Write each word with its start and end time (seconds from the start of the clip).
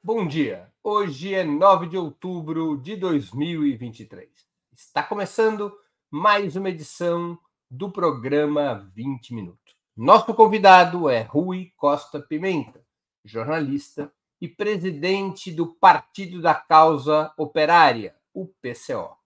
Bom 0.00 0.28
dia. 0.28 0.72
Hoje 0.82 1.34
é 1.34 1.42
9 1.42 1.88
de 1.88 1.96
outubro 1.98 2.76
de 2.76 2.94
2023. 2.94 4.30
Está 4.72 5.02
começando 5.02 5.76
mais 6.08 6.54
uma 6.54 6.70
edição 6.70 7.36
do 7.68 7.90
programa 7.90 8.88
20 8.94 9.34
Minutos. 9.34 9.74
Nosso 9.96 10.32
convidado 10.34 11.10
é 11.10 11.22
Rui 11.22 11.72
Costa 11.76 12.20
Pimenta, 12.20 12.80
jornalista 13.24 14.10
e 14.40 14.46
presidente 14.46 15.50
do 15.50 15.66
Partido 15.66 16.40
da 16.40 16.54
Causa 16.54 17.34
Operária, 17.36 18.14
o 18.32 18.46
PCO. 18.46 19.16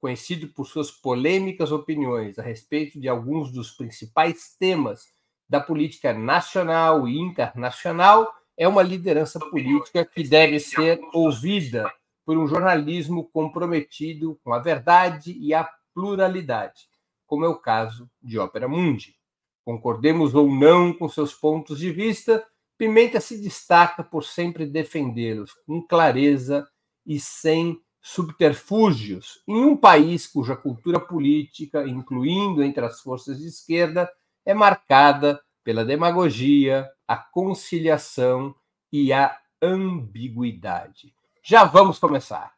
Conhecido 0.00 0.46
por 0.54 0.64
suas 0.64 0.92
polêmicas 0.92 1.72
opiniões 1.72 2.38
a 2.38 2.42
respeito 2.42 3.00
de 3.00 3.08
alguns 3.08 3.50
dos 3.50 3.72
principais 3.72 4.54
temas 4.56 5.08
da 5.48 5.60
política 5.60 6.14
nacional 6.14 7.08
e 7.08 7.18
internacional, 7.18 8.32
é 8.60 8.68
uma 8.68 8.82
liderança 8.82 9.40
política 9.40 10.04
que 10.04 10.22
deve 10.22 10.60
ser 10.60 11.00
ouvida 11.14 11.90
por 12.26 12.36
um 12.36 12.46
jornalismo 12.46 13.24
comprometido 13.24 14.38
com 14.44 14.52
a 14.52 14.58
verdade 14.58 15.32
e 15.32 15.54
a 15.54 15.66
pluralidade, 15.94 16.86
como 17.26 17.46
é 17.46 17.48
o 17.48 17.56
caso 17.56 18.06
de 18.22 18.38
Ópera 18.38 18.68
Mundi. 18.68 19.16
Concordemos 19.64 20.34
ou 20.34 20.46
não 20.54 20.92
com 20.92 21.08
seus 21.08 21.32
pontos 21.32 21.78
de 21.78 21.90
vista, 21.90 22.46
Pimenta 22.76 23.18
se 23.18 23.40
destaca 23.40 24.04
por 24.04 24.24
sempre 24.24 24.66
defendê-los 24.66 25.54
com 25.66 25.80
clareza 25.80 26.68
e 27.06 27.18
sem 27.18 27.80
subterfúgios, 28.02 29.42
em 29.48 29.64
um 29.64 29.74
país 29.74 30.26
cuja 30.26 30.54
cultura 30.54 31.00
política, 31.00 31.88
incluindo 31.88 32.62
entre 32.62 32.84
as 32.84 33.00
forças 33.00 33.38
de 33.38 33.46
esquerda, 33.46 34.10
é 34.44 34.52
marcada 34.52 35.40
pela 35.70 35.84
demagogia, 35.84 36.90
a 37.06 37.16
conciliação 37.16 38.52
e 38.92 39.12
a 39.12 39.38
ambiguidade. 39.62 41.14
Já 41.44 41.62
vamos 41.62 41.96
começar. 41.96 42.52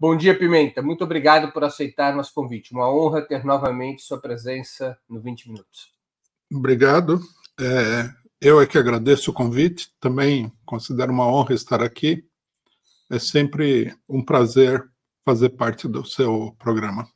Bom 0.00 0.16
dia, 0.16 0.38
Pimenta. 0.38 0.80
Muito 0.80 1.04
obrigado 1.04 1.52
por 1.52 1.64
aceitar 1.64 2.16
nosso 2.16 2.32
convite. 2.32 2.72
Uma 2.72 2.90
honra 2.90 3.20
ter 3.20 3.44
novamente 3.44 4.00
sua 4.00 4.18
presença 4.18 4.98
no 5.06 5.20
20 5.20 5.50
Minutos. 5.50 5.97
Obrigado. 6.50 7.20
É, 7.60 8.10
eu 8.40 8.60
é 8.60 8.66
que 8.66 8.78
agradeço 8.78 9.30
o 9.30 9.34
convite. 9.34 9.92
Também 10.00 10.52
considero 10.64 11.12
uma 11.12 11.26
honra 11.26 11.54
estar 11.54 11.82
aqui. 11.82 12.24
É 13.10 13.18
sempre 13.18 13.94
um 14.08 14.24
prazer 14.24 14.88
fazer 15.24 15.50
parte 15.50 15.86
do 15.86 16.04
seu 16.04 16.54
programa. 16.58 17.08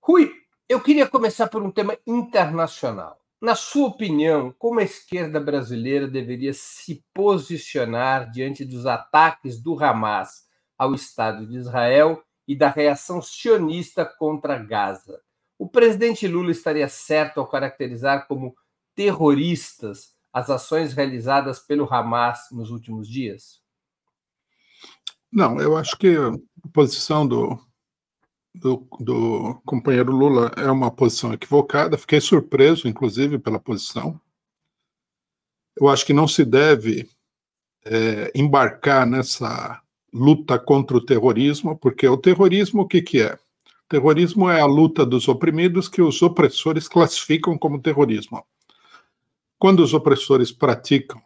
Rui, 0.00 0.32
eu 0.68 0.80
queria 0.80 1.06
começar 1.06 1.48
por 1.48 1.62
um 1.62 1.70
tema 1.70 1.96
internacional. 2.06 3.20
Na 3.40 3.54
sua 3.54 3.88
opinião, 3.88 4.54
como 4.58 4.80
a 4.80 4.84
esquerda 4.84 5.38
brasileira 5.38 6.08
deveria 6.08 6.52
se 6.52 7.04
posicionar 7.12 8.30
diante 8.30 8.64
dos 8.64 8.86
ataques 8.86 9.60
do 9.60 9.78
Hamas 9.82 10.46
ao 10.76 10.94
Estado 10.94 11.46
de 11.46 11.56
Israel 11.56 12.22
e 12.48 12.56
da 12.56 12.68
reação 12.68 13.20
sionista 13.20 14.04
contra 14.04 14.58
Gaza. 14.58 15.20
O 15.58 15.68
presidente 15.68 16.26
Lula 16.28 16.50
estaria 16.50 16.88
certo 16.88 17.40
ao 17.40 17.46
caracterizar 17.46 18.26
como 18.26 18.54
terroristas 18.94 20.14
as 20.32 20.50
ações 20.50 20.92
realizadas 20.92 21.58
pelo 21.58 21.92
Hamas 21.92 22.48
nos 22.52 22.70
últimos 22.70 23.08
dias? 23.08 23.62
Não, 25.32 25.60
eu 25.60 25.76
acho 25.76 25.96
que 25.96 26.14
a 26.16 26.32
posição 26.72 27.26
do, 27.26 27.58
do, 28.54 28.86
do, 29.00 29.60
companheiro 29.64 30.12
Lula 30.12 30.52
é 30.56 30.70
uma 30.70 30.90
posição 30.90 31.32
equivocada. 31.32 31.98
Fiquei 31.98 32.20
surpreso, 32.20 32.88
inclusive, 32.88 33.38
pela 33.38 33.58
posição. 33.58 34.20
Eu 35.78 35.88
acho 35.88 36.06
que 36.06 36.12
não 36.12 36.26
se 36.26 36.44
deve 36.44 37.08
é, 37.84 38.32
embarcar 38.34 39.06
nessa 39.06 39.80
luta 40.12 40.58
contra 40.58 40.96
o 40.96 41.04
terrorismo, 41.04 41.76
porque 41.76 42.08
o 42.08 42.16
terrorismo 42.16 42.82
o 42.82 42.88
que, 42.88 43.02
que 43.02 43.20
é? 43.20 43.38
Terrorismo 43.88 44.50
é 44.50 44.60
a 44.60 44.66
luta 44.66 45.06
dos 45.06 45.28
oprimidos 45.28 45.88
que 45.88 46.02
os 46.02 46.20
opressores 46.20 46.88
classificam 46.88 47.56
como 47.56 47.80
terrorismo. 47.80 48.44
Quando 49.58 49.80
os 49.80 49.94
opressores 49.94 50.50
praticam 50.50 51.22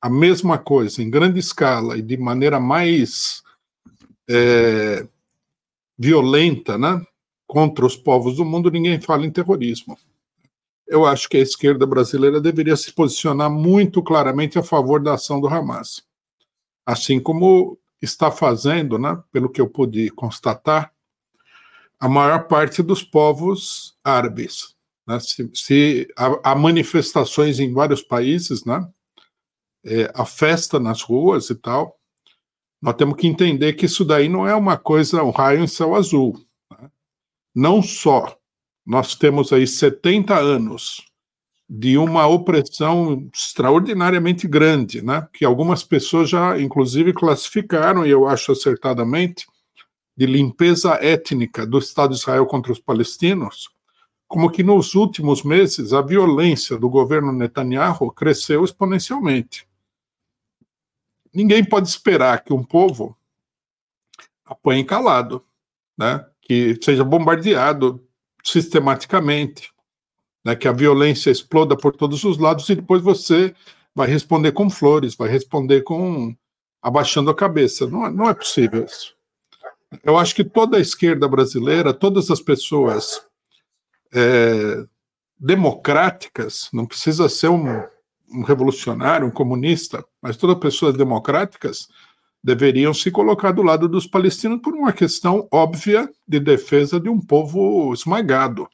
a 0.00 0.10
mesma 0.10 0.58
coisa 0.58 1.02
em 1.02 1.08
grande 1.08 1.38
escala 1.38 1.96
e 1.96 2.02
de 2.02 2.16
maneira 2.16 2.60
mais 2.60 3.42
é, 4.28 5.06
violenta 5.96 6.76
né, 6.76 7.00
contra 7.46 7.86
os 7.86 7.96
povos 7.96 8.36
do 8.36 8.44
mundo, 8.44 8.70
ninguém 8.70 9.00
fala 9.00 9.24
em 9.24 9.30
terrorismo. 9.30 9.96
Eu 10.86 11.06
acho 11.06 11.28
que 11.28 11.38
a 11.38 11.40
esquerda 11.40 11.86
brasileira 11.86 12.40
deveria 12.40 12.76
se 12.76 12.92
posicionar 12.92 13.50
muito 13.50 14.02
claramente 14.02 14.58
a 14.58 14.62
favor 14.62 15.02
da 15.02 15.14
ação 15.14 15.40
do 15.40 15.48
Hamas. 15.48 16.04
Assim 16.84 17.18
como 17.18 17.78
está 18.02 18.30
fazendo, 18.30 18.98
né, 18.98 19.18
pelo 19.32 19.48
que 19.48 19.60
eu 19.60 19.68
pude 19.68 20.10
constatar, 20.10 20.91
a 22.02 22.08
maior 22.08 22.48
parte 22.48 22.82
dos 22.82 23.04
povos 23.04 23.96
árabes. 24.02 24.74
Né? 25.06 25.20
Se, 25.20 25.48
se 25.54 26.08
há, 26.18 26.50
há, 26.50 26.54
manifestações 26.56 27.60
em 27.60 27.72
vários 27.72 28.02
países, 28.02 28.64
né? 28.64 28.84
É, 29.84 30.10
a 30.12 30.24
festa 30.24 30.80
nas 30.80 31.00
ruas 31.00 31.48
e 31.48 31.54
tal, 31.54 31.96
nós 32.80 32.96
temos 32.96 33.16
que 33.16 33.28
entender 33.28 33.74
que 33.74 33.86
isso 33.86 34.04
daí 34.04 34.28
não 34.28 34.48
é 34.48 34.54
uma 34.54 34.76
coisa, 34.76 35.22
um 35.22 35.30
raio 35.30 35.62
em 35.62 35.68
céu 35.68 35.94
azul. 35.94 36.44
Né? 36.72 36.90
Não 37.54 37.80
só 37.80 38.36
nós 38.84 39.14
temos 39.14 39.52
aí 39.52 39.64
70 39.64 40.36
anos 40.36 41.06
de 41.70 41.96
uma 41.96 42.26
opressão 42.26 43.30
extraordinariamente 43.32 44.48
grande, 44.48 45.02
né? 45.02 45.28
que 45.32 45.44
algumas 45.44 45.84
pessoas 45.84 46.28
já, 46.28 46.60
inclusive, 46.60 47.12
classificaram, 47.12 48.04
e 48.04 48.10
eu 48.10 48.26
acho 48.26 48.50
acertadamente, 48.50 49.46
de 50.16 50.26
limpeza 50.26 50.94
étnica 51.00 51.66
do 51.66 51.78
Estado 51.78 52.14
de 52.14 52.20
Israel 52.20 52.46
contra 52.46 52.72
os 52.72 52.78
palestinos, 52.78 53.70
como 54.28 54.50
que 54.50 54.62
nos 54.62 54.94
últimos 54.94 55.42
meses 55.42 55.92
a 55.92 56.00
violência 56.00 56.78
do 56.78 56.88
governo 56.88 57.32
Netanyahu 57.32 58.10
cresceu 58.12 58.64
exponencialmente. 58.64 59.66
Ninguém 61.34 61.64
pode 61.64 61.88
esperar 61.88 62.42
que 62.42 62.52
um 62.52 62.62
povo 62.62 63.16
apanhe 64.44 64.84
calado, 64.84 65.44
né? 65.96 66.26
que 66.40 66.78
seja 66.82 67.04
bombardeado 67.04 68.06
sistematicamente, 68.44 69.72
né, 70.44 70.56
que 70.56 70.66
a 70.66 70.72
violência 70.72 71.30
exploda 71.30 71.76
por 71.76 71.96
todos 71.96 72.24
os 72.24 72.36
lados 72.38 72.68
e 72.68 72.74
depois 72.74 73.00
você 73.00 73.54
vai 73.94 74.08
responder 74.08 74.52
com 74.52 74.68
flores, 74.68 75.14
vai 75.14 75.28
responder 75.28 75.82
com 75.82 76.34
abaixando 76.82 77.30
a 77.30 77.34
cabeça. 77.34 77.86
Não, 77.86 78.06
é, 78.06 78.10
não 78.10 78.28
é 78.28 78.34
possível 78.34 78.84
isso. 78.84 79.16
Eu 80.02 80.16
acho 80.16 80.34
que 80.34 80.44
toda 80.44 80.76
a 80.76 80.80
esquerda 80.80 81.28
brasileira, 81.28 81.92
todas 81.92 82.30
as 82.30 82.40
pessoas 82.40 83.26
é, 84.14 84.84
democráticas, 85.38 86.68
não 86.72 86.86
precisa 86.86 87.28
ser 87.28 87.48
um, 87.48 87.84
um 88.30 88.42
revolucionário, 88.42 89.26
um 89.26 89.30
comunista, 89.30 90.04
mas 90.20 90.36
todas 90.36 90.56
as 90.56 90.62
pessoas 90.62 90.96
democráticas 90.96 91.88
deveriam 92.42 92.92
se 92.92 93.10
colocar 93.10 93.52
do 93.52 93.62
lado 93.62 93.88
dos 93.88 94.06
palestinos 94.06 94.60
por 94.60 94.74
uma 94.74 94.92
questão 94.92 95.46
óbvia 95.52 96.10
de 96.26 96.40
defesa 96.40 96.98
de 96.98 97.08
um 97.08 97.20
povo 97.20 97.92
esmagado. 97.92 98.68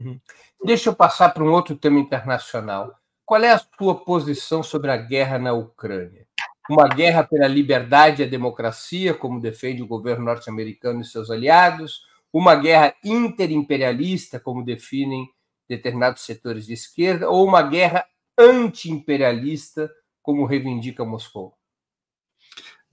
Uhum. 0.00 0.20
Deixa 0.64 0.90
eu 0.90 0.94
passar 0.94 1.30
para 1.30 1.42
um 1.42 1.50
outro 1.50 1.76
tema 1.76 1.98
internacional. 1.98 2.94
Qual 3.24 3.42
é 3.42 3.52
a 3.52 3.58
sua 3.58 4.04
posição 4.04 4.62
sobre 4.62 4.90
a 4.90 4.96
guerra 4.96 5.38
na 5.38 5.52
Ucrânia? 5.52 6.27
Uma 6.68 6.88
guerra 6.88 7.24
pela 7.24 7.46
liberdade 7.46 8.22
e 8.22 8.24
a 8.24 8.28
democracia, 8.28 9.14
como 9.14 9.40
defende 9.40 9.82
o 9.82 9.86
governo 9.86 10.24
norte-americano 10.24 11.00
e 11.00 11.04
seus 11.04 11.30
aliados? 11.30 12.02
Uma 12.32 12.54
guerra 12.54 12.94
interimperialista, 13.02 14.38
como 14.38 14.64
definem 14.64 15.26
determinados 15.68 16.22
setores 16.22 16.66
de 16.66 16.74
esquerda? 16.74 17.28
Ou 17.28 17.46
uma 17.46 17.62
guerra 17.62 18.04
anti-imperialista, 18.38 19.90
como 20.22 20.44
reivindica 20.44 21.04
Moscou? 21.04 21.54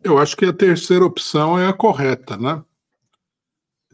Eu 0.03 0.17
acho 0.17 0.37
que 0.37 0.45
a 0.45 0.53
terceira 0.53 1.03
opção 1.03 1.59
é 1.59 1.67
a 1.67 1.73
correta, 1.73 2.37
né? 2.37 2.63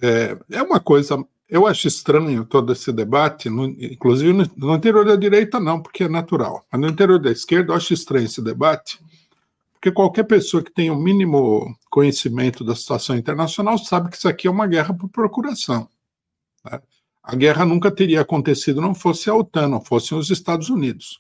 É, 0.01 0.57
é 0.57 0.61
uma 0.61 0.79
coisa 0.79 1.17
eu 1.51 1.67
acho 1.67 1.85
estranho 1.85 2.45
todo 2.45 2.71
esse 2.71 2.93
debate, 2.93 3.49
no, 3.49 3.65
inclusive 3.65 4.31
no, 4.31 4.49
no, 4.55 4.73
interior 4.73 5.03
da 5.03 5.17
direita 5.17 5.59
não, 5.59 5.81
porque 5.81 6.05
é 6.05 6.07
natural, 6.07 6.65
mas 6.71 6.79
no 6.79 6.87
interior 6.87 7.19
da 7.19 7.29
esquerda 7.29 7.73
eu 7.73 7.75
acho 7.75 7.93
estranho 7.93 8.23
esse 8.23 8.41
debate, 8.41 8.97
porque 9.81 9.91
qualquer 9.91 10.25
pessoa 10.25 10.61
que 10.61 10.71
tenha 10.71 10.93
o 10.93 10.95
um 10.95 11.01
mínimo 11.01 11.75
conhecimento 11.89 12.63
da 12.63 12.75
situação 12.75 13.17
internacional 13.17 13.79
sabe 13.79 14.11
que 14.11 14.15
isso 14.15 14.29
aqui 14.29 14.47
é 14.47 14.51
uma 14.51 14.67
guerra 14.67 14.93
por 14.93 15.09
procuração. 15.09 15.89
Né? 16.63 16.79
A 17.23 17.35
guerra 17.35 17.65
nunca 17.65 17.89
teria 17.89 18.21
acontecido 18.21 18.79
não 18.79 18.93
fosse 18.93 19.27
a 19.27 19.33
OTAN, 19.33 19.69
não 19.69 19.81
fossem 19.81 20.15
os 20.15 20.29
Estados 20.29 20.69
Unidos. 20.69 21.19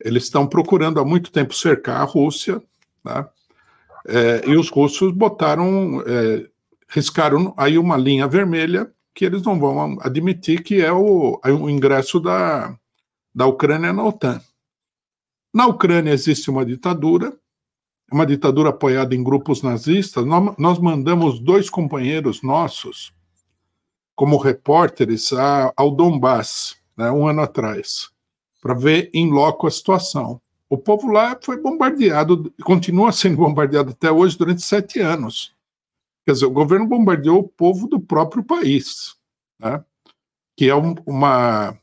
Eles 0.00 0.24
estão 0.24 0.44
procurando 0.44 0.98
há 0.98 1.04
muito 1.04 1.30
tempo 1.30 1.54
cercar 1.54 2.00
a 2.00 2.04
Rússia, 2.04 2.60
né? 3.04 3.24
É, 4.08 4.48
e 4.48 4.56
os 4.56 4.68
russos 4.68 5.12
botaram, 5.12 6.00
é, 6.06 6.48
riscaram 6.88 7.54
aí 7.56 7.78
uma 7.78 7.96
linha 7.96 8.26
vermelha 8.26 8.90
que 9.14 9.24
eles 9.24 9.42
não 9.42 9.58
vão 9.58 9.98
admitir 10.00 10.62
que 10.62 10.80
é 10.80 10.92
o, 10.92 11.40
é 11.44 11.50
o 11.50 11.68
ingresso 11.68 12.20
da, 12.20 12.76
da 13.34 13.46
Ucrânia 13.46 13.92
na 13.92 14.04
OTAN. 14.04 14.40
Na 15.56 15.66
Ucrânia 15.66 16.12
existe 16.12 16.50
uma 16.50 16.66
ditadura, 16.66 17.34
uma 18.12 18.26
ditadura 18.26 18.68
apoiada 18.68 19.14
em 19.14 19.24
grupos 19.24 19.62
nazistas. 19.62 20.22
Nós, 20.58 20.78
mandamos 20.78 21.40
dois 21.40 21.70
companheiros 21.70 22.42
nossos 22.42 23.10
como 24.14 24.36
repórteres 24.36 25.30
ao 25.74 25.90
Donbass, 25.90 26.76
né, 26.94 27.10
um 27.10 27.26
ano 27.26 27.40
atrás, 27.40 28.10
para 28.60 28.74
ver 28.74 29.08
em 29.14 29.30
loco 29.30 29.66
a 29.66 29.70
situação. 29.70 30.42
O 30.68 30.76
povo 30.76 31.10
lá 31.10 31.38
foi 31.42 31.58
bombardeado, 31.58 32.52
continua 32.62 33.10
sendo 33.10 33.38
bombardeado 33.38 33.92
até 33.92 34.12
hoje 34.12 34.36
durante 34.36 34.60
sete 34.60 35.00
anos. 35.00 35.54
Quer 36.26 36.32
dizer, 36.32 36.44
o 36.44 36.50
governo 36.50 36.86
bombardeou 36.86 37.38
o 37.38 37.48
povo 37.48 37.88
do 37.88 37.98
próprio 37.98 38.44
país, 38.44 39.16
né? 39.58 39.82
que 40.54 40.68
é 40.68 40.76
um, 40.76 40.94
uma, 41.06 41.78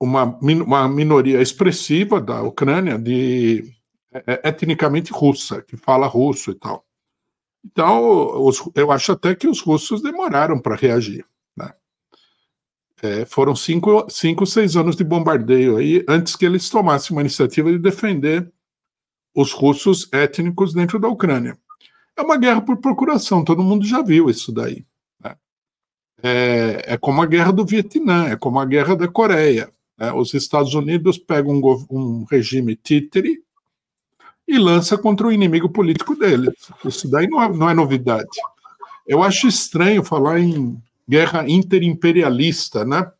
uma, 0.00 0.24
uma 0.24 0.88
minoria 0.88 1.42
expressiva 1.42 2.20
da 2.20 2.42
Ucrânia, 2.42 2.98
de 2.98 3.70
é, 4.12 4.40
é 4.44 4.48
etnicamente 4.48 5.12
russa, 5.12 5.60
que 5.62 5.76
fala 5.76 6.06
russo 6.06 6.50
e 6.50 6.54
tal. 6.54 6.84
Então, 7.64 8.42
os, 8.42 8.62
eu 8.74 8.90
acho 8.90 9.12
até 9.12 9.34
que 9.34 9.46
os 9.46 9.60
russos 9.60 10.02
demoraram 10.02 10.58
para 10.58 10.74
reagir. 10.74 11.26
Né? 11.54 11.72
É, 13.02 13.24
foram 13.26 13.54
cinco, 13.54 14.06
cinco, 14.08 14.46
seis 14.46 14.76
anos 14.76 14.96
de 14.96 15.04
bombardeio 15.04 15.76
aí, 15.76 16.02
antes 16.08 16.34
que 16.34 16.46
eles 16.46 16.70
tomassem 16.70 17.14
uma 17.14 17.20
iniciativa 17.20 17.70
de 17.70 17.78
defender 17.78 18.50
os 19.34 19.52
russos 19.52 20.08
étnicos 20.12 20.72
dentro 20.72 20.98
da 20.98 21.08
Ucrânia. 21.08 21.58
É 22.16 22.22
uma 22.22 22.36
guerra 22.36 22.62
por 22.62 22.78
procuração, 22.78 23.44
todo 23.44 23.62
mundo 23.62 23.84
já 23.84 24.02
viu 24.02 24.28
isso 24.28 24.50
daí. 24.50 24.84
Né? 25.22 25.36
É, 26.22 26.94
é, 26.94 26.96
como 26.96 27.22
a 27.22 27.26
guerra 27.26 27.52
do 27.52 27.64
Vietnã, 27.64 28.28
é 28.28 28.36
como 28.36 28.58
a 28.58 28.64
guerra 28.64 28.96
da 28.96 29.06
Coreia. 29.06 29.70
Né? 30.00 30.10
Os 30.12 30.32
Estados 30.32 30.72
Unidos 30.74 31.18
pegam 31.18 31.60
um, 31.60 31.86
um 31.90 32.24
regime 32.24 32.74
títere 32.74 33.42
e 34.48 34.58
lança 34.58 34.96
contra 34.96 35.26
o 35.26 35.32
inimigo 35.32 35.68
político 35.68 36.16
deles. 36.16 36.54
Isso 36.84 37.08
daí 37.08 37.28
não 37.28 37.42
é, 37.42 37.48
não 37.52 37.70
é 37.70 37.74
novidade. 37.74 38.28
Eu 39.06 39.22
acho 39.22 39.46
estranho 39.46 40.02
falar 40.02 40.40
em 40.40 40.80
guerra 41.06 41.48
interimperialista, 41.48 42.84
né? 42.84 43.10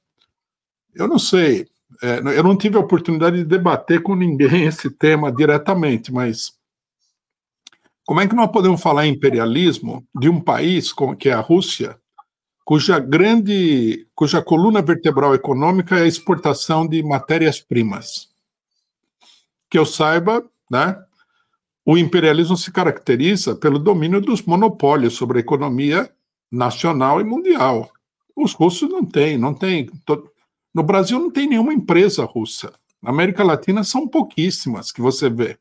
Eu 0.95 1.07
não 1.07 1.19
sei, 1.19 1.69
é, 2.03 2.19
eu 2.37 2.43
não 2.43 2.57
tive 2.57 2.77
a 2.77 2.81
oportunidade 2.81 3.37
de 3.39 3.45
debater 3.45 4.03
com 4.03 4.15
ninguém 4.15 4.65
esse 4.67 4.91
tema 4.91 5.31
diretamente, 5.31 6.13
mas 6.13 6.59
como 8.05 8.21
é 8.21 8.27
que 8.27 8.35
nós 8.35 8.51
podemos 8.51 8.81
falar 8.81 9.07
em 9.07 9.13
imperialismo 9.13 10.05
de 10.19 10.29
um 10.29 10.41
país 10.41 10.93
como 10.93 11.17
que 11.17 11.29
é 11.29 11.33
a 11.33 11.41
Rússia, 11.41 12.00
cuja 12.65 12.99
grande, 12.99 14.07
cuja 14.15 14.43
coluna 14.43 14.83
vertebral 14.83 15.35
econômica 15.35 15.99
é 15.99 16.03
a 16.03 16.07
exportação 16.07 16.87
de 16.87 17.03
matérias-primas? 17.03 18.29
Que 19.69 19.79
eu 19.79 19.87
saiba, 19.87 20.45
né? 20.71 20.97
O 21.85 21.97
imperialismo 21.97 22.57
se 22.57 22.71
caracteriza 22.71 23.57
pelo 23.57 23.79
domínio 23.79 24.21
dos 24.21 24.43
monopólios 24.43 25.15
sobre 25.15 25.39
a 25.39 25.41
economia 25.41 26.11
nacional 26.51 27.21
e 27.21 27.25
mundial. 27.25 27.91
Os 28.37 28.53
russos 28.53 28.89
não 28.89 29.05
têm, 29.05 29.37
não 29.39 29.55
tem. 29.55 29.91
No 30.73 30.83
Brasil 30.83 31.19
não 31.19 31.31
tem 31.31 31.49
nenhuma 31.49 31.75
empresa 31.75 32.25
russa. 32.25 32.73
Na 33.03 33.11
América 33.11 33.43
Latina 33.43 33.83
são 33.83 34.07
pouquíssimas 34.07 34.93
que 34.93 35.01
você 35.01 35.29
vê. 35.29 35.59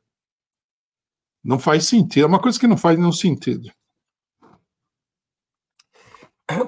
Não 1.43 1.57
faz 1.57 1.87
sentido, 1.87 2.23
é 2.23 2.27
uma 2.27 2.39
coisa 2.39 2.59
que 2.59 2.67
não 2.67 2.77
faz 2.77 2.97
nenhum 2.97 3.13
sentido. 3.13 3.71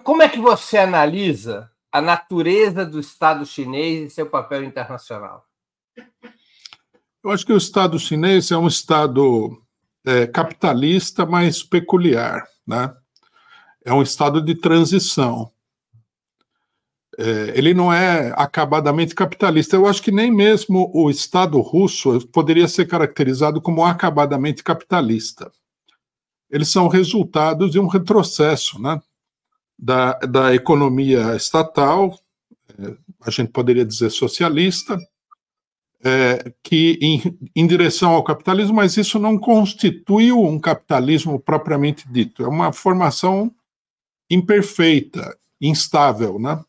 Como 0.03 0.21
é 0.21 0.29
que 0.29 0.39
você 0.39 0.77
analisa 0.77 1.69
a 1.91 2.01
natureza 2.01 2.85
do 2.85 2.99
Estado 2.99 3.45
chinês 3.45 4.11
e 4.11 4.15
seu 4.15 4.29
papel 4.29 4.63
internacional? 4.63 5.45
Eu 7.23 7.31
acho 7.31 7.45
que 7.45 7.53
o 7.53 7.57
Estado 7.57 7.99
chinês 7.99 8.51
é 8.51 8.57
um 8.57 8.67
Estado 8.67 9.61
é, 10.05 10.27
capitalista, 10.27 11.25
mas 11.25 11.63
peculiar. 11.63 12.47
Né? 12.65 12.95
é 13.83 13.93
um 13.93 14.01
estado 14.01 14.41
de 14.41 14.55
transição. 14.55 15.51
É, 17.17 17.53
ele 17.55 17.73
não 17.73 17.91
é 17.91 18.33
acabadamente 18.37 19.13
capitalista. 19.13 19.75
Eu 19.75 19.85
acho 19.85 20.01
que 20.01 20.11
nem 20.11 20.31
mesmo 20.31 20.91
o 20.93 21.09
Estado 21.09 21.59
russo 21.59 22.25
poderia 22.27 22.67
ser 22.67 22.85
caracterizado 22.87 23.61
como 23.61 23.83
acabadamente 23.83 24.63
capitalista. 24.63 25.51
Eles 26.49 26.69
são 26.69 26.87
resultados 26.87 27.71
de 27.71 27.79
um 27.79 27.87
retrocesso 27.87 28.81
né, 28.81 29.01
da, 29.81 30.13
da 30.19 30.53
economia 30.53 31.35
estatal, 31.35 32.15
é, 32.77 32.95
a 33.25 33.31
gente 33.31 33.51
poderia 33.51 33.83
dizer 33.83 34.11
socialista, 34.11 34.95
é, 36.03 36.53
que 36.63 36.97
em, 37.01 37.37
em, 37.55 37.67
direção 37.67 38.11
ao 38.11 38.23
capitalismo, 38.23 38.75
mas 38.75 38.97
isso 38.97 39.19
não 39.19 39.37
constituiu 39.37 40.39
um 40.39 40.59
capitalismo 40.59 41.39
propriamente 41.39 42.07
dito. 42.11 42.43
É 42.43 42.47
uma 42.47 42.71
formação 42.71 43.53
imperfeita, 44.29 45.37
instável, 45.59 46.39
né? 46.39 46.63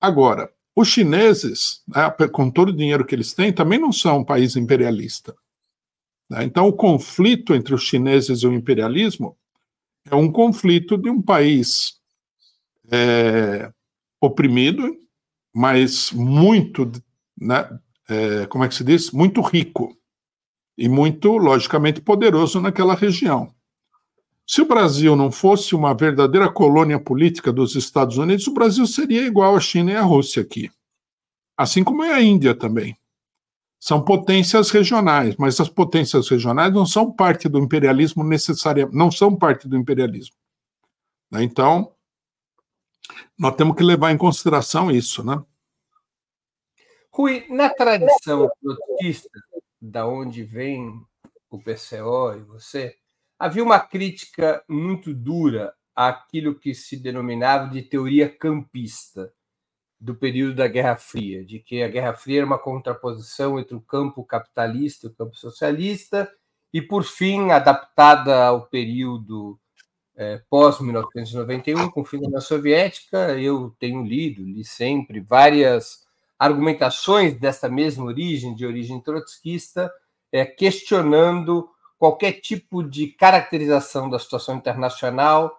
Agora, 0.00 0.50
os 0.76 0.88
chineses, 0.88 1.82
né, 1.86 2.10
com 2.28 2.50
todo 2.50 2.70
o 2.70 2.76
dinheiro 2.76 3.04
que 3.04 3.14
eles 3.14 3.32
têm, 3.32 3.52
também 3.52 3.78
não 3.78 3.92
são 3.92 4.18
um 4.18 4.24
país 4.24 4.56
imperialista. 4.56 5.34
Né? 6.28 6.44
Então, 6.44 6.66
o 6.66 6.72
conflito 6.72 7.54
entre 7.54 7.74
os 7.74 7.82
chineses 7.82 8.40
e 8.40 8.46
o 8.46 8.52
imperialismo 8.52 9.36
é 10.10 10.14
um 10.14 10.30
conflito 10.30 10.96
de 10.96 11.10
um 11.10 11.20
país 11.20 12.00
é, 12.90 13.70
oprimido, 14.20 14.96
mas 15.54 16.10
muito, 16.12 16.90
né, 17.38 17.68
é, 18.08 18.46
como 18.46 18.64
é 18.64 18.68
que 18.68 18.74
se 18.74 18.84
diz? 18.84 19.10
Muito 19.10 19.40
rico 19.40 19.96
e 20.76 20.88
muito, 20.88 21.36
logicamente, 21.36 22.00
poderoso 22.00 22.60
naquela 22.60 22.94
região. 22.94 23.54
Se 24.46 24.60
o 24.60 24.66
Brasil 24.66 25.16
não 25.16 25.32
fosse 25.32 25.74
uma 25.74 25.94
verdadeira 25.94 26.50
colônia 26.50 26.98
política 26.98 27.50
dos 27.52 27.74
Estados 27.76 28.18
Unidos, 28.18 28.46
o 28.46 28.52
Brasil 28.52 28.86
seria 28.86 29.22
igual 29.22 29.56
à 29.56 29.60
China 29.60 29.92
e 29.92 29.96
à 29.96 30.02
Rússia 30.02 30.42
aqui. 30.42 30.70
Assim 31.56 31.82
como 31.82 32.04
é 32.04 32.12
a 32.12 32.22
Índia 32.22 32.54
também. 32.54 32.96
São 33.80 34.02
potências 34.02 34.70
regionais, 34.70 35.36
mas 35.36 35.60
as 35.60 35.68
potências 35.68 36.28
regionais 36.28 36.72
não 36.74 36.84
são 36.84 37.10
parte 37.10 37.48
do 37.48 37.58
imperialismo 37.58 38.24
necessariamente, 38.24 38.96
não 38.96 39.10
são 39.10 39.34
parte 39.34 39.68
do 39.68 39.76
imperialismo. 39.76 40.34
Né? 41.30 41.42
Então, 41.42 41.92
nós 43.38 43.54
temos 43.56 43.76
que 43.76 43.82
levar 43.82 44.12
em 44.12 44.18
consideração 44.18 44.90
isso, 44.90 45.24
né? 45.24 45.42
Rui, 47.10 47.46
na 47.48 47.70
tradição 47.70 48.50
trotskista, 48.60 49.38
da 49.80 50.06
onde 50.06 50.42
vem 50.42 51.00
o 51.48 51.58
PCO 51.58 52.36
e 52.36 52.42
você, 52.42 52.96
havia 53.38 53.62
uma 53.62 53.78
crítica 53.78 54.64
muito 54.68 55.14
dura 55.14 55.74
àquilo 55.94 56.58
que 56.58 56.74
se 56.74 56.96
denominava 56.96 57.68
de 57.68 57.82
teoria 57.82 58.28
campista 58.28 59.32
do 60.00 60.14
período 60.14 60.56
da 60.56 60.66
Guerra 60.66 60.96
Fria, 60.96 61.44
de 61.44 61.60
que 61.60 61.82
a 61.82 61.88
Guerra 61.88 62.14
Fria 62.14 62.38
era 62.38 62.46
uma 62.46 62.58
contraposição 62.58 63.58
entre 63.58 63.74
o 63.74 63.80
campo 63.80 64.24
capitalista 64.24 65.06
e 65.06 65.10
o 65.10 65.14
campo 65.14 65.36
socialista, 65.36 66.30
e, 66.72 66.82
por 66.82 67.04
fim, 67.04 67.52
adaptada 67.52 68.44
ao 68.44 68.66
período 68.66 69.58
é, 70.16 70.40
pós-1991, 70.48 71.90
com 71.90 72.02
o 72.02 72.04
fim 72.04 72.20
da 72.20 72.26
União 72.26 72.40
Soviética, 72.40 73.38
eu 73.38 73.74
tenho 73.78 74.04
lido, 74.04 74.44
li 74.44 74.64
sempre, 74.64 75.20
várias 75.20 76.04
argumentações 76.38 77.38
dessa 77.38 77.68
mesma 77.68 78.04
origem, 78.04 78.54
de 78.54 78.66
origem 78.66 79.00
trotskista, 79.00 79.90
é, 80.32 80.44
questionando 80.44 81.68
qualquer 81.98 82.32
tipo 82.32 82.82
de 82.82 83.08
caracterização 83.08 84.10
da 84.10 84.18
situação 84.18 84.56
internacional 84.56 85.56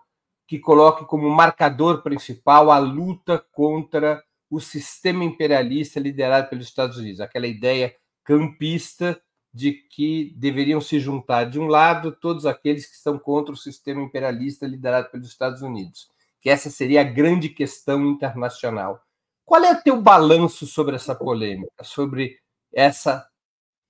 que 0.47 0.59
coloque 0.59 1.05
como 1.05 1.29
marcador 1.29 2.03
principal 2.03 2.71
a 2.71 2.77
luta 2.77 3.43
contra 3.51 4.23
o 4.49 4.59
sistema 4.59 5.23
imperialista 5.23 5.99
liderado 5.99 6.49
pelos 6.49 6.67
Estados 6.67 6.97
Unidos, 6.97 7.19
aquela 7.19 7.47
ideia 7.47 7.95
campista 8.23 9.19
de 9.55 9.71
que 9.71 10.33
deveriam 10.35 10.81
se 10.81 10.99
juntar 10.99 11.45
de 11.45 11.57
um 11.57 11.67
lado 11.67 12.11
todos 12.11 12.45
aqueles 12.45 12.85
que 12.85 12.95
estão 12.95 13.17
contra 13.17 13.53
o 13.53 13.57
sistema 13.57 14.01
imperialista 14.01 14.67
liderado 14.67 15.09
pelos 15.09 15.29
Estados 15.29 15.61
Unidos, 15.61 16.09
que 16.41 16.49
essa 16.49 16.69
seria 16.69 16.99
a 16.99 17.05
grande 17.05 17.47
questão 17.47 18.05
internacional. 18.05 19.01
Qual 19.45 19.63
é 19.63 19.71
o 19.71 19.81
teu 19.81 20.01
balanço 20.01 20.67
sobre 20.67 20.97
essa 20.97 21.15
polêmica, 21.15 21.71
sobre 21.83 22.37
essa 22.73 23.25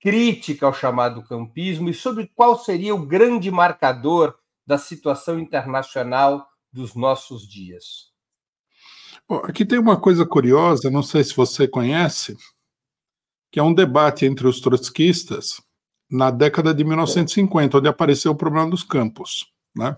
crítica 0.00 0.66
ao 0.66 0.72
chamado 0.72 1.24
campismo 1.24 1.88
e 1.88 1.94
sobre 1.94 2.30
qual 2.32 2.56
seria 2.56 2.94
o 2.94 3.04
grande 3.04 3.50
marcador 3.50 4.36
da 4.64 4.78
situação 4.78 5.36
internacional 5.36 6.46
dos 6.72 6.94
nossos 6.94 7.48
dias. 7.48 8.12
Bom, 9.28 9.38
aqui 9.38 9.64
tem 9.64 9.80
uma 9.80 10.00
coisa 10.00 10.24
curiosa, 10.24 10.90
não 10.90 11.02
sei 11.02 11.24
se 11.24 11.34
você 11.34 11.66
conhece, 11.66 12.36
que 13.56 13.60
é 13.60 13.62
um 13.62 13.72
debate 13.72 14.26
entre 14.26 14.46
os 14.46 14.60
trotskistas 14.60 15.62
na 16.10 16.30
década 16.30 16.74
de 16.74 16.84
1950, 16.84 17.78
onde 17.78 17.88
apareceu 17.88 18.32
o 18.32 18.36
problema 18.36 18.68
dos 18.68 18.84
campos. 18.84 19.50
Né? 19.74 19.96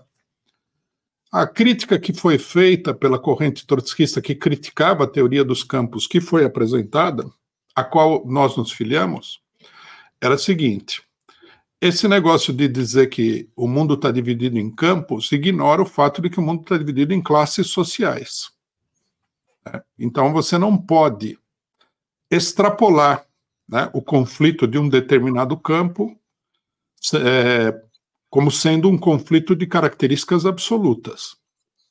A 1.29 1.45
crítica 1.45 1.99
que 1.99 2.13
foi 2.13 2.37
feita 2.37 2.93
pela 2.93 3.19
corrente 3.19 3.67
trotskista 3.67 4.21
que 4.21 4.33
criticava 4.33 5.03
a 5.03 5.07
teoria 5.07 5.43
dos 5.43 5.61
campos 5.61 6.07
que 6.07 6.21
foi 6.21 6.45
apresentada, 6.45 7.29
a 7.75 7.83
qual 7.83 8.25
nós 8.25 8.55
nos 8.55 8.71
filiamos, 8.71 9.41
era 10.21 10.35
a 10.35 10.39
seguinte: 10.39 11.03
esse 11.81 12.07
negócio 12.07 12.53
de 12.53 12.65
dizer 12.65 13.07
que 13.07 13.49
o 13.57 13.67
mundo 13.67 13.95
está 13.95 14.09
dividido 14.09 14.57
em 14.57 14.73
campos 14.73 15.33
ignora 15.33 15.81
o 15.81 15.85
fato 15.85 16.21
de 16.21 16.29
que 16.29 16.39
o 16.39 16.41
mundo 16.41 16.61
está 16.61 16.77
dividido 16.77 17.13
em 17.13 17.21
classes 17.21 17.67
sociais. 17.67 18.53
Né? 19.65 19.81
Então 19.99 20.31
você 20.31 20.57
não 20.57 20.77
pode 20.77 21.37
extrapolar 22.31 23.27
né, 23.69 23.89
o 23.93 24.01
conflito 24.01 24.67
de 24.67 24.79
um 24.79 24.89
determinado 24.89 25.55
campo 25.55 26.17
é, 27.13 27.79
como 28.29 28.51
sendo 28.51 28.89
um 28.89 28.97
conflito 28.97 29.55
de 29.55 29.67
características 29.67 30.45
absolutas. 30.45 31.37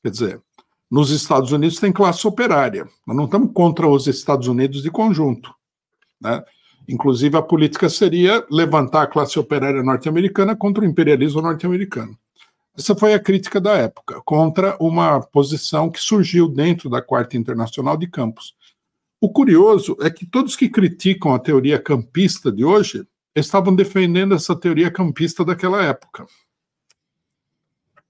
Quer 0.02 0.10
dizer, 0.10 0.42
nos 0.90 1.10
Estados 1.10 1.52
Unidos 1.52 1.78
tem 1.78 1.92
classe 1.92 2.26
operária, 2.26 2.88
nós 3.06 3.16
não 3.16 3.24
estamos 3.24 3.52
contra 3.52 3.86
os 3.86 4.06
Estados 4.06 4.48
Unidos 4.48 4.82
de 4.82 4.90
conjunto. 4.90 5.54
Né? 6.20 6.42
Inclusive, 6.88 7.36
a 7.36 7.42
política 7.42 7.88
seria 7.88 8.44
levantar 8.50 9.02
a 9.02 9.06
classe 9.06 9.38
operária 9.38 9.82
norte-americana 9.82 10.56
contra 10.56 10.82
o 10.82 10.86
imperialismo 10.86 11.42
norte-americano. 11.42 12.18
Essa 12.76 12.94
foi 12.94 13.12
a 13.12 13.18
crítica 13.18 13.60
da 13.60 13.72
época, 13.72 14.20
contra 14.24 14.76
uma 14.80 15.20
posição 15.20 15.90
que 15.90 16.00
surgiu 16.00 16.48
dentro 16.48 16.88
da 16.88 17.02
Quarta 17.02 17.36
Internacional 17.36 17.96
de 17.96 18.06
Campos. 18.06 18.54
O 19.20 19.30
curioso 19.30 19.96
é 20.00 20.10
que 20.10 20.24
todos 20.24 20.54
que 20.54 20.68
criticam 20.68 21.34
a 21.34 21.38
teoria 21.38 21.80
campista 21.80 22.52
de 22.52 22.64
hoje 22.64 23.06
estavam 23.34 23.74
defendendo 23.74 24.34
essa 24.34 24.54
teoria 24.54 24.90
campista 24.90 25.44
daquela 25.44 25.82
época. 25.82 26.26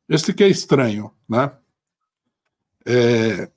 Esse 0.09 0.33
que 0.33 0.45
é 0.45 0.49
estranho, 0.49 1.11
né? 1.29 1.51
É, 2.87 3.51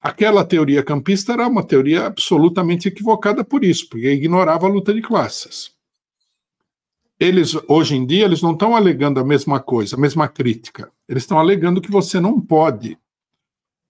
aquela 0.00 0.44
teoria 0.44 0.82
campista 0.82 1.32
era 1.32 1.46
uma 1.46 1.64
teoria 1.64 2.06
absolutamente 2.06 2.88
equivocada 2.88 3.44
por 3.44 3.64
isso, 3.64 3.88
porque 3.88 4.10
ignorava 4.12 4.66
a 4.66 4.70
luta 4.70 4.92
de 4.92 5.02
classes. 5.02 5.76
Eles, 7.20 7.54
hoje 7.66 7.96
em 7.96 8.06
dia, 8.06 8.24
eles 8.24 8.42
não 8.42 8.52
estão 8.52 8.76
alegando 8.76 9.18
a 9.18 9.24
mesma 9.24 9.60
coisa, 9.60 9.96
a 9.96 10.00
mesma 10.00 10.28
crítica. 10.28 10.90
Eles 11.08 11.24
estão 11.24 11.38
alegando 11.38 11.80
que 11.80 11.90
você 11.90 12.20
não 12.20 12.40
pode 12.40 12.96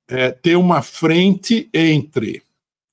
é, 0.09 0.31
ter 0.31 0.57
uma 0.57 0.81
frente 0.83 1.69
entre 1.75 2.43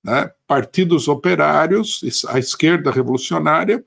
né, 0.05 0.29
partidos 0.47 1.07
operários, 1.07 2.01
a 2.29 2.38
esquerda 2.38 2.91
revolucionária, 2.91 3.83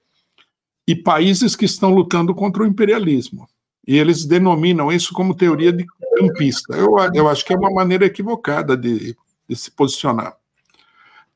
e 0.85 0.97
países 0.97 1.55
que 1.55 1.65
estão 1.65 1.95
lutando 1.95 2.35
contra 2.35 2.65
o 2.65 2.67
imperialismo. 2.67 3.49
E 3.87 3.97
eles 3.97 4.25
denominam 4.25 4.91
isso 4.91 5.15
como 5.15 5.35
teoria 5.35 5.73
de 5.73 5.87
campista. 6.19 6.75
Eu, 6.75 6.97
eu 7.15 7.29
acho 7.29 7.45
que 7.45 7.53
é 7.53 7.57
uma 7.57 7.71
maneira 7.71 8.05
equivocada 8.05 8.77
de, 8.77 9.17
de 9.49 9.57
se 9.57 9.71
posicionar. 9.71 10.35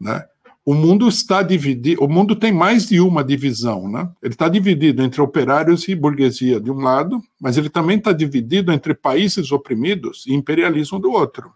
Né? 0.01 0.25
O 0.65 0.75
mundo 0.75 1.09
está 1.09 1.43
dividido, 1.43 2.03
o 2.03 2.09
mundo 2.09 2.35
tem 2.35 2.51
mais 2.51 2.89
de 2.89 2.99
uma 2.99 3.23
divisão, 3.23 3.89
né? 3.89 4.09
Ele 4.23 4.35
está 4.35 4.49
dividido 4.49 5.03
entre 5.03 5.21
operários 5.21 5.89
e 5.89 5.95
burguesia 5.95 6.61
de 6.61 6.71
um 6.71 6.79
lado, 6.79 7.21
mas 7.41 7.59
ele 7.59 7.69
também 7.69 7.99
está 7.99 8.13
dividido 8.13 8.73
entre 8.73 8.95
países 8.95 9.51
oprimidos 9.51 10.25
e 10.27 10.35
imperialismo 10.35 11.01
do 11.01 11.11
outro. 11.11 11.53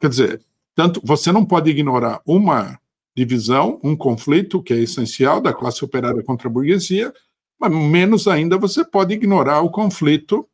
Quer 0.00 0.08
dizer, 0.08 0.40
tanto 0.78 1.00
você 1.02 1.32
não 1.32 1.44
pode 1.44 1.68
ignorar 1.68 2.22
uma 2.24 2.78
divisão, 3.12 3.80
um 3.82 3.96
conflito 3.96 4.62
que 4.62 4.72
é 4.72 4.76
essencial 4.76 5.40
da 5.40 5.52
classe 5.52 5.84
operária 5.84 6.22
contra 6.22 6.46
a 6.46 6.52
burguesia, 6.52 7.12
mas 7.58 7.72
menos 7.72 8.28
ainda 8.28 8.56
você 8.56 8.84
pode 8.84 9.12
ignorar 9.12 9.60
o 9.60 9.70
conflito 9.70 10.48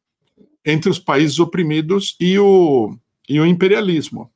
entre 0.65 0.89
os 0.89 0.99
países 0.99 1.39
oprimidos 1.39 2.17
e 2.19 2.39
o, 2.39 2.97
e 3.29 3.39
o 3.39 3.45
imperialismo. 3.45 4.31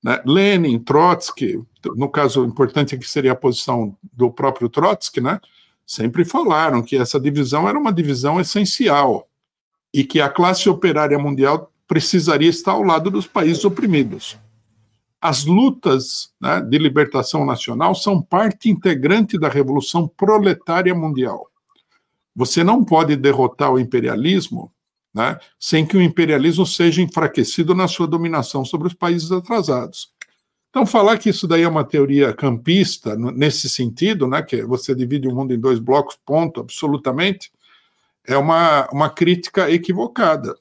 Né? 0.00 0.22
Lenin, 0.24 0.78
Trotsky, 0.78 1.60
no 1.96 2.08
caso 2.08 2.44
importante 2.44 2.94
aqui 2.94 3.08
seria 3.08 3.32
a 3.32 3.34
posição 3.34 3.96
do 4.12 4.30
próprio 4.30 4.68
Trotsky, 4.68 5.20
né? 5.20 5.40
sempre 5.84 6.24
falaram 6.24 6.84
que 6.84 6.96
essa 6.96 7.18
divisão 7.18 7.68
era 7.68 7.76
uma 7.76 7.92
divisão 7.92 8.40
essencial 8.40 9.28
e 9.92 10.04
que 10.04 10.20
a 10.20 10.28
classe 10.28 10.70
operária 10.70 11.18
mundial 11.18 11.72
precisaria 11.88 12.48
estar 12.48 12.70
ao 12.70 12.84
lado 12.84 13.10
dos 13.10 13.26
países 13.26 13.64
oprimidos 13.64 14.38
as 15.22 15.44
lutas 15.44 16.32
né, 16.40 16.60
de 16.60 16.76
libertação 16.78 17.46
nacional 17.46 17.94
são 17.94 18.20
parte 18.20 18.68
integrante 18.68 19.38
da 19.38 19.48
revolução 19.48 20.08
proletária 20.08 20.92
mundial. 20.92 21.48
Você 22.34 22.64
não 22.64 22.84
pode 22.84 23.14
derrotar 23.14 23.72
o 23.72 23.78
imperialismo 23.78 24.72
né, 25.14 25.38
sem 25.60 25.86
que 25.86 25.96
o 25.96 26.02
imperialismo 26.02 26.66
seja 26.66 27.00
enfraquecido 27.00 27.72
na 27.72 27.86
sua 27.86 28.08
dominação 28.08 28.64
sobre 28.64 28.88
os 28.88 28.94
países 28.94 29.30
atrasados. 29.30 30.10
Então, 30.70 30.84
falar 30.84 31.18
que 31.18 31.28
isso 31.28 31.46
daí 31.46 31.62
é 31.62 31.68
uma 31.68 31.84
teoria 31.84 32.32
campista, 32.32 33.14
nesse 33.14 33.68
sentido, 33.68 34.26
né, 34.26 34.42
que 34.42 34.64
você 34.64 34.92
divide 34.92 35.28
o 35.28 35.34
mundo 35.34 35.54
em 35.54 35.60
dois 35.60 35.78
blocos, 35.78 36.18
ponto, 36.26 36.60
absolutamente, 36.60 37.52
é 38.26 38.36
uma, 38.36 38.88
uma 38.90 39.08
crítica 39.08 39.70
equivocada 39.70 40.56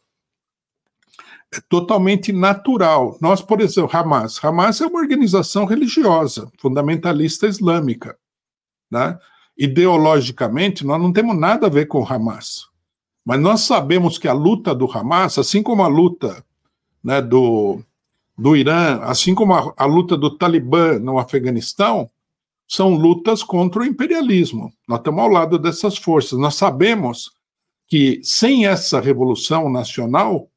totalmente 1.68 2.32
natural. 2.32 3.18
Nós, 3.20 3.42
por 3.42 3.60
exemplo, 3.60 3.90
Hamas. 3.92 4.44
Hamas 4.44 4.80
é 4.80 4.88
uma 4.88 5.00
organização 5.00 5.66
religiosa, 5.66 6.50
fundamentalista 6.58 7.48
islâmica. 7.48 8.18
Né? 8.90 9.18
Ideologicamente, 9.58 10.86
nós 10.86 11.02
não 11.02 11.12
temos 11.12 11.38
nada 11.38 11.68
a 11.68 11.70
ver 11.70 11.88
com 11.88 12.06
Hamas. 12.06 12.68
Mas 13.26 13.40
nós 13.40 13.62
sabemos 13.62 14.18
que 14.18 14.28
a 14.28 14.34
luta 14.34 14.74
do 14.74 14.90
Hamas, 14.90 15.38
assim 15.38 15.62
como 15.62 15.84
a 15.84 15.88
luta 15.88 16.44
né, 17.04 17.22
do, 17.22 17.82
do 18.38 18.56
Irã, 18.56 19.00
assim 19.04 19.36
como 19.36 19.54
a, 19.54 19.74
a 19.76 19.86
luta 19.86 20.18
do 20.18 20.38
Talibã 20.38 20.98
no 21.00 21.20
Afeganistão, 21.20 22.10
são 22.68 22.96
lutas 22.96 23.44
contra 23.44 23.82
o 23.82 23.86
imperialismo. 23.86 24.72
Nós 24.88 25.00
estamos 25.00 25.22
ao 25.22 25.28
lado 25.28 25.60
dessas 25.60 25.98
forças. 25.98 26.40
Nós 26.40 26.56
sabemos 26.56 27.32
que 27.86 28.22
sem 28.24 28.66
essa 28.66 29.02
revolução 29.02 29.70
nacional, 29.70 30.50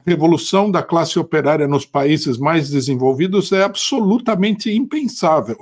a 0.00 0.10
revolução 0.10 0.70
da 0.70 0.82
classe 0.82 1.18
operária 1.18 1.68
nos 1.68 1.84
países 1.84 2.38
mais 2.38 2.70
desenvolvidos 2.70 3.52
é 3.52 3.62
absolutamente 3.62 4.72
impensável. 4.72 5.58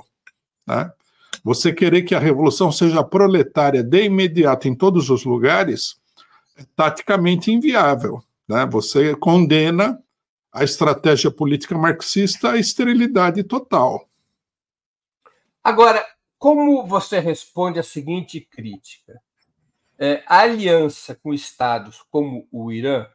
Né? 0.65 0.91
Você 1.43 1.73
querer 1.73 2.03
que 2.03 2.15
a 2.15 2.19
revolução 2.19 2.71
seja 2.71 3.03
proletária 3.03 3.83
de 3.83 4.05
imediato 4.05 4.67
em 4.67 4.75
todos 4.75 5.09
os 5.09 5.25
lugares 5.25 5.99
é 6.57 6.63
taticamente 6.75 7.51
inviável. 7.51 8.23
Né? 8.47 8.65
Você 8.67 9.15
condena 9.15 10.01
a 10.51 10.63
estratégia 10.63 11.29
política 11.29 11.77
marxista 11.77 12.51
à 12.51 12.57
esterilidade 12.57 13.43
total. 13.43 14.07
Agora, 15.63 16.03
como 16.37 16.87
você 16.87 17.19
responde 17.19 17.79
a 17.79 17.83
seguinte 17.83 18.39
crítica? 18.39 19.21
É, 19.97 20.23
a 20.25 20.39
aliança 20.39 21.13
com 21.13 21.33
estados 21.33 22.01
como 22.09 22.47
o 22.51 22.71
Irã 22.71 23.05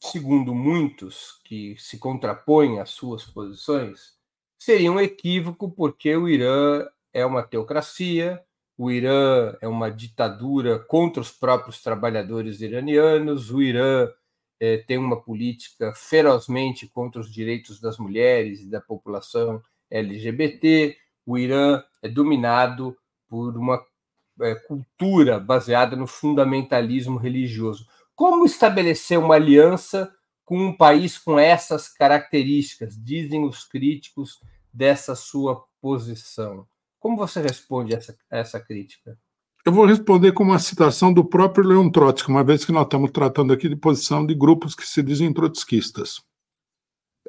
segundo 0.00 0.54
muitos 0.54 1.40
que 1.44 1.76
se 1.78 1.98
contrapõem 1.98 2.80
às 2.80 2.90
suas 2.90 3.24
posições, 3.24 4.16
seria 4.58 4.92
um 4.92 5.00
equívoco, 5.00 5.70
porque 5.70 6.16
o 6.16 6.28
Irã 6.28 6.86
é 7.12 7.24
uma 7.24 7.42
teocracia, 7.42 8.42
o 8.76 8.90
Irã 8.90 9.56
é 9.60 9.66
uma 9.66 9.90
ditadura 9.90 10.78
contra 10.78 11.20
os 11.20 11.30
próprios 11.30 11.82
trabalhadores 11.82 12.60
iranianos, 12.60 13.50
o 13.50 13.60
Irã 13.60 14.08
é, 14.60 14.76
tem 14.78 14.98
uma 14.98 15.20
política 15.20 15.92
ferozmente 15.94 16.86
contra 16.86 17.20
os 17.20 17.32
direitos 17.32 17.80
das 17.80 17.98
mulheres 17.98 18.60
e 18.60 18.70
da 18.70 18.80
população 18.80 19.62
LGBT, 19.90 20.96
o 21.26 21.36
Irã 21.36 21.82
é 22.02 22.08
dominado 22.08 22.96
por 23.28 23.56
uma 23.56 23.84
é, 24.40 24.54
cultura 24.54 25.38
baseada 25.38 25.96
no 25.96 26.06
fundamentalismo 26.06 27.18
religioso. 27.18 27.86
Como 28.18 28.44
estabelecer 28.44 29.16
uma 29.16 29.36
aliança 29.36 30.12
com 30.44 30.58
um 30.58 30.76
país 30.76 31.16
com 31.16 31.38
essas 31.38 31.88
características, 31.88 33.00
dizem 33.00 33.44
os 33.44 33.62
críticos 33.62 34.40
dessa 34.74 35.14
sua 35.14 35.64
posição? 35.80 36.66
Como 36.98 37.16
você 37.16 37.40
responde 37.40 37.94
a 37.94 37.98
essa, 37.98 38.18
essa 38.28 38.58
crítica? 38.58 39.16
Eu 39.64 39.70
vou 39.70 39.86
responder 39.86 40.32
com 40.32 40.42
uma 40.42 40.58
citação 40.58 41.12
do 41.12 41.24
próprio 41.24 41.64
Leon 41.64 41.88
Trotsky, 41.88 42.28
uma 42.28 42.42
vez 42.42 42.64
que 42.64 42.72
nós 42.72 42.86
estamos 42.86 43.12
tratando 43.12 43.52
aqui 43.52 43.68
de 43.68 43.76
posição 43.76 44.26
de 44.26 44.34
grupos 44.34 44.74
que 44.74 44.84
se 44.84 45.00
dizem 45.00 45.32
trotskistas. 45.32 46.20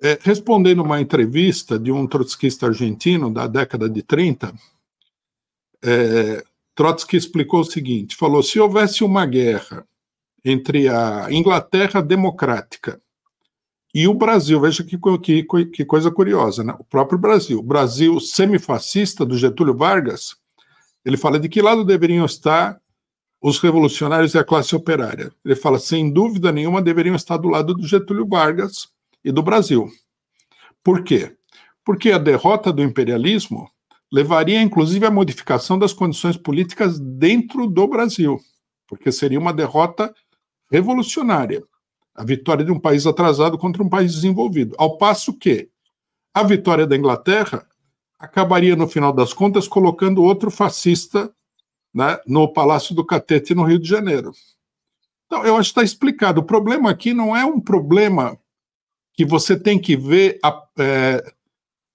É, 0.01 0.17
respondendo 0.24 0.81
uma 0.81 1.00
entrevista 1.00 1.77
de 1.77 1.91
um 1.91 2.08
trotskista 2.08 2.65
argentino 2.65 3.31
da 3.31 3.46
década 3.46 3.88
de 3.88 4.01
30, 4.01 4.55
é, 5.84 6.43
Trotsky 6.74 7.15
explicou 7.15 7.60
o 7.60 7.65
seguinte: 7.65 8.15
falou, 8.15 8.41
se 8.41 8.60
houvesse 8.60 9.03
uma 9.03 9.27
guerra 9.27 9.86
entre 10.43 10.88
a 10.88 11.27
Inglaterra 11.31 12.01
democrática 12.01 13.00
e 13.93 14.08
o 14.08 14.13
Brasil, 14.13 14.60
veja 14.60 14.84
que, 14.84 14.98
que, 15.19 15.65
que 15.65 15.86
coisa 15.86 16.12
curiosa, 16.12 16.63
né? 16.63 16.75
o 16.77 16.84
próprio 16.84 17.17
Brasil, 17.17 17.60
o 17.60 17.63
Brasil 17.63 18.19
semifascista 18.19 19.25
do 19.25 19.38
Getúlio 19.38 19.75
Vargas, 19.75 20.36
ele 21.03 21.17
fala 21.17 21.39
de 21.39 21.50
que 21.50 21.62
lado 21.62 21.84
deveriam 21.84 22.25
estar 22.25 22.79
os 23.41 23.58
revolucionários 23.60 24.34
e 24.34 24.38
a 24.38 24.43
classe 24.43 24.75
operária. 24.75 25.31
Ele 25.43 25.55
fala, 25.55 25.79
sem 25.79 26.12
dúvida 26.12 26.51
nenhuma, 26.51 26.81
deveriam 26.81 27.15
estar 27.15 27.38
do 27.38 27.48
lado 27.48 27.74
do 27.74 27.88
Getúlio 27.88 28.27
Vargas 28.27 28.89
e 29.24 29.31
do 29.31 29.41
Brasil. 29.41 29.89
Por 30.84 31.03
quê? 31.03 31.36
Porque 31.84 32.12
a 32.12 32.17
derrota 32.17 32.72
do 32.72 32.84
imperialismo 32.84 33.72
levaria, 34.12 34.62
inclusive, 34.62 35.05
à 35.05 35.12
modificação 35.12 35.79
das 35.79 35.93
condições 35.93 36.38
políticas 36.38 37.00
dentro 37.00 37.65
do 37.65 37.88
Brasil, 37.88 38.39
porque 38.88 39.12
seria 39.12 39.39
uma 39.39 39.53
derrota 39.53 40.13
revolucionária 40.70 41.64
a 42.20 42.24
vitória 42.24 42.66
de 42.66 42.72
um 42.72 42.80
país 42.80 43.08
atrasado 43.08 43.58
contra 43.58 43.82
um 43.82 43.88
país 43.88 44.14
desenvolvido. 44.14 44.76
Ao 44.78 44.98
passo 44.98 45.34
que 45.34 45.70
a 46.34 46.44
vitória 46.44 46.86
da 46.86 46.98
Inglaterra 46.98 47.66
acabaria, 48.20 48.76
no 48.76 48.90
final 48.90 49.14
das 49.14 49.32
contas, 49.32 49.70
colocando 49.70 50.22
outro 50.22 50.52
fascista 50.52 51.34
né, 51.94 52.20
no 52.28 52.52
Palácio 52.52 52.94
do 52.94 53.06
Catete, 53.06 53.56
no 53.56 53.64
Rio 53.64 53.80
de 53.80 53.88
Janeiro. 53.88 54.32
Então, 55.26 55.46
eu 55.46 55.56
acho 55.56 55.74
que 55.74 55.80
está 55.80 55.84
explicado. 55.84 56.42
O 56.42 56.46
problema 56.46 56.90
aqui 56.90 57.14
não 57.14 57.36
é 57.36 57.46
um 57.46 57.60
problema 57.60 58.38
que 59.14 59.24
você 59.24 59.58
tem 59.58 59.80
que 59.80 59.96
ver, 59.96 60.40
é, 60.78 61.34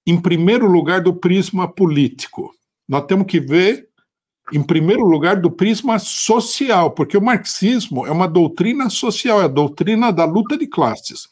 em 0.06 0.18
primeiro 0.18 0.66
lugar, 0.66 1.02
do 1.02 1.14
prisma 1.14 1.68
político. 1.68 2.54
Nós 2.88 3.04
temos 3.06 3.26
que 3.26 3.40
ver 3.40 3.90
em 4.52 4.62
primeiro 4.62 5.04
lugar, 5.04 5.40
do 5.40 5.50
prisma 5.50 5.98
social, 5.98 6.90
porque 6.90 7.16
o 7.16 7.22
marxismo 7.22 8.06
é 8.06 8.10
uma 8.10 8.28
doutrina 8.28 8.90
social, 8.90 9.40
é 9.40 9.44
a 9.44 9.48
doutrina 9.48 10.12
da 10.12 10.24
luta 10.24 10.56
de 10.56 10.66
classes. 10.66 11.28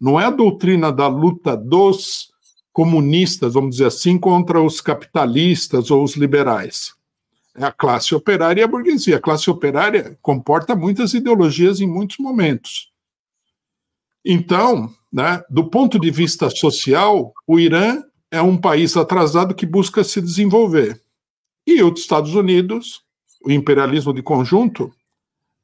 Não 0.00 0.18
é 0.18 0.24
a 0.24 0.30
doutrina 0.30 0.92
da 0.92 1.08
luta 1.08 1.56
dos 1.56 2.30
comunistas, 2.72 3.54
vamos 3.54 3.70
dizer 3.70 3.86
assim, 3.86 4.18
contra 4.18 4.62
os 4.62 4.80
capitalistas 4.80 5.90
ou 5.90 6.02
os 6.02 6.16
liberais. 6.16 6.94
É 7.56 7.64
a 7.64 7.72
classe 7.72 8.14
operária 8.14 8.60
e 8.60 8.64
a 8.64 8.68
burguesia. 8.68 9.16
A 9.16 9.20
classe 9.20 9.50
operária 9.50 10.16
comporta 10.22 10.76
muitas 10.76 11.12
ideologias 11.12 11.80
em 11.80 11.88
muitos 11.88 12.18
momentos. 12.18 12.92
Então, 14.24 14.92
né, 15.12 15.42
do 15.50 15.68
ponto 15.68 15.98
de 15.98 16.10
vista 16.10 16.50
social, 16.50 17.32
o 17.46 17.58
Irã 17.58 18.02
é 18.30 18.40
um 18.40 18.56
país 18.56 18.96
atrasado 18.96 19.54
que 19.54 19.66
busca 19.66 20.04
se 20.04 20.20
desenvolver. 20.20 21.00
E 21.68 21.82
os 21.82 22.00
Estados 22.00 22.34
Unidos, 22.34 23.02
o 23.44 23.50
imperialismo 23.52 24.14
de 24.14 24.22
conjunto, 24.22 24.90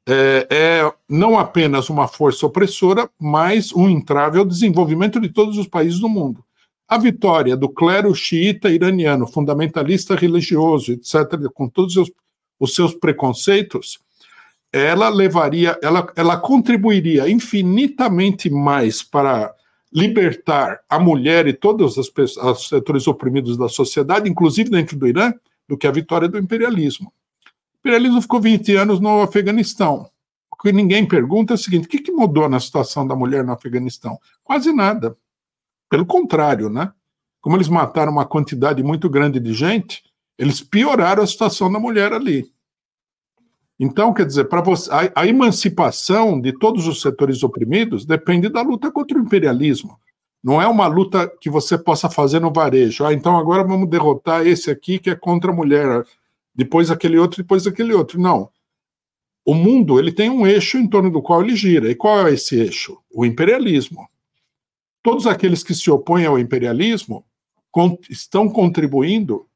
é, 0.07 0.47
é, 0.51 0.93
não 1.09 1.39
apenas 1.39 1.89
uma 1.89 2.07
força 2.07 2.45
opressora, 2.45 3.09
mas 3.19 3.73
um 3.73 3.89
entrave 3.89 4.37
ao 4.37 4.45
desenvolvimento 4.45 5.19
de 5.19 5.29
todos 5.29 5.57
os 5.57 5.67
países 5.67 5.99
do 5.99 6.07
mundo. 6.07 6.45
A 6.87 6.99
vitória 6.99 7.57
do 7.57 7.67
clero 7.67 8.13
xiita 8.13 8.69
iraniano, 8.69 9.25
fundamentalista 9.25 10.13
religioso, 10.13 10.91
etc., 10.91 11.49
com 11.51 11.67
todos 11.67 11.97
os, 11.97 12.11
os 12.59 12.75
seus 12.75 12.93
preconceitos, 12.93 13.97
ela 14.71 15.09
levaria, 15.09 15.75
ela, 15.81 16.07
ela 16.15 16.37
contribuiria 16.37 17.27
infinitamente 17.27 18.47
mais 18.47 19.01
para 19.01 19.51
libertar 19.91 20.81
a 20.87 20.99
mulher 20.99 21.47
e 21.47 21.53
todos 21.53 21.97
os, 21.97 22.13
os 22.15 22.67
setores 22.67 23.07
oprimidos 23.07 23.57
da 23.57 23.67
sociedade, 23.67 24.29
inclusive 24.29 24.69
dentro 24.69 24.95
do 24.95 25.07
Irã, 25.07 25.33
do 25.67 25.77
que 25.77 25.87
a 25.87 25.91
vitória 25.91 26.27
do 26.27 26.37
imperialismo. 26.37 27.11
O 27.73 27.77
imperialismo 27.79 28.21
ficou 28.21 28.41
20 28.41 28.75
anos 28.75 28.99
no 28.99 29.21
Afeganistão. 29.21 30.09
O 30.51 30.55
que 30.57 30.71
ninguém 30.71 31.07
pergunta 31.07 31.53
é 31.53 31.55
o 31.55 31.57
seguinte: 31.57 31.85
o 31.85 31.89
que, 31.89 32.11
mudou 32.11 32.47
na 32.49 32.59
situação 32.59 33.05
da 33.05 33.15
mulher 33.15 33.43
no 33.43 33.51
Afeganistão? 33.51 34.19
Quase 34.43 34.71
nada. 34.71 35.17
Pelo 35.89 36.05
contrário, 36.05 36.69
né? 36.69 36.91
Como 37.41 37.55
eles 37.55 37.67
mataram 37.67 38.11
uma 38.11 38.25
quantidade 38.25 38.81
muito 38.81 39.09
grande 39.09 39.39
de 39.39 39.53
gente, 39.53 40.03
eles 40.37 40.61
pioraram 40.61 41.21
a 41.21 41.27
situação 41.27 41.71
da 41.71 41.79
mulher 41.79 42.11
ali. 42.11 42.51
Então, 43.79 44.13
quer 44.13 44.25
dizer, 44.25 44.45
para 44.45 44.61
você, 44.61 44.89
a, 44.91 45.21
a, 45.21 45.27
emancipação 45.27 46.39
de 46.39 46.57
todos 46.57 46.87
os 46.87 47.01
setores 47.01 47.43
oprimidos 47.43 48.05
depende 48.05 48.47
da 48.47 48.61
luta 48.61 48.89
contra 48.89 49.17
o 49.17 49.21
imperialismo. 49.21 49.99
Não 50.45 50.61
é 50.61 50.67
uma 50.67 50.85
luta 50.85 51.27
que 51.41 51.49
você 51.49 51.75
possa 51.75 52.07
fazer 52.07 52.39
no 52.39 52.53
varejo. 52.53 53.03
Ah, 53.03 53.11
então 53.11 53.35
agora 53.35 53.63
vamos 53.63 53.89
derrotar 53.89 54.45
esse 54.45 54.69
aqui 54.69 54.99
que 54.99 55.09
é 55.09 55.15
contra 55.15 55.49
a 55.49 55.55
mulher, 55.55 56.05
depois 56.53 56.91
aquele 56.91 57.17
outro, 57.17 57.41
depois 57.41 57.65
aquele 57.65 57.95
outro. 57.95 58.21
Não. 58.21 58.51
O 59.43 59.55
mundo 59.55 59.97
ele 59.97 60.11
tem 60.11 60.29
um 60.29 60.45
eixo 60.45 60.77
em 60.77 60.87
torno 60.87 61.09
do 61.09 61.19
qual 61.19 61.41
ele 61.41 61.55
gira. 61.55 61.89
E 61.89 61.95
qual 61.95 62.27
é 62.27 62.33
esse 62.33 62.59
eixo? 62.59 62.95
O 63.11 63.25
imperialismo. 63.25 64.07
Todos 65.01 65.25
aqueles 65.25 65.63
que 65.63 65.73
se 65.73 65.89
opõem 65.89 66.27
ao 66.27 66.37
imperialismo 66.37 67.25
estão 68.07 68.47
contribuindo 68.47 69.47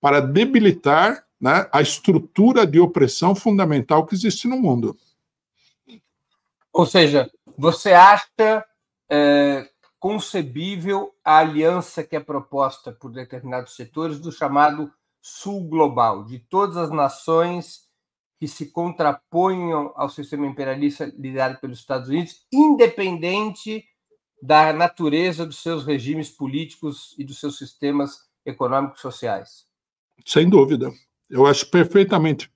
para 0.00 0.18
debilitar 0.18 1.26
né, 1.38 1.68
a 1.70 1.82
estrutura 1.82 2.66
de 2.66 2.80
opressão 2.80 3.34
fundamental 3.34 4.06
que 4.06 4.14
existe 4.14 4.48
no 4.48 4.58
mundo. 4.58 4.96
Ou 6.72 6.86
seja, 6.86 7.30
você 7.54 7.92
acha 7.92 8.64
é, 9.10 9.68
concebível 9.98 11.14
a 11.24 11.38
aliança 11.38 12.04
que 12.04 12.16
é 12.16 12.20
proposta 12.20 12.92
por 12.92 13.10
determinados 13.10 13.74
setores 13.74 14.18
do 14.20 14.30
chamado 14.30 14.92
Sul 15.20 15.68
Global, 15.68 16.24
de 16.24 16.38
todas 16.38 16.76
as 16.76 16.90
nações 16.90 17.88
que 18.38 18.46
se 18.46 18.66
contraponham 18.70 19.92
ao 19.96 20.08
sistema 20.08 20.46
imperialista 20.46 21.12
liderado 21.18 21.58
pelos 21.60 21.80
Estados 21.80 22.08
Unidos, 22.08 22.46
independente 22.52 23.84
da 24.40 24.72
natureza 24.72 25.44
dos 25.44 25.60
seus 25.60 25.84
regimes 25.84 26.30
políticos 26.30 27.14
e 27.18 27.24
dos 27.24 27.40
seus 27.40 27.58
sistemas 27.58 28.28
econômicos 28.46 29.00
sociais. 29.00 29.66
Sem 30.24 30.48
dúvida. 30.48 30.92
Eu 31.28 31.46
acho 31.46 31.68
perfeitamente 31.68 32.50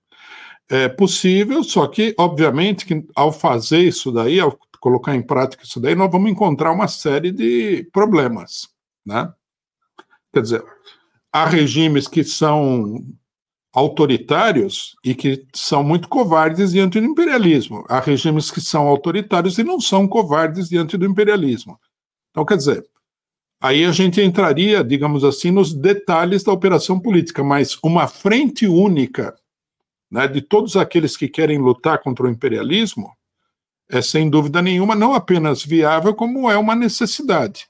é, 0.69 0.89
possível, 0.89 1.65
só 1.65 1.87
que, 1.89 2.15
obviamente, 2.17 2.87
que 2.87 3.05
ao 3.15 3.33
fazer 3.33 3.81
isso 3.81 4.13
daí, 4.13 4.39
ao 4.39 4.57
colocar 4.83 5.15
em 5.15 5.23
prática 5.23 5.63
isso 5.63 5.79
daí, 5.79 5.95
nós 5.95 6.11
vamos 6.11 6.29
encontrar 6.29 6.73
uma 6.73 6.89
série 6.89 7.31
de 7.31 7.89
problemas, 7.93 8.69
né? 9.07 9.33
Quer 10.33 10.43
dizer, 10.43 10.65
há 11.33 11.47
regimes 11.47 12.09
que 12.09 12.25
são 12.25 12.97
autoritários 13.73 14.97
e 15.05 15.15
que 15.15 15.47
são 15.55 15.85
muito 15.85 16.09
covardes 16.09 16.73
diante 16.73 17.01
do 17.01 17.07
imperialismo. 17.07 17.85
Há 17.89 18.01
regimes 18.01 18.51
que 18.51 18.61
são 18.61 18.89
autoritários 18.89 19.57
e 19.57 19.63
não 19.63 19.81
são 19.81 20.09
covardes 20.09 20.69
diante 20.69 20.97
do 20.97 21.07
imperialismo. 21.07 21.79
Então, 22.33 22.45
quer 22.45 22.57
dizer, 22.57 22.85
aí 23.61 23.85
a 23.85 23.93
gente 23.93 24.21
entraria, 24.21 24.83
digamos 24.83 25.23
assim, 25.23 25.53
nos 25.53 25.73
detalhes 25.73 26.43
da 26.43 26.51
operação 26.51 26.99
política, 26.99 27.45
mas 27.45 27.79
uma 27.85 28.09
frente 28.09 28.67
única 28.67 29.33
né, 30.11 30.27
de 30.27 30.43
todos 30.43 30.77
aqueles 30.77 31.17
que 31.17 31.29
querem 31.29 31.59
lutar 31.59 32.03
contra 32.03 32.27
o 32.27 32.29
imperialismo 32.29 33.13
é 33.93 34.01
sem 34.01 34.31
dúvida 34.31 34.63
nenhuma 34.63 34.95
não 34.95 35.13
apenas 35.13 35.63
viável, 35.63 36.15
como 36.15 36.51
é 36.51 36.57
uma 36.57 36.75
necessidade. 36.75 37.67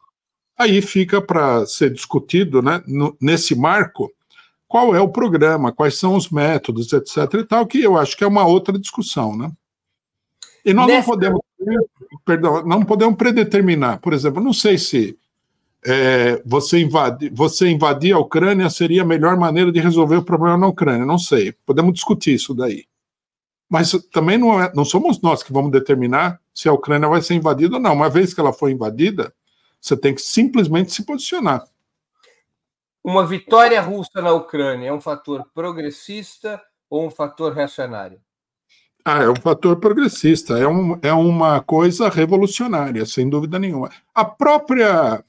Aí 0.56 0.80
fica 0.80 1.20
para 1.20 1.66
ser 1.66 1.92
discutido, 1.92 2.62
né, 2.62 2.80
no, 2.87 3.16
nesse 3.20 3.56
marco, 3.56 4.08
qual 4.68 4.94
é 4.94 5.00
o 5.00 5.08
programa, 5.08 5.72
quais 5.72 5.98
são 5.98 6.14
os 6.14 6.30
métodos, 6.30 6.92
etc. 6.92 7.16
e 7.35 7.44
tal, 7.44 7.66
que 7.66 7.82
eu 7.82 7.98
acho 7.98 8.16
que 8.16 8.22
é 8.22 8.26
uma 8.26 8.46
outra 8.46 8.78
discussão, 8.78 9.37
né? 9.37 9.50
E 10.64 10.72
nós 10.72 10.87
Nessa... 10.87 11.00
não 11.00 11.14
podemos, 11.14 11.40
perdão, 12.24 12.64
não 12.64 12.85
podemos 12.85 13.16
predeterminar. 13.16 13.98
Por 14.00 14.12
exemplo, 14.12 14.40
não 14.40 14.52
sei 14.52 14.78
se 14.78 15.18
é, 15.85 16.40
você, 16.46 16.78
invadir, 16.78 17.32
você 17.35 17.68
invadir 17.68 18.12
a 18.14 18.18
Ucrânia 18.20 18.70
seria 18.70 19.02
a 19.02 19.06
melhor 19.06 19.37
maneira 19.37 19.72
de 19.72 19.80
resolver 19.80 20.18
o 20.18 20.22
problema 20.22 20.56
na 20.56 20.68
Ucrânia. 20.68 21.04
Não 21.04 21.18
sei. 21.18 21.52
Podemos 21.66 21.92
discutir 21.94 22.35
isso 22.35 22.54
daí. 22.54 22.85
Mas 23.72 23.90
também 24.12 24.37
não, 24.37 24.62
é, 24.62 24.70
não 24.74 24.85
somos 24.85 25.18
nós 25.22 25.42
que 25.42 25.50
vamos 25.50 25.72
determinar 25.72 26.38
se 26.52 26.68
a 26.68 26.72
Ucrânia 26.74 27.08
vai 27.08 27.22
ser 27.22 27.32
invadida 27.32 27.76
ou 27.76 27.80
não. 27.80 27.94
Uma 27.94 28.11
vez 28.11 28.35
que 28.35 28.38
ela 28.38 28.52
for 28.52 28.68
invadida, 28.68 29.32
você 29.80 29.96
tem 29.96 30.14
que 30.14 30.20
simplesmente 30.20 30.92
se 30.92 31.06
posicionar. 31.06 31.64
Uma 33.02 33.26
vitória 33.26 33.80
russa 33.80 34.20
na 34.20 34.30
Ucrânia 34.30 34.88
é 34.88 34.92
um 34.92 35.00
fator 35.00 35.48
progressista 35.54 36.61
ou 36.90 37.06
um 37.06 37.11
fator 37.11 37.54
reacionário? 37.54 38.20
Ah, 39.02 39.22
é 39.22 39.30
um 39.30 39.37
fator 39.37 39.76
progressista, 39.80 40.58
é, 40.58 40.68
um, 40.68 40.98
é 41.00 41.12
uma 41.14 41.62
coisa 41.62 42.11
revolucionária, 42.11 43.06
sem 43.06 43.26
dúvida 43.26 43.58
nenhuma. 43.58 43.88
A 44.14 44.22
própria, 44.22 45.24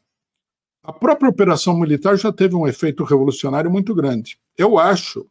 a 0.84 0.91
própria 0.91 1.29
operação 1.29 1.79
militar 1.79 2.17
já 2.17 2.29
teve 2.29 2.56
um 2.56 2.67
efeito 2.67 3.06
revolucionário 3.06 3.71
muito 3.71 3.95
grande. 3.95 4.38
Eu 4.58 4.77
acho 4.77 5.25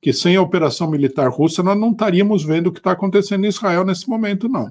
que 0.00 0.12
sem 0.12 0.36
a 0.36 0.42
operação 0.42 0.90
militar 0.90 1.28
russa 1.28 1.62
nós 1.62 1.78
não 1.78 1.92
estaríamos 1.92 2.44
vendo 2.44 2.68
o 2.68 2.72
que 2.72 2.78
está 2.78 2.92
acontecendo 2.92 3.44
em 3.44 3.48
Israel 3.48 3.84
nesse 3.84 4.08
momento, 4.08 4.48
não. 4.48 4.70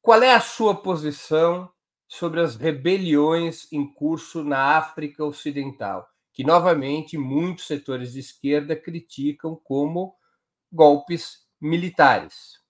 Qual 0.00 0.22
é 0.22 0.34
a 0.34 0.40
sua 0.40 0.74
posição 0.74 1.70
sobre 2.08 2.40
as 2.40 2.56
rebeliões 2.56 3.70
em 3.72 3.86
curso 3.92 4.44
na 4.44 4.76
África 4.76 5.24
Ocidental, 5.24 6.08
que 6.32 6.44
novamente 6.44 7.18
muitos 7.18 7.66
setores 7.66 8.12
de 8.12 8.20
esquerda 8.20 8.76
criticam 8.76 9.60
como 9.64 10.14
golpes 10.72 11.46
militares? 11.60 12.64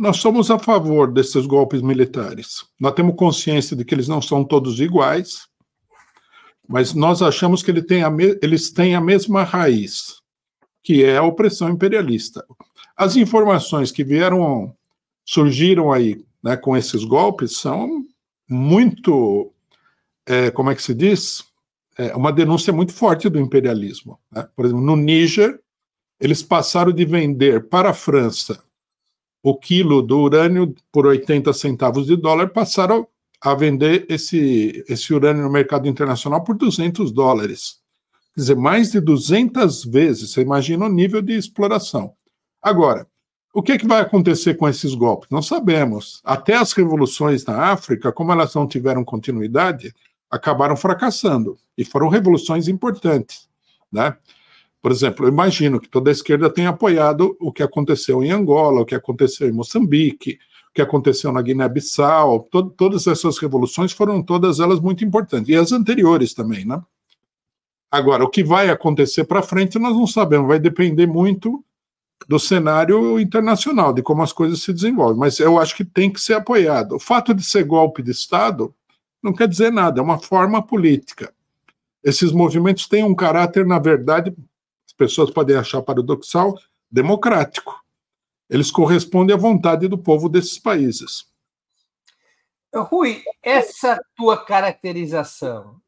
nós 0.00 0.16
somos 0.16 0.50
a 0.50 0.58
favor 0.58 1.12
desses 1.12 1.44
golpes 1.44 1.82
militares. 1.82 2.64
Nós 2.80 2.94
temos 2.94 3.16
consciência 3.16 3.76
de 3.76 3.84
que 3.84 3.94
eles 3.94 4.08
não 4.08 4.22
são 4.22 4.42
todos 4.42 4.80
iguais, 4.80 5.46
mas 6.70 6.94
nós 6.94 7.20
achamos 7.20 7.64
que 7.64 7.70
ele 7.72 7.84
eles 8.40 8.70
têm 8.70 8.94
a 8.94 9.00
mesma 9.00 9.42
raiz, 9.42 10.22
que 10.84 11.04
é 11.04 11.16
a 11.16 11.22
opressão 11.24 11.68
imperialista. 11.68 12.46
As 12.96 13.16
informações 13.16 13.90
que 13.90 14.04
vieram, 14.04 14.72
surgiram 15.24 15.90
aí 15.90 16.24
né, 16.40 16.56
com 16.56 16.76
esses 16.76 17.04
golpes 17.04 17.56
são 17.56 18.04
muito, 18.48 19.52
é, 20.24 20.52
como 20.52 20.70
é 20.70 20.76
que 20.76 20.82
se 20.82 20.94
diz? 20.94 21.44
É 21.98 22.14
uma 22.14 22.32
denúncia 22.32 22.72
muito 22.72 22.92
forte 22.92 23.28
do 23.28 23.40
imperialismo. 23.40 24.20
Né? 24.30 24.48
Por 24.54 24.64
exemplo, 24.64 24.84
no 24.84 24.94
Níger, 24.94 25.60
eles 26.20 26.40
passaram 26.40 26.92
de 26.92 27.04
vender 27.04 27.68
para 27.68 27.90
a 27.90 27.94
França 27.94 28.62
o 29.42 29.56
quilo 29.56 30.02
do 30.02 30.20
urânio 30.20 30.72
por 30.92 31.04
80 31.04 31.52
centavos 31.52 32.06
de 32.06 32.14
dólar, 32.14 32.50
passaram 32.50 33.08
a 33.40 33.54
vender 33.54 34.06
esse, 34.08 34.84
esse 34.88 35.14
urânio 35.14 35.42
no 35.42 35.50
mercado 35.50 35.88
internacional 35.88 36.44
por 36.44 36.56
200 36.56 37.10
dólares. 37.10 37.80
Quer 38.34 38.40
dizer, 38.40 38.56
mais 38.56 38.92
de 38.92 39.00
200 39.00 39.84
vezes. 39.84 40.32
Você 40.32 40.42
imagina 40.42 40.86
o 40.86 40.92
nível 40.92 41.22
de 41.22 41.32
exploração. 41.32 42.12
Agora, 42.62 43.06
o 43.52 43.62
que, 43.62 43.72
é 43.72 43.78
que 43.78 43.86
vai 43.86 44.00
acontecer 44.00 44.54
com 44.54 44.68
esses 44.68 44.94
golpes? 44.94 45.28
Não 45.30 45.42
sabemos. 45.42 46.20
Até 46.24 46.54
as 46.54 46.72
revoluções 46.72 47.44
na 47.44 47.72
África, 47.72 48.12
como 48.12 48.30
elas 48.30 48.54
não 48.54 48.68
tiveram 48.68 49.04
continuidade, 49.04 49.92
acabaram 50.30 50.76
fracassando. 50.76 51.56
E 51.76 51.84
foram 51.84 52.08
revoluções 52.08 52.68
importantes. 52.68 53.48
Né? 53.90 54.16
Por 54.80 54.92
exemplo, 54.92 55.26
eu 55.26 55.30
imagino 55.30 55.80
que 55.80 55.88
toda 55.88 56.10
a 56.10 56.12
esquerda 56.12 56.48
tenha 56.48 56.68
apoiado 56.68 57.36
o 57.40 57.52
que 57.52 57.62
aconteceu 57.62 58.22
em 58.22 58.30
Angola, 58.30 58.82
o 58.82 58.86
que 58.86 58.94
aconteceu 58.94 59.48
em 59.48 59.52
Moçambique, 59.52 60.38
que 60.74 60.82
aconteceu 60.82 61.32
na 61.32 61.42
Guiné-Bissau, 61.42 62.48
to 62.50 62.70
todas 62.70 63.06
essas 63.06 63.38
revoluções 63.38 63.92
foram 63.92 64.22
todas 64.22 64.60
elas 64.60 64.80
muito 64.80 65.04
importantes, 65.04 65.48
e 65.48 65.56
as 65.56 65.72
anteriores 65.72 66.32
também, 66.34 66.64
né? 66.64 66.80
Agora, 67.90 68.24
o 68.24 68.28
que 68.28 68.44
vai 68.44 68.70
acontecer 68.70 69.24
para 69.24 69.42
frente 69.42 69.78
nós 69.78 69.96
não 69.96 70.06
sabemos, 70.06 70.46
vai 70.46 70.60
depender 70.60 71.06
muito 71.06 71.64
do 72.28 72.38
cenário 72.38 73.18
internacional, 73.18 73.92
de 73.92 74.02
como 74.02 74.22
as 74.22 74.32
coisas 74.32 74.62
se 74.62 74.72
desenvolvem, 74.72 75.18
mas 75.18 75.40
eu 75.40 75.58
acho 75.58 75.74
que 75.74 75.84
tem 75.84 76.12
que 76.12 76.20
ser 76.20 76.34
apoiado. 76.34 76.96
O 76.96 77.00
fato 77.00 77.34
de 77.34 77.42
ser 77.42 77.64
golpe 77.64 78.02
de 78.02 78.12
Estado 78.12 78.72
não 79.22 79.32
quer 79.32 79.48
dizer 79.48 79.72
nada, 79.72 80.00
é 80.00 80.02
uma 80.02 80.18
forma 80.18 80.62
política. 80.62 81.32
Esses 82.04 82.30
movimentos 82.30 82.86
têm 82.86 83.02
um 83.02 83.14
caráter, 83.14 83.66
na 83.66 83.78
verdade, 83.78 84.34
pessoas 85.00 85.30
podem 85.30 85.56
achar 85.56 85.80
paradoxal, 85.80 86.54
democrático. 86.92 87.74
Eles 88.50 88.72
correspondem 88.72 89.34
à 89.34 89.38
vontade 89.38 89.86
do 89.86 89.96
povo 89.96 90.28
desses 90.28 90.58
países. 90.58 91.24
Rui, 92.74 93.22
essa 93.42 94.00
tua 94.16 94.36
caracterização 94.36 95.80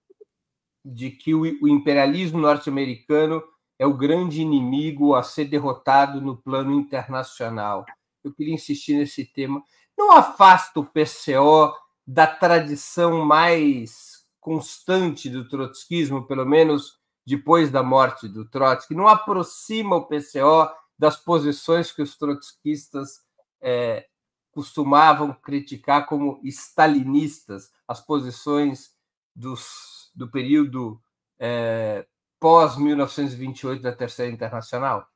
de 0.84 1.10
que 1.10 1.34
o, 1.34 1.68
imperialismo 1.68 2.38
norte-americano 2.38 3.42
é 3.78 3.86
o 3.86 3.96
grande 3.96 4.40
inimigo 4.40 5.14
a 5.14 5.22
ser 5.22 5.46
derrotado 5.46 6.20
no 6.20 6.36
plano 6.36 6.72
internacional. 6.72 7.84
Eu 8.22 8.32
queria 8.32 8.54
insistir 8.54 8.94
nesse 8.94 9.24
tema. 9.24 9.62
Não 9.98 10.12
afasta 10.12 10.78
o 10.78 10.86
PCO 10.86 11.74
da 12.06 12.26
tradição 12.26 13.24
mais 13.24 14.24
constante 14.40 15.28
do 15.28 15.48
trotskismo, 15.48 16.26
pelo 16.26 16.44
menos 16.44 17.00
depois 17.24 17.70
da 17.70 17.82
morte 17.82 18.28
do 18.28 18.44
Trotsky, 18.44 18.94
não 18.94 19.06
aproxima 19.06 19.96
o 19.96 20.06
PCO 20.06 20.68
das 21.02 21.16
posições 21.16 21.90
que 21.90 22.00
os 22.00 22.16
trotskistas 22.16 23.22
é, 23.60 24.06
costumavam 24.52 25.32
criticar 25.32 26.06
como 26.06 26.38
stalinistas, 26.44 27.72
as 27.88 28.00
posições 28.00 28.92
dos, 29.34 30.12
do 30.14 30.30
período 30.30 31.02
é, 31.40 32.06
pós-1928 32.38 33.80
da 33.80 33.90
Terceira 33.90 34.30
Internacional? 34.30 35.08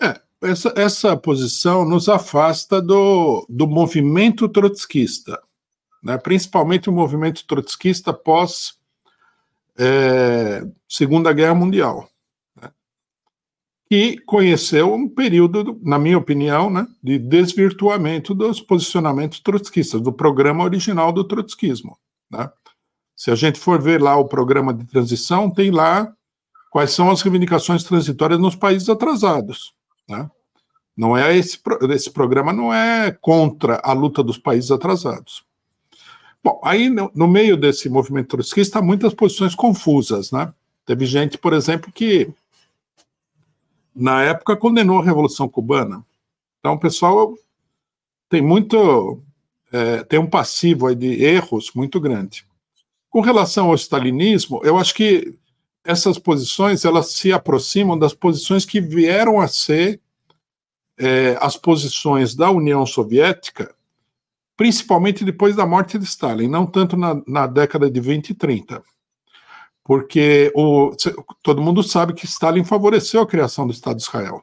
É, 0.00 0.20
essa, 0.40 0.72
essa 0.76 1.16
posição 1.16 1.84
nos 1.84 2.08
afasta 2.08 2.80
do, 2.80 3.44
do 3.48 3.66
movimento 3.66 4.48
trotskista, 4.48 5.42
né? 6.00 6.16
principalmente 6.16 6.88
o 6.88 6.92
movimento 6.92 7.44
trotskista 7.44 8.12
pós 8.12 8.78
é, 9.76 10.64
Segunda 10.88 11.32
Guerra 11.32 11.56
Mundial, 11.56 12.11
que 13.92 14.16
conheceu 14.24 14.94
um 14.94 15.06
período, 15.06 15.78
na 15.82 15.98
minha 15.98 16.16
opinião, 16.16 16.70
né, 16.70 16.88
de 17.02 17.18
desvirtuamento 17.18 18.34
dos 18.34 18.58
posicionamentos 18.58 19.38
trotskistas, 19.38 20.00
do 20.00 20.10
programa 20.10 20.64
original 20.64 21.12
do 21.12 21.22
trotskismo. 21.22 21.98
Né. 22.30 22.50
Se 23.14 23.30
a 23.30 23.34
gente 23.34 23.60
for 23.60 23.82
ver 23.82 24.00
lá 24.00 24.16
o 24.16 24.24
programa 24.24 24.72
de 24.72 24.86
transição, 24.86 25.50
tem 25.50 25.70
lá 25.70 26.10
quais 26.70 26.92
são 26.92 27.10
as 27.10 27.20
reivindicações 27.20 27.84
transitórias 27.84 28.40
nos 28.40 28.56
países 28.56 28.88
atrasados. 28.88 29.74
Né. 30.08 30.26
Não 30.96 31.14
é 31.14 31.36
esse, 31.36 31.60
esse 31.90 32.10
programa 32.10 32.50
não 32.50 32.72
é 32.72 33.12
contra 33.20 33.78
a 33.84 33.92
luta 33.92 34.22
dos 34.22 34.38
países 34.38 34.70
atrasados. 34.70 35.44
Bom, 36.42 36.58
aí 36.64 36.88
no, 36.88 37.10
no 37.14 37.28
meio 37.28 37.58
desse 37.58 37.90
movimento 37.90 38.28
trotskista 38.28 38.78
há 38.78 38.82
muitas 38.82 39.12
posições 39.12 39.54
confusas, 39.54 40.32
né? 40.32 40.50
Teve 40.86 41.04
gente, 41.04 41.36
por 41.36 41.52
exemplo, 41.52 41.92
que 41.92 42.32
na 43.94 44.22
época 44.22 44.56
condenou 44.56 45.00
a 45.00 45.04
Revolução 45.04 45.48
Cubana. 45.48 46.04
Então, 46.58 46.74
o 46.74 46.78
pessoal 46.78 47.34
tem 48.28 48.40
muito, 48.40 49.20
é, 49.72 50.02
tem 50.04 50.18
um 50.18 50.28
passivo 50.28 50.94
de 50.94 51.22
erros 51.24 51.70
muito 51.74 52.00
grande. 52.00 52.46
Com 53.10 53.20
relação 53.20 53.68
ao 53.68 53.74
stalinismo, 53.74 54.60
eu 54.64 54.78
acho 54.78 54.94
que 54.94 55.34
essas 55.84 56.18
posições 56.18 56.84
elas 56.84 57.12
se 57.12 57.32
aproximam 57.32 57.98
das 57.98 58.14
posições 58.14 58.64
que 58.64 58.80
vieram 58.80 59.40
a 59.40 59.48
ser 59.48 60.00
é, 60.98 61.36
as 61.40 61.56
posições 61.56 62.34
da 62.34 62.50
União 62.50 62.86
Soviética 62.86 63.74
principalmente 64.62 65.24
depois 65.24 65.56
da 65.56 65.66
morte 65.66 65.98
de 65.98 66.04
Stalin, 66.04 66.46
não 66.46 66.66
tanto 66.66 66.96
na, 66.96 67.20
na 67.26 67.46
década 67.48 67.90
de 67.90 68.00
20 68.00 68.30
e 68.30 68.34
30. 68.34 68.82
Porque 69.92 70.50
o, 70.56 70.96
todo 71.42 71.60
mundo 71.60 71.82
sabe 71.82 72.14
que 72.14 72.24
Stalin 72.24 72.64
favoreceu 72.64 73.20
a 73.20 73.26
criação 73.26 73.66
do 73.66 73.74
Estado 73.74 73.98
de 73.98 74.04
Israel. 74.04 74.42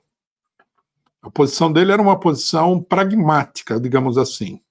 A 1.23 1.31
posição 1.31 1.73
dele 1.73 1.91
era 1.91 1.99
uma 1.99 2.19
posição 2.19 2.79
pragmática, 2.79 3.79
digamos 3.79 4.15
assim. 4.15 4.61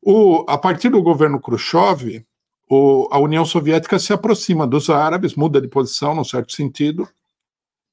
O, 0.00 0.44
a 0.46 0.56
partir 0.56 0.88
do 0.88 1.02
governo 1.02 1.40
Khrushchev, 1.40 2.24
o, 2.70 3.08
a 3.10 3.18
União 3.18 3.44
Soviética 3.44 3.98
se 3.98 4.12
aproxima 4.12 4.68
dos 4.68 4.88
árabes, 4.88 5.34
muda 5.34 5.60
de 5.60 5.66
posição, 5.66 6.14
num 6.14 6.22
certo 6.22 6.52
sentido, 6.52 7.08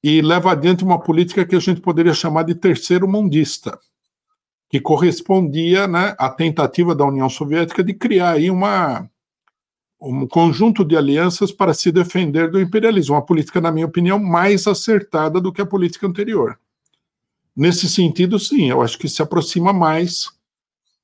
e 0.03 0.21
leva 0.21 0.51
adiante 0.51 0.83
uma 0.83 0.99
política 0.99 1.43
que 1.43 1.55
a 1.55 1.59
gente 1.59 1.81
poderia 1.81 2.13
chamar 2.13 2.43
de 2.43 2.53
terceiro 2.53 3.07
mundista 3.07 3.79
que 4.69 4.79
correspondia 4.79 5.87
né, 5.87 6.15
à 6.19 6.29
tentativa 6.29 6.93
da 6.93 7.03
União 7.03 7.27
Soviética 7.27 7.83
de 7.83 7.95
criar 7.95 8.33
aí 8.33 8.51
uma, 8.51 9.09
um 10.01 10.25
conjunto 10.27 10.85
de 10.85 10.95
alianças 10.95 11.51
para 11.51 11.73
se 11.73 11.91
defender 11.91 12.49
do 12.49 12.59
imperialismo, 12.59 13.15
uma 13.15 13.25
política, 13.25 13.59
na 13.59 13.71
minha 13.71 13.85
opinião, 13.85 14.17
mais 14.17 14.65
acertada 14.65 15.41
do 15.41 15.51
que 15.51 15.61
a 15.61 15.65
política 15.65 16.07
anterior. 16.07 16.57
Nesse 17.55 17.89
sentido, 17.89 18.39
sim, 18.39 18.69
eu 18.69 18.81
acho 18.81 18.97
que 18.97 19.09
se 19.09 19.21
aproxima 19.21 19.73
mais 19.73 20.31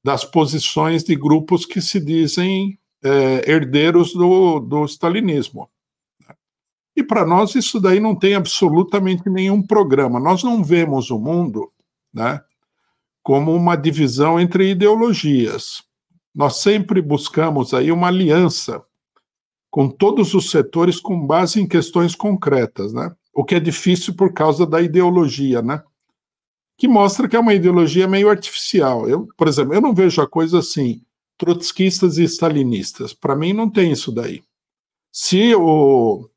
das 0.03 0.23
posições 0.23 1.03
de 1.03 1.15
grupos 1.15 1.65
que 1.65 1.81
se 1.81 1.99
dizem 1.99 2.79
é, 3.03 3.51
herdeiros 3.51 4.13
do, 4.13 4.60
do 4.60 4.86
stalinismo. 4.86 5.69
E 6.95 7.03
para 7.03 7.25
nós 7.25 7.55
isso 7.55 7.79
daí 7.79 7.99
não 7.99 8.15
tem 8.15 8.36
absolutamente 8.36 9.29
nenhum 9.29 9.62
programa. 9.62 10.19
Nós 10.19 10.43
não 10.43 10.63
vemos 10.63 11.12
o 11.12 11.19
mundo 11.19 11.71
né, 12.13 12.39
como 13.21 13.53
uma 13.53 13.75
divisão 13.75 14.39
entre 14.39 14.69
ideologias. 14.69 15.84
Nós 16.36 16.58
sempre 16.58 17.02
buscamos 17.02 17.74
aí 17.74 17.91
uma 17.91 18.08
aliança 18.08 18.84
com 19.71 19.89
todos 19.89 20.34
os 20.34 20.52
setores 20.52 21.00
com 21.00 21.26
base 21.26 21.62
em 21.62 21.67
questões 21.67 22.13
concretas, 22.13 22.93
né? 22.93 23.15
O 23.34 23.43
que 23.43 23.56
é 23.56 23.60
difícil 23.60 24.13
por 24.15 24.34
causa 24.34 24.65
da 24.65 24.82
ideologia, 24.82 25.62
né? 25.62 25.82
Que 26.78 26.88
mostra 26.88 27.28
que 27.28 27.36
é 27.36 27.39
uma 27.39 27.54
ideologia 27.54 28.08
meio 28.08 28.30
artificial. 28.30 29.08
Eu, 29.08 29.28
por 29.38 29.48
exemplo, 29.48 29.74
eu 29.74 29.82
não 29.82 29.93
vejo 29.93 30.21
a 30.21 30.28
coisa 30.28 30.60
assim, 30.60 31.02
trotskistas 31.38 32.17
e 32.17 32.24
stalinistas. 32.24 33.13
Para 33.13 33.36
mim 33.36 33.54
não 33.54 33.69
tem 33.69 33.91
isso 33.91 34.12
daí. 34.12 34.43
Se 35.12 35.56
o, 35.56 36.30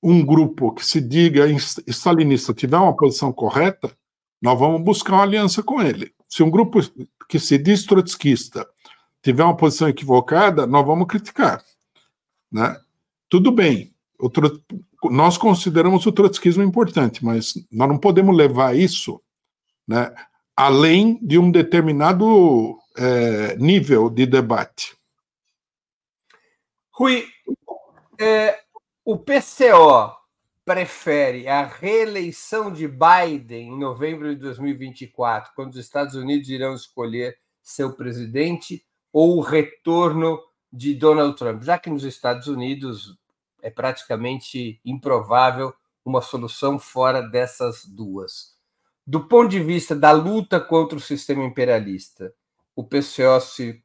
um 0.00 0.24
grupo 0.24 0.72
que 0.72 0.86
se 0.86 1.00
diga 1.00 1.46
stalinista 1.88 2.54
tiver 2.54 2.78
uma 2.78 2.96
posição 2.96 3.32
correta, 3.32 3.90
nós 4.40 4.58
vamos 4.58 4.80
buscar 4.82 5.14
uma 5.14 5.22
aliança 5.22 5.62
com 5.62 5.82
ele 5.82 6.12
se 6.30 6.44
um 6.44 6.50
grupo 6.50 6.78
que 7.28 7.40
se 7.40 7.58
diz 7.58 7.84
trotskista 7.84 8.66
tiver 9.22 9.44
uma 9.44 9.56
posição 9.56 9.88
equivocada, 9.88 10.66
nós 10.66 10.86
vamos 10.86 11.06
criticar. 11.06 11.62
Né? 12.50 12.76
Tudo 13.28 13.52
bem, 13.52 13.94
trot... 14.32 14.62
nós 15.04 15.38
consideramos 15.38 16.04
o 16.06 16.12
trotskismo 16.12 16.62
importante, 16.62 17.24
mas 17.24 17.54
nós 17.70 17.88
não 17.88 17.98
podemos 17.98 18.36
levar 18.36 18.76
isso 18.76 19.20
né, 19.86 20.14
além 20.56 21.18
de 21.22 21.38
um 21.38 21.50
determinado 21.50 22.78
é, 22.96 23.56
nível 23.56 24.10
de 24.10 24.26
debate. 24.26 24.96
Rui, 26.92 27.26
é, 28.18 28.60
o 29.04 29.16
PCO 29.16 30.14
prefere 30.64 31.48
a 31.48 31.66
reeleição 31.66 32.72
de 32.72 32.86
Biden 32.86 33.70
em 33.70 33.78
novembro 33.78 34.34
de 34.34 34.40
2024, 34.40 35.52
quando 35.56 35.70
os 35.70 35.78
Estados 35.78 36.14
Unidos 36.14 36.48
irão 36.48 36.74
escolher 36.74 37.38
seu 37.62 37.92
presidente, 37.94 38.84
ou 39.12 39.36
o 39.36 39.40
retorno 39.40 40.40
de 40.72 40.94
Donald 40.94 41.36
Trump, 41.36 41.62
já 41.62 41.78
que 41.78 41.90
nos 41.90 42.04
Estados 42.04 42.46
Unidos 42.46 43.18
é 43.62 43.70
praticamente 43.70 44.80
improvável 44.84 45.72
uma 46.04 46.22
solução 46.22 46.78
fora 46.78 47.20
dessas 47.22 47.84
duas. 47.84 48.56
Do 49.06 49.26
ponto 49.26 49.48
de 49.48 49.60
vista 49.60 49.94
da 49.94 50.12
luta 50.12 50.60
contra 50.60 50.96
o 50.96 51.00
sistema 51.00 51.44
imperialista, 51.44 52.32
o 52.76 52.84
PCO, 52.84 53.40
se, 53.40 53.82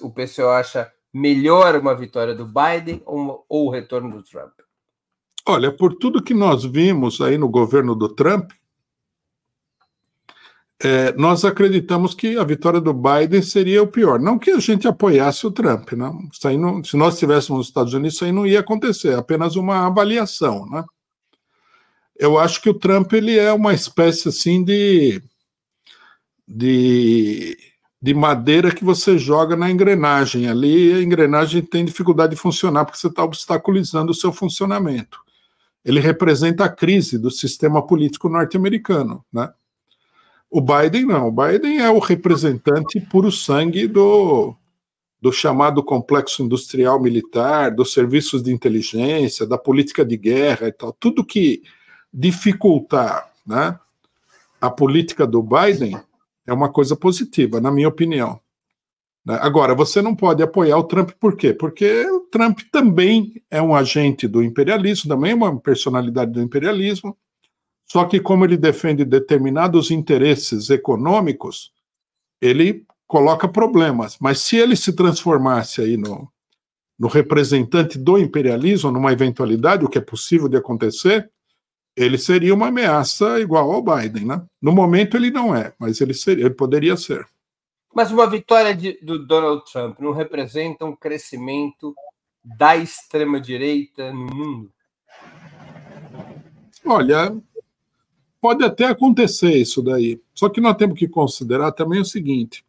o 0.00 0.10
PCO 0.10 0.48
acha 0.48 0.90
melhor 1.12 1.76
uma 1.76 1.94
vitória 1.94 2.34
do 2.34 2.46
Biden 2.46 3.02
ou, 3.04 3.44
ou 3.48 3.66
o 3.66 3.70
retorno 3.70 4.10
do 4.10 4.22
Trump? 4.22 4.52
Olha, 5.46 5.70
por 5.70 5.94
tudo 5.96 6.22
que 6.22 6.32
nós 6.32 6.64
vimos 6.64 7.20
aí 7.20 7.36
no 7.36 7.48
governo 7.48 7.94
do 7.94 8.08
Trump, 8.08 8.50
é, 10.84 11.12
nós 11.16 11.44
acreditamos 11.44 12.14
que 12.14 12.36
a 12.36 12.44
vitória 12.44 12.80
do 12.80 12.92
Biden 12.92 13.40
seria 13.40 13.82
o 13.82 13.86
pior. 13.86 14.20
Não 14.20 14.38
que 14.38 14.50
a 14.50 14.58
gente 14.58 14.86
apoiasse 14.86 15.46
o 15.46 15.50
Trump, 15.50 15.92
não. 15.92 16.28
Isso 16.30 16.46
aí 16.46 16.58
não 16.58 16.84
se 16.84 16.96
nós 16.96 17.14
estivéssemos 17.14 17.58
nos 17.58 17.68
Estados 17.68 17.94
Unidos, 17.94 18.14
isso 18.14 18.24
aí 18.24 18.32
não 18.32 18.46
ia 18.46 18.60
acontecer, 18.60 19.08
é 19.08 19.14
apenas 19.14 19.56
uma 19.56 19.86
avaliação. 19.86 20.66
Né? 20.68 20.84
Eu 22.16 22.38
acho 22.38 22.60
que 22.60 22.68
o 22.68 22.74
Trump 22.74 23.12
ele 23.14 23.38
é 23.38 23.52
uma 23.52 23.72
espécie 23.72 24.28
assim 24.28 24.62
de, 24.62 25.22
de, 26.46 27.56
de 28.02 28.12
madeira 28.12 28.70
que 28.70 28.84
você 28.84 29.16
joga 29.16 29.56
na 29.56 29.70
engrenagem. 29.70 30.48
Ali 30.48 30.92
a 30.92 31.02
engrenagem 31.02 31.62
tem 31.62 31.84
dificuldade 31.84 32.34
de 32.34 32.40
funcionar 32.40 32.84
porque 32.84 32.98
você 32.98 33.08
está 33.08 33.24
obstaculizando 33.24 34.12
o 34.12 34.14
seu 34.14 34.32
funcionamento 34.32 35.24
ele 35.84 36.00
representa 36.00 36.64
a 36.64 36.68
crise 36.68 37.18
do 37.18 37.30
sistema 37.30 37.86
político 37.86 38.28
norte-americano, 38.28 39.22
né? 39.30 39.52
O 40.56 40.60
Biden 40.60 41.06
não, 41.06 41.26
o 41.26 41.32
Biden 41.32 41.80
é 41.80 41.90
o 41.90 41.98
representante 41.98 43.00
puro 43.00 43.32
sangue 43.32 43.88
do, 43.88 44.54
do 45.20 45.32
chamado 45.32 45.82
complexo 45.82 46.44
industrial 46.44 47.02
militar, 47.02 47.72
dos 47.72 47.92
serviços 47.92 48.40
de 48.40 48.52
inteligência, 48.52 49.48
da 49.48 49.58
política 49.58 50.04
de 50.04 50.16
guerra 50.16 50.68
e 50.68 50.72
tal. 50.72 50.92
Tudo 50.92 51.24
que 51.24 51.64
dificultar 52.12 53.32
né, 53.44 53.76
a 54.60 54.70
política 54.70 55.26
do 55.26 55.42
Biden 55.42 56.00
é 56.46 56.52
uma 56.52 56.70
coisa 56.70 56.94
positiva, 56.94 57.60
na 57.60 57.72
minha 57.72 57.88
opinião. 57.88 58.38
Né? 59.26 59.36
Agora, 59.42 59.74
você 59.74 60.00
não 60.00 60.14
pode 60.14 60.40
apoiar 60.40 60.78
o 60.78 60.84
Trump 60.84 61.10
por 61.18 61.36
quê? 61.36 61.52
Porque 61.52 62.06
o 62.08 62.20
Trump 62.30 62.60
também 62.70 63.42
é 63.50 63.60
um 63.60 63.74
agente 63.74 64.28
do 64.28 64.40
imperialismo, 64.40 65.08
também 65.08 65.32
é 65.32 65.34
uma 65.34 65.58
personalidade 65.58 66.30
do 66.30 66.40
imperialismo, 66.40 67.18
só 67.86 68.04
que 68.04 68.20
como 68.20 68.44
ele 68.44 68.56
defende 68.56 69.04
determinados 69.04 69.90
interesses 69.90 70.70
econômicos, 70.70 71.72
ele 72.40 72.84
coloca 73.06 73.46
problemas. 73.46 74.16
Mas 74.20 74.40
se 74.40 74.56
ele 74.56 74.76
se 74.76 74.94
transformasse 74.94 75.80
aí 75.80 75.96
no, 75.96 76.28
no 76.98 77.08
representante 77.08 77.98
do 77.98 78.18
imperialismo, 78.18 78.90
numa 78.90 79.12
eventualidade, 79.12 79.84
o 79.84 79.88
que 79.88 79.98
é 79.98 80.00
possível 80.00 80.48
de 80.48 80.56
acontecer, 80.56 81.30
ele 81.96 82.18
seria 82.18 82.54
uma 82.54 82.68
ameaça 82.68 83.38
igual 83.40 83.70
ao 83.70 83.82
Biden, 83.82 84.26
né? 84.26 84.42
No 84.60 84.72
momento 84.72 85.16
ele 85.16 85.30
não 85.30 85.54
é, 85.54 85.72
mas 85.78 86.00
ele, 86.00 86.12
seria, 86.12 86.46
ele 86.46 86.54
poderia 86.54 86.96
ser. 86.96 87.24
Mas 87.94 88.10
uma 88.10 88.26
vitória 88.28 88.74
de, 88.74 88.98
do 89.00 89.24
Donald 89.24 89.62
Trump 89.70 90.00
não 90.00 90.10
representa 90.10 90.84
um 90.84 90.96
crescimento 90.96 91.94
da 92.44 92.76
extrema-direita 92.76 94.12
no 94.12 94.26
mundo? 94.26 94.72
Olha, 96.84 97.34
pode 98.44 98.62
até 98.62 98.84
acontecer 98.84 99.56
isso 99.56 99.80
daí. 99.80 100.20
Só 100.34 100.50
que 100.50 100.60
nós 100.60 100.76
temos 100.76 100.98
que 100.98 101.08
considerar 101.08 101.72
também 101.72 101.98
o 101.98 102.04
seguinte: 102.04 102.62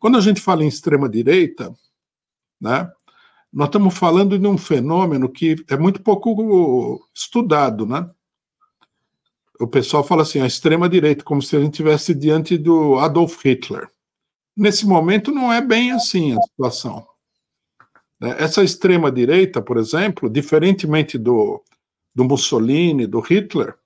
quando 0.00 0.18
a 0.18 0.20
gente 0.20 0.40
fala 0.40 0.64
em 0.64 0.66
extrema-direita, 0.66 1.72
né, 2.60 2.90
nós 3.52 3.68
estamos 3.68 3.96
falando 3.96 4.36
de 4.36 4.48
um 4.48 4.58
fenômeno 4.58 5.28
que 5.28 5.64
é 5.68 5.76
muito 5.76 6.02
pouco 6.02 7.08
estudado, 7.14 7.86
né? 7.86 8.10
O 9.60 9.68
pessoal 9.68 10.02
fala 10.02 10.22
assim, 10.22 10.40
a 10.40 10.46
extrema-direita, 10.46 11.22
como 11.22 11.40
se 11.40 11.54
a 11.54 11.60
gente 11.60 11.74
estivesse 11.74 12.12
diante 12.12 12.58
do 12.58 12.98
Adolf 12.98 13.44
Hitler. 13.44 13.88
Nesse 14.56 14.84
momento, 14.88 15.30
não 15.30 15.52
é 15.52 15.60
bem 15.60 15.92
assim 15.92 16.36
a 16.36 16.42
situação. 16.42 17.06
É, 18.20 18.42
essa 18.42 18.60
extrema-direita, 18.64 19.62
por 19.62 19.76
exemplo, 19.76 20.28
diferentemente 20.28 21.16
do, 21.16 21.62
do 22.12 22.24
Mussolini, 22.24 23.06
do 23.06 23.20
Hitler, 23.20 23.76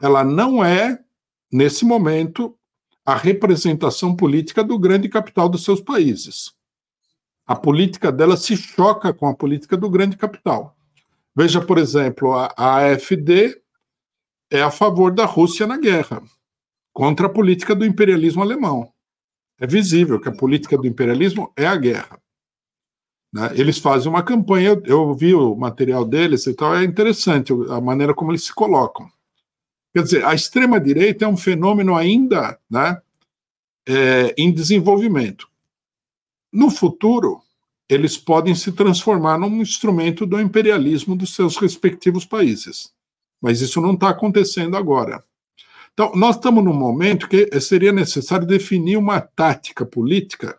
ela 0.00 0.24
não 0.24 0.64
é, 0.64 0.98
nesse 1.50 1.84
momento, 1.84 2.56
a 3.04 3.14
representação 3.14 4.14
política 4.14 4.62
do 4.62 4.78
grande 4.78 5.08
capital 5.08 5.48
dos 5.48 5.64
seus 5.64 5.80
países. 5.80 6.52
A 7.46 7.56
política 7.56 8.12
dela 8.12 8.36
se 8.36 8.56
choca 8.56 9.14
com 9.14 9.26
a 9.26 9.34
política 9.34 9.76
do 9.76 9.88
grande 9.88 10.16
capital. 10.16 10.76
Veja, 11.34 11.60
por 11.60 11.78
exemplo, 11.78 12.34
a, 12.34 12.52
AfD 12.92 13.58
é 14.50 14.60
a 14.60 14.70
favor 14.70 15.10
da 15.10 15.24
Rússia 15.24 15.66
na 15.66 15.78
guerra, 15.78 16.22
contra 16.92 17.26
a 17.26 17.30
política 17.30 17.74
do 17.74 17.86
imperialismo 17.86 18.42
alemão. 18.42 18.92
É 19.58 19.66
visível 19.66 20.20
que 20.20 20.28
a 20.28 20.36
política 20.36 20.76
do 20.76 20.86
imperialismo 20.86 21.52
é 21.56 21.66
a 21.66 21.76
guerra. 21.76 22.20
Né? 23.32 23.50
Eles 23.54 23.78
fazem 23.78 24.10
uma 24.10 24.22
campanha, 24.22 24.80
eu 24.84 25.14
vi 25.14 25.34
o 25.34 25.54
material 25.54 26.04
deles 26.04 26.46
e 26.46 26.54
tal, 26.54 26.76
é 26.76 26.84
interessante 26.84 27.52
a 27.70 27.80
maneira 27.80 28.12
como 28.12 28.30
eles 28.30 28.44
se 28.44 28.54
colocam. 28.54 29.10
Quer 29.94 30.02
dizer, 30.02 30.24
a 30.24 30.34
extrema-direita 30.34 31.24
é 31.24 31.28
um 31.28 31.36
fenômeno 31.36 31.96
ainda 31.96 32.58
né, 32.70 33.00
é, 33.86 34.34
em 34.36 34.52
desenvolvimento. 34.52 35.48
No 36.52 36.70
futuro, 36.70 37.40
eles 37.88 38.16
podem 38.16 38.54
se 38.54 38.72
transformar 38.72 39.38
num 39.38 39.62
instrumento 39.62 40.26
do 40.26 40.40
imperialismo 40.40 41.16
dos 41.16 41.34
seus 41.34 41.56
respectivos 41.56 42.24
países. 42.24 42.92
Mas 43.40 43.60
isso 43.60 43.80
não 43.80 43.94
está 43.94 44.10
acontecendo 44.10 44.76
agora. 44.76 45.24
Então, 45.94 46.12
nós 46.14 46.36
estamos 46.36 46.62
num 46.62 46.74
momento 46.74 47.28
que 47.28 47.60
seria 47.60 47.92
necessário 47.92 48.46
definir 48.46 48.96
uma 48.96 49.20
tática 49.20 49.84
política 49.86 50.58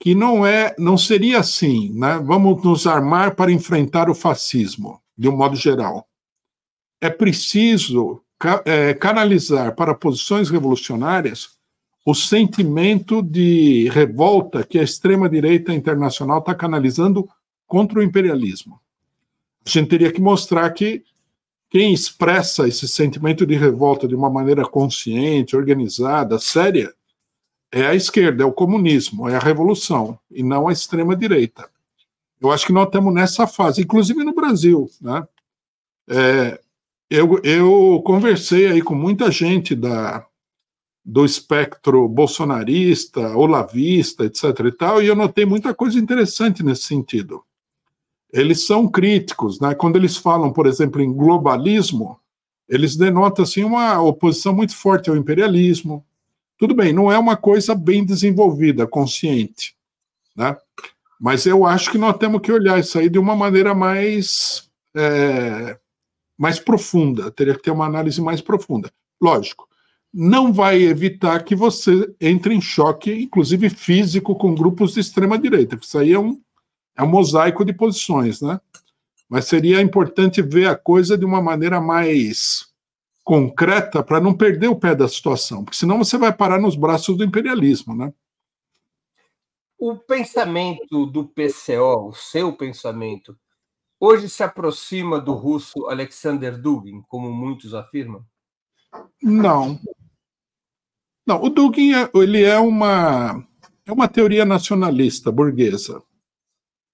que 0.00 0.14
não 0.14 0.46
é, 0.46 0.74
não 0.78 0.96
seria 0.96 1.40
assim, 1.40 1.92
né? 1.92 2.18
Vamos 2.24 2.62
nos 2.64 2.86
armar 2.86 3.34
para 3.34 3.52
enfrentar 3.52 4.08
o 4.08 4.14
fascismo, 4.14 4.98
de 5.16 5.28
um 5.28 5.36
modo 5.36 5.54
geral. 5.54 6.08
É 7.00 7.08
preciso 7.08 8.22
é, 8.64 8.94
canalizar 8.94 9.74
para 9.74 9.94
posições 9.94 10.50
revolucionárias 10.50 11.58
o 12.04 12.14
sentimento 12.14 13.22
de 13.22 13.88
revolta 13.90 14.64
que 14.64 14.78
a 14.78 14.82
extrema-direita 14.82 15.72
internacional 15.72 16.38
está 16.38 16.54
canalizando 16.54 17.28
contra 17.66 17.98
o 17.98 18.02
imperialismo. 18.02 18.80
A 19.64 19.68
gente 19.68 19.88
teria 19.88 20.10
que 20.10 20.20
mostrar 20.20 20.68
que 20.70 21.04
quem 21.68 21.92
expressa 21.92 22.66
esse 22.66 22.88
sentimento 22.88 23.46
de 23.46 23.54
revolta 23.54 24.08
de 24.08 24.14
uma 24.14 24.28
maneira 24.28 24.64
consciente, 24.64 25.54
organizada, 25.54 26.38
séria, 26.38 26.92
é 27.70 27.86
a 27.86 27.94
esquerda, 27.94 28.42
é 28.42 28.46
o 28.46 28.52
comunismo, 28.52 29.28
é 29.28 29.36
a 29.36 29.38
revolução, 29.38 30.18
e 30.30 30.42
não 30.42 30.66
a 30.66 30.72
extrema-direita. 30.72 31.70
Eu 32.40 32.50
acho 32.50 32.66
que 32.66 32.72
nós 32.72 32.86
estamos 32.86 33.14
nessa 33.14 33.46
fase, 33.46 33.82
inclusive 33.82 34.24
no 34.24 34.34
Brasil. 34.34 34.90
Né? 35.00 35.22
É, 36.08 36.60
eu, 37.10 37.40
eu 37.42 38.02
conversei 38.04 38.66
aí 38.66 38.80
com 38.80 38.94
muita 38.94 39.30
gente 39.30 39.74
da, 39.74 40.24
do 41.04 41.24
espectro 41.24 42.08
bolsonarista, 42.08 43.36
olavista, 43.36 44.24
etc. 44.24 44.44
e 44.66 44.72
tal, 44.72 45.02
e 45.02 45.08
eu 45.08 45.16
notei 45.16 45.44
muita 45.44 45.74
coisa 45.74 45.98
interessante 45.98 46.62
nesse 46.62 46.82
sentido 46.82 47.44
eles 48.32 48.66
são 48.66 48.88
críticos, 48.88 49.60
né? 49.60 49.74
Quando 49.74 49.96
eles 49.96 50.16
falam, 50.16 50.52
por 50.52 50.66
exemplo, 50.66 51.00
em 51.00 51.12
globalismo, 51.12 52.18
eles 52.68 52.96
denotam 52.96 53.42
assim 53.42 53.64
uma 53.64 54.00
oposição 54.00 54.54
muito 54.54 54.74
forte 54.76 55.10
ao 55.10 55.16
imperialismo. 55.16 56.04
Tudo 56.56 56.74
bem, 56.74 56.92
não 56.92 57.10
é 57.10 57.18
uma 57.18 57.36
coisa 57.36 57.74
bem 57.74 58.04
desenvolvida, 58.04 58.86
consciente, 58.86 59.74
né? 60.36 60.56
Mas 61.18 61.44
eu 61.44 61.66
acho 61.66 61.90
que 61.90 61.98
nós 61.98 62.16
temos 62.16 62.40
que 62.40 62.52
olhar 62.52 62.78
isso 62.78 62.98
aí 62.98 63.08
de 63.08 63.18
uma 63.18 63.34
maneira 63.34 63.74
mais 63.74 64.70
é, 64.94 65.78
mais 66.40 66.58
profunda. 66.58 67.30
Teria 67.30 67.54
que 67.54 67.62
ter 67.62 67.70
uma 67.70 67.84
análise 67.84 68.18
mais 68.18 68.40
profunda. 68.40 68.90
Lógico, 69.20 69.68
não 70.12 70.50
vai 70.50 70.80
evitar 70.80 71.44
que 71.44 71.54
você 71.54 72.14
entre 72.18 72.54
em 72.54 72.62
choque, 72.62 73.12
inclusive 73.12 73.68
físico, 73.68 74.34
com 74.34 74.54
grupos 74.54 74.94
de 74.94 75.00
extrema 75.00 75.38
direita. 75.38 75.78
Isso 75.80 75.98
aí 75.98 76.14
é 76.14 76.18
um 76.18 76.40
é 76.96 77.02
um 77.02 77.08
mosaico 77.08 77.64
de 77.64 77.72
posições, 77.74 78.40
né? 78.40 78.58
Mas 79.28 79.44
seria 79.44 79.80
importante 79.80 80.42
ver 80.42 80.66
a 80.66 80.76
coisa 80.76 81.16
de 81.16 81.24
uma 81.24 81.40
maneira 81.40 81.80
mais 81.80 82.68
concreta 83.22 84.02
para 84.02 84.20
não 84.20 84.34
perder 84.34 84.68
o 84.68 84.76
pé 84.76 84.94
da 84.94 85.06
situação, 85.06 85.62
porque 85.62 85.78
senão 85.78 85.98
você 85.98 86.18
vai 86.18 86.32
parar 86.32 86.58
nos 86.58 86.74
braços 86.74 87.16
do 87.16 87.24
imperialismo, 87.24 87.94
né? 87.94 88.12
O 89.78 89.96
pensamento 89.96 91.06
do 91.06 91.26
PCO, 91.26 92.08
o 92.08 92.14
seu 92.14 92.52
pensamento, 92.54 93.38
hoje 94.00 94.28
se 94.28 94.42
aproxima 94.42 95.20
do 95.20 95.34
russo 95.34 95.86
Alexander 95.86 96.58
Dugin, 96.58 97.02
como 97.02 97.30
muitos 97.30 97.74
afirmam? 97.74 98.24
Não. 99.22 99.78
Não, 101.26 101.42
o 101.42 101.50
Dugin 101.50 101.94
é, 101.94 102.10
ele 102.14 102.42
é 102.42 102.58
uma 102.58 103.46
é 103.84 103.92
uma 103.92 104.08
teoria 104.08 104.44
nacionalista 104.44 105.30
burguesa, 105.30 106.02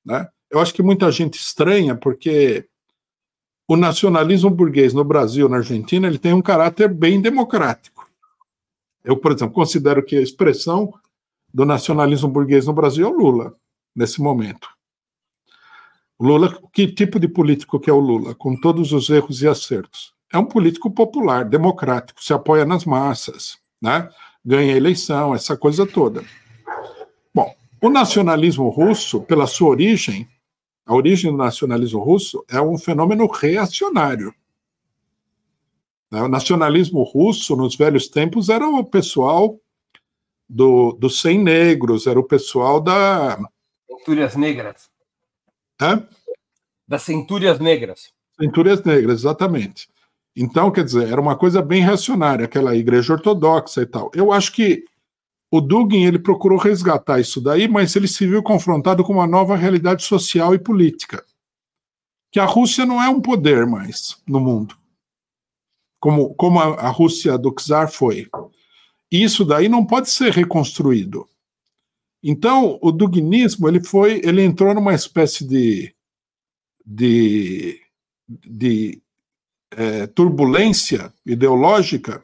né? 0.05 0.29
Eu 0.51 0.61
acho 0.61 0.75
que 0.75 0.83
muita 0.83 1.11
gente 1.11 1.35
estranha 1.35 1.97
porque 1.97 2.69
o 3.69 3.77
nacionalismo 3.77 4.49
burguês 4.51 4.95
no 4.95 5.05
Brasil, 5.05 5.49
na 5.49 5.57
Argentina, 5.59 6.07
ele 6.07 6.19
tem 6.19 6.33
um 6.33 6.42
caráter 6.42 6.92
bem 6.92 7.21
democrático. 7.21 8.09
Eu, 9.05 9.16
por 9.16 9.33
exemplo, 9.33 9.55
considero 9.55 10.05
que 10.05 10.16
a 10.16 10.23
expressão 10.23 10.92
do 11.53 11.64
nacionalismo 11.64 12.29
burguês 12.29 12.66
no 12.66 12.73
Brasil 12.73 13.07
é 13.07 13.11
o 13.11 13.16
Lula, 13.16 13.57
nesse 13.95 14.21
momento. 14.21 14.69
O 16.19 16.27
Lula, 16.27 16.59
que 16.73 16.87
tipo 16.87 17.21
de 17.21 17.29
político 17.29 17.79
que 17.79 17.91
é 17.91 17.93
o 17.93 18.01
Lula, 18.01 18.35
com 18.35 18.59
todos 18.59 18.93
os 18.93 19.11
erros 19.11 19.43
e 19.43 19.49
acertos? 19.49 20.15
É 20.33 20.39
um 20.39 20.47
político 20.47 20.91
popular, 20.91 21.45
democrático, 21.45 22.23
se 22.23 22.33
apoia 22.33 22.65
nas 22.65 22.85
massas, 22.85 23.59
né? 23.81 24.09
ganha 24.45 24.77
eleição, 24.77 25.35
essa 25.35 25.57
coisa 25.57 25.85
toda. 25.85 26.25
Bom, 27.35 27.53
o 27.83 27.91
nacionalismo 27.91 28.69
russo, 28.69 29.21
pela 29.23 29.47
sua 29.47 29.69
origem, 29.69 30.29
a 30.87 30.95
origem 30.95 31.33
do 31.33 31.37
nacionalismo 31.37 32.01
russo 32.01 32.45
é 32.49 32.61
um 32.61 32.79
fenômeno 32.79 33.27
reacionário. 33.27 34.33
Né? 36.11 36.23
O 36.23 36.29
nacionalismo 36.29 37.03
russo, 37.03 37.57
nos 37.57 37.77
velhos 37.77 38.09
tempos, 38.09 38.49
era 38.49 38.69
o 38.69 38.85
pessoal 38.85 39.59
do, 40.49 40.93
dos 40.93 41.21
sem 41.21 41.43
negros, 41.43 42.07
era 42.07 42.19
o 42.19 42.25
pessoal 42.25 42.81
da. 42.81 43.37
Centúrias 43.89 44.37
Negras. 44.37 44.89
Hã? 45.81 46.07
Das 46.87 47.03
Centúrias 47.03 47.59
Negras. 47.59 48.12
Centúrias 48.41 48.83
Negras, 48.83 49.21
exatamente. 49.21 49.89
Então, 50.37 50.71
quer 50.71 50.85
dizer, 50.85 51.09
era 51.09 51.21
uma 51.21 51.37
coisa 51.37 51.62
bem 51.62 51.83
reacionária, 51.83 52.45
aquela 52.45 52.77
igreja 52.77 53.15
ortodoxa 53.15 53.83
e 53.83 53.87
tal. 53.87 54.11
Eu 54.15 54.31
acho 54.31 54.53
que 54.53 54.85
o 55.51 55.61
Dugin 55.61 56.05
ele 56.05 56.19
procurou 56.19 56.59
resgatar 56.59 57.21
isso 57.21 57.41
daí, 57.41 57.67
mas 57.67 57.97
ele 57.97 58.07
se 58.07 58.27
viu 58.27 58.43
confrontado 58.43 59.03
com 59.03 59.15
uma 59.15 59.27
nova 59.27 59.57
realidade 59.57 60.03
social 60.03 60.55
e 60.55 60.59
política. 60.59 61.25
Que 62.31 62.39
a 62.39 62.45
Rússia 62.45 62.85
não 62.85 63.03
é 63.03 63.09
um 63.09 63.21
poder 63.21 63.65
mais 63.65 64.21
no 64.27 64.39
mundo, 64.39 64.77
como, 65.99 66.35
como 66.35 66.61
a, 66.61 66.75
a 66.75 66.89
Rússia 66.89 67.39
do 67.39 67.51
czar 67.53 67.91
foi. 67.91 68.29
Isso 69.11 69.45
daí 69.45 69.69
não 69.69 69.87
pode 69.87 70.11
ser 70.11 70.33
reconstruído. 70.33 71.27
Então, 72.23 72.79
o 72.83 72.91
duginismo 72.91 73.69
ele 73.69 73.83
foi, 73.83 74.21
ele 74.25 74.43
entrou 74.43 74.75
numa 74.75 74.95
espécie 74.95 75.47
de, 75.47 75.95
de, 76.85 77.81
de 78.29 79.03
é, 79.71 80.07
turbulência 80.07 81.13
ideológica 81.25 82.23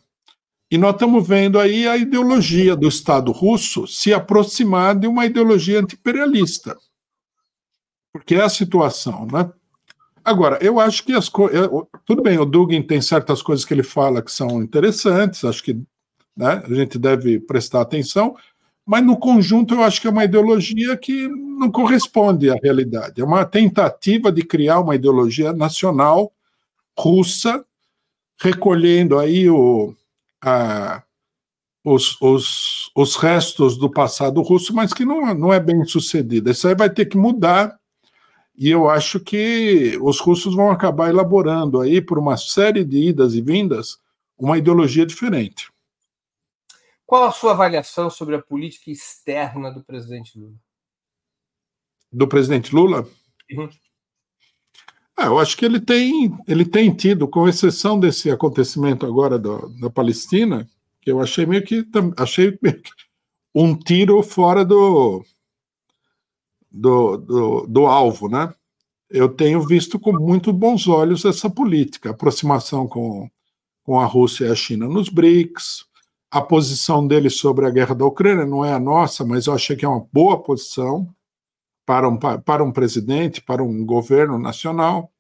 e 0.73 0.79
nós 0.79 0.95
estamos 0.95 1.29
vendo 1.29 1.61
aí 1.61 1.87
a 1.87 1.99
ideologia 1.99 2.75
do 2.75 2.89
Estado 2.89 3.31
russo 3.31 3.87
se 3.87 4.15
aproximar 4.15 4.99
de 4.99 5.07
uma 5.07 5.27
ideologia 5.27 5.79
anti-imperialista. 5.79 6.79
Porque 8.11 8.37
é 8.37 8.41
a 8.43 8.49
situação, 8.49 9.27
né? 9.27 9.53
Agora, 10.25 10.59
eu 10.63 10.81
acho 10.81 11.05
que 11.05 11.13
as 11.13 11.29
coisas. 11.29 11.69
Tudo 12.07 12.23
bem, 12.23 12.39
o 12.39 12.47
Dugin 12.47 12.83
tem 12.83 13.03
certas 13.03 13.43
coisas 13.43 13.67
que 13.67 13.75
ele 13.75 13.83
fala 13.83 14.23
que 14.23 14.33
são 14.33 14.63
interessantes, 14.63 15.45
acho 15.45 15.63
que 15.63 15.75
né, 16.35 16.63
a 16.65 16.75
gente 16.75 16.99
deve 16.99 17.39
prestar 17.39 17.83
atenção, 17.83 18.35
mas 18.87 19.05
no 19.05 19.17
conjunto 19.17 19.75
eu 19.75 19.83
acho 19.83 20.01
que 20.01 20.07
é 20.07 20.11
uma 20.11 20.25
ideologia 20.25 20.97
que 20.97 21.29
não 21.29 21.71
corresponde 21.71 22.51
à 22.51 22.57
realidade. 22.63 23.21
É 23.21 23.25
uma 23.25 23.45
tentativa 23.45 24.33
de 24.33 24.43
criar 24.43 24.81
uma 24.81 24.95
ideologia 24.95 25.53
nacional 25.53 26.33
russa, 26.99 27.65
recolhendo 28.41 29.19
aí 29.19 29.49
o, 29.49 29.95
a, 30.43 31.03
os, 31.85 32.21
os, 32.21 32.91
os 32.95 33.17
restos 33.17 33.77
do 33.77 33.91
passado 33.91 34.43
russo, 34.43 34.75
mas 34.75 34.93
que 34.93 35.05
não, 35.05 35.35
não 35.35 35.53
é 35.53 35.61
bem 35.61 35.85
sucedida. 35.85 36.51
Isso 36.51 36.67
aí 36.67 36.75
vai 36.75 36.91
ter 36.91 37.07
que 37.07 37.17
mudar, 37.17 37.79
e 38.57 38.69
eu 38.69 38.89
acho 38.91 39.19
que 39.21 39.99
os 40.03 40.21
russos 40.21 40.55
vão 40.55 40.71
acabar 40.71 41.09
elaborando 41.09 41.81
aí, 41.81 42.01
por 42.01 42.19
uma 42.19 42.37
série 42.37 42.85
de 42.85 43.09
idas 43.09 43.35
e 43.35 43.41
vindas, 43.41 43.99
uma 44.39 44.59
ideologia 44.59 45.07
diferente. 45.07 45.72
Qual 47.13 47.25
a 47.25 47.31
sua 47.31 47.51
avaliação 47.53 48.09
sobre 48.09 48.37
a 48.37 48.41
política 48.41 48.91
externa 48.91 49.71
do 49.71 49.85
presidente 49.85 50.39
Lula? 50.39 50.55
Do 52.11 52.27
presidente 52.27 52.75
Lula? 52.75 53.07
Uhum. 53.51 53.69
Ah, 55.15 55.27
eu 55.27 55.39
acho 55.39 55.55
que 55.55 55.67
ele 55.67 55.79
tem, 55.79 56.35
ele 56.49 56.65
tem 56.65 56.91
tido, 56.91 57.29
com 57.29 57.47
exceção 57.47 58.01
desse 58.01 58.31
acontecimento 58.31 59.05
agora 59.05 59.39
do, 59.39 59.69
da 59.79 59.91
Palestina, 59.91 60.67
que 61.03 61.11
eu 61.11 61.21
achei 61.21 61.45
meio 61.45 61.63
que 61.63 61.87
achei 62.17 62.59
meio 62.63 62.81
que 62.81 62.91
um 63.55 63.77
tiro 63.77 64.23
fora 64.23 64.65
do, 64.65 65.23
do, 66.71 67.19
do, 67.19 67.67
do 67.67 67.87
alvo, 67.87 68.27
né? 68.27 68.55
Eu 69.11 69.29
tenho 69.29 69.61
visto 69.61 70.01
com 70.01 70.15
muito 70.15 70.51
bons 70.51 70.89
olhos 70.89 71.27
essa 71.27 71.51
política, 71.51 72.09
aproximação 72.09 72.89
com, 72.89 73.31
com 73.85 74.01
a 74.01 74.07
Rússia 74.07 74.47
e 74.47 74.51
a 74.51 74.55
China 74.55 74.89
nos 74.89 75.11
BRICS, 75.11 75.92
a 76.33 76.41
posição 76.41 77.07
dele 77.07 77.29
sobre 77.29 77.67
a 77.67 77.71
guerra 77.71 77.95
da 77.95 78.07
Ucrânia 78.07 78.47
não 78.47 78.65
é 78.65 78.73
a 78.73 78.81
nossa, 78.81 79.23
mas 79.23 79.47
eu 79.47 79.53
achei 79.53 79.77
que 79.77 79.85
é 79.85 79.89
uma 79.89 80.09
boa 80.11 80.43
posição 80.43 81.07
para 81.85 82.09
um, 82.09 82.17
para 82.17 82.65
um 82.65 82.73
presidente, 82.73 83.43
para 83.43 83.63
um 83.63 83.85
governo 83.85 84.39
nacional, 84.39 85.13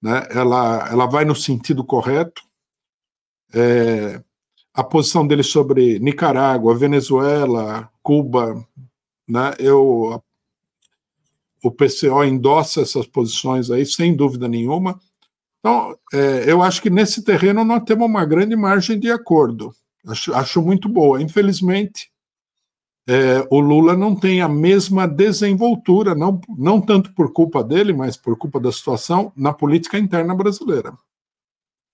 né? 0.00 0.28
ela, 0.30 0.88
ela 0.92 1.06
vai 1.06 1.24
no 1.24 1.34
sentido 1.34 1.82
correto. 1.82 2.40
É, 3.52 4.22
a 4.72 4.84
posição 4.84 5.26
dele 5.26 5.42
sobre 5.42 5.98
Nicarágua, 5.98 6.72
Venezuela, 6.76 7.90
Cuba, 8.00 8.64
né? 9.26 9.54
eu, 9.58 10.22
o 11.64 11.70
PCO 11.72 12.22
endossa 12.22 12.80
essas 12.80 13.08
posições 13.08 13.72
aí, 13.72 13.84
sem 13.84 14.14
dúvida 14.14 14.46
nenhuma. 14.46 15.00
Então, 15.58 15.98
é, 16.12 16.44
eu 16.48 16.62
acho 16.62 16.80
que 16.80 16.90
nesse 16.90 17.24
terreno 17.24 17.64
nós 17.64 17.82
temos 17.82 18.06
uma 18.06 18.24
grande 18.24 18.54
margem 18.54 19.00
de 19.00 19.10
acordo. 19.10 19.74
Acho, 20.06 20.34
acho 20.34 20.62
muito 20.62 20.88
boa. 20.88 21.20
Infelizmente, 21.20 22.10
é, 23.06 23.46
o 23.50 23.58
Lula 23.58 23.96
não 23.96 24.14
tem 24.14 24.42
a 24.42 24.48
mesma 24.48 25.08
desenvoltura, 25.08 26.14
não, 26.14 26.40
não 26.48 26.78
tanto 26.78 27.14
por 27.14 27.32
culpa 27.32 27.64
dele, 27.64 27.92
mas 27.92 28.18
por 28.18 28.36
culpa 28.36 28.60
da 28.60 28.70
situação 28.70 29.32
na 29.34 29.50
política 29.52 29.98
interna 29.98 30.34
brasileira. 30.34 30.92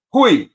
Rui, 0.10 0.50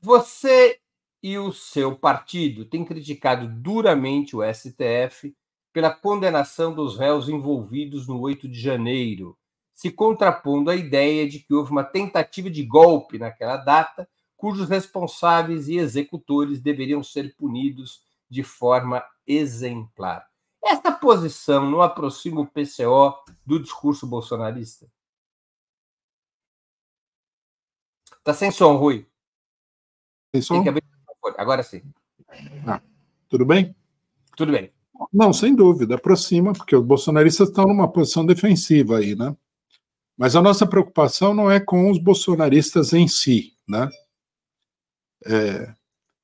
você 0.00 0.80
e 1.22 1.36
o 1.36 1.52
seu 1.52 1.94
partido 1.94 2.64
têm 2.64 2.82
criticado 2.82 3.46
duramente 3.46 4.34
o 4.34 4.40
STF 4.42 5.36
pela 5.70 5.90
condenação 5.90 6.74
dos 6.74 6.96
réus 6.96 7.28
envolvidos 7.28 8.08
no 8.08 8.18
8 8.20 8.48
de 8.48 8.58
janeiro, 8.58 9.36
se 9.74 9.90
contrapondo 9.90 10.70
à 10.70 10.76
ideia 10.76 11.28
de 11.28 11.38
que 11.40 11.52
houve 11.52 11.70
uma 11.70 11.84
tentativa 11.84 12.48
de 12.48 12.64
golpe 12.64 13.18
naquela 13.18 13.58
data, 13.58 14.08
cujos 14.34 14.66
responsáveis 14.66 15.68
e 15.68 15.76
executores 15.76 16.58
deveriam 16.58 17.02
ser 17.02 17.36
punidos 17.36 18.00
de 18.30 18.42
forma 18.42 19.04
exemplar. 19.26 20.29
Esta 20.62 20.92
posição 20.92 21.70
não 21.70 21.80
aproxima 21.80 22.40
o 22.40 22.46
PCO 22.46 23.14
do 23.46 23.60
discurso 23.60 24.06
bolsonarista? 24.06 24.86
Está 28.18 28.34
sem 28.34 28.50
som, 28.50 28.76
Rui. 28.76 29.06
Sem 30.34 30.42
som? 30.42 30.62
Agora 31.38 31.62
sim. 31.62 31.82
Ah, 32.66 32.80
tudo 33.28 33.46
bem? 33.46 33.74
Tudo 34.36 34.52
bem. 34.52 34.72
Não, 35.12 35.32
sem 35.32 35.54
dúvida, 35.54 35.94
aproxima, 35.94 36.52
porque 36.52 36.76
os 36.76 36.84
bolsonaristas 36.84 37.48
estão 37.48 37.64
numa 37.64 37.90
posição 37.90 38.24
defensiva 38.24 38.98
aí, 38.98 39.14
né? 39.14 39.34
Mas 40.16 40.36
a 40.36 40.42
nossa 40.42 40.66
preocupação 40.66 41.32
não 41.32 41.50
é 41.50 41.58
com 41.58 41.90
os 41.90 41.98
bolsonaristas 41.98 42.92
em 42.92 43.08
si, 43.08 43.56
né? 43.66 43.88
É, 45.24 45.74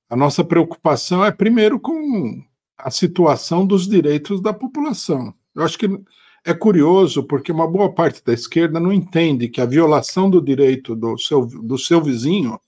a 0.09 0.17
nossa 0.17 0.45
preocupação 0.45 1.25
é 1.25 1.33
primeiro 1.33 1.81
com 1.81 2.45
a 2.79 2.91
situação 2.91 3.67
dos 3.67 3.89
direitos 3.89 4.41
da 4.41 4.53
população. 4.53 5.35
Eu 5.55 5.63
acho 5.63 5.79
que 5.79 5.89
é 6.45 6.55
curioso 6.55 7.25
porque 7.25 7.51
uma 7.51 7.67
boa 7.67 7.93
parte 7.93 8.23
da 8.25 8.33
esquerda 8.33 8.79
não 8.79 8.93
entende 8.93 9.49
que 9.49 9.61
a 9.61 9.67
violação 9.67 10.31
do 10.31 10.41
direito 10.41 10.95
do 10.95 11.19
seu, 11.19 11.45
do 11.47 11.77
seu 11.77 12.03
vizinho 12.03 12.61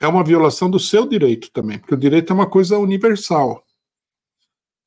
é 0.00 0.08
uma 0.08 0.24
violação 0.24 0.70
do 0.70 0.78
seu 0.78 1.06
direito 1.06 1.50
também, 1.50 1.78
porque 1.78 1.94
o 1.94 1.98
direito 1.98 2.32
é 2.32 2.34
uma 2.34 2.48
coisa 2.48 2.78
universal. 2.78 3.62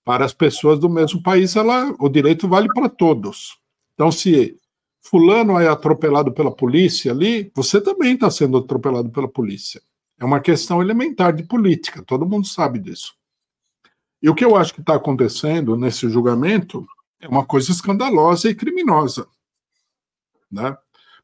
Para 0.04 0.26
as 0.26 0.34
pessoas 0.34 0.80
do 0.80 0.90
mesmo 0.90 1.22
país, 1.22 1.56
ela, 1.56 1.96
o 2.00 2.10
direito 2.10 2.48
vale 2.48 2.68
para 2.74 2.90
todos. 2.90 3.60
Então, 3.94 4.12
se 4.12 4.58
fulano 5.02 5.60
é 5.60 5.68
atropelado 5.68 6.34
pela 6.34 6.54
polícia 6.54 7.12
ali, 7.12 7.52
você 7.56 7.80
também 7.80 8.16
está 8.16 8.32
sendo 8.32 8.58
atropelado 8.58 9.12
pela 9.12 9.28
polícia. 9.28 9.82
É 10.20 10.26
uma 10.26 10.40
questão 10.40 10.82
elementar 10.82 11.34
de 11.34 11.44
política, 11.44 12.04
todo 12.04 12.26
mundo 12.26 12.48
sabe 12.48 12.80
disso. 12.80 13.14
E 14.24 14.30
o 14.30 14.34
que 14.34 14.46
eu 14.46 14.56
acho 14.56 14.74
que 14.74 14.80
está 14.80 14.96
acontecendo 14.96 15.76
nesse 15.76 16.10
julgamento 16.10 16.88
é 17.20 17.28
uma 17.28 17.46
coisa 17.46 17.70
escandalosa 17.72 18.50
e 18.50 18.56
criminosa. 18.56 19.28
Né? 20.50 20.78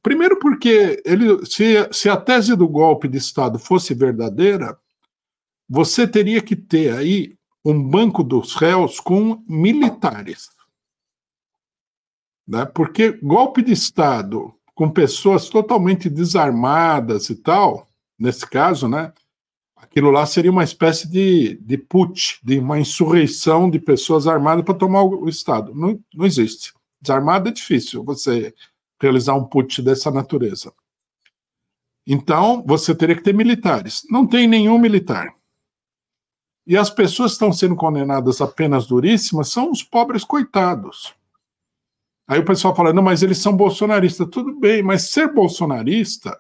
Primeiro, 0.03 0.37
porque 0.37 1.01
ele, 1.05 1.45
se, 1.45 1.87
se 1.93 2.09
a 2.09 2.17
tese 2.17 2.57
do 2.57 2.67
golpe 2.67 3.07
de 3.07 3.17
Estado 3.17 3.57
fosse 3.57 3.93
verdadeira, 3.93 4.77
você 5.67 6.05
teria 6.05 6.41
que 6.41 6.57
ter 6.57 6.93
aí 6.93 7.37
um 7.63 7.81
banco 7.81 8.21
dos 8.21 8.53
réus 8.55 8.99
com 8.99 9.43
militares. 9.47 10.49
Né? 12.45 12.65
Porque 12.65 13.13
golpe 13.13 13.61
de 13.61 13.71
Estado 13.71 14.53
com 14.75 14.89
pessoas 14.89 15.47
totalmente 15.47 16.09
desarmadas 16.09 17.29
e 17.29 17.35
tal, 17.35 17.87
nesse 18.17 18.45
caso, 18.45 18.87
né? 18.89 19.13
Aquilo 19.89 20.11
lá 20.11 20.23
seria 20.25 20.51
uma 20.51 20.63
espécie 20.63 21.09
de, 21.09 21.55
de 21.61 21.77
put, 21.77 22.39
de 22.43 22.59
uma 22.59 22.79
insurreição 22.79 23.67
de 23.67 23.79
pessoas 23.79 24.27
armadas 24.27 24.63
para 24.63 24.75
tomar 24.75 25.01
o, 25.01 25.27
Estado. 25.27 25.73
Não, 25.73 25.99
não 26.13 26.25
existe. 26.27 26.73
Desarmado 27.01 27.49
é 27.49 27.51
difícil 27.51 28.03
você 28.03 28.53
realizar 29.01 29.33
um 29.33 29.45
put 29.45 29.81
dessa 29.81 30.11
natureza. 30.11 30.71
Então, 32.05 32.63
você 32.67 32.93
teria 32.93 33.15
que 33.15 33.23
ter 33.23 33.33
militares. 33.33 34.03
Não 34.11 34.27
tem 34.27 34.47
nenhum 34.47 34.77
militar. 34.77 35.33
E 36.67 36.77
as 36.77 36.91
pessoas 36.91 37.31
que 37.31 37.35
estão 37.35 37.51
sendo 37.51 37.75
condenadas 37.75 38.41
a 38.41 38.47
penas 38.47 38.85
duríssimas 38.85 39.49
são 39.49 39.71
os 39.71 39.81
pobres 39.81 40.23
coitados. 40.23 41.15
Aí 42.27 42.39
o 42.39 42.45
pessoal 42.45 42.75
fala: 42.75 42.93
não, 42.93 43.01
mas 43.01 43.23
eles 43.23 43.39
são 43.39 43.57
bolsonaristas. 43.57 44.27
Tudo 44.29 44.59
bem, 44.59 44.83
mas 44.83 45.09
ser 45.09 45.33
bolsonarista 45.33 46.39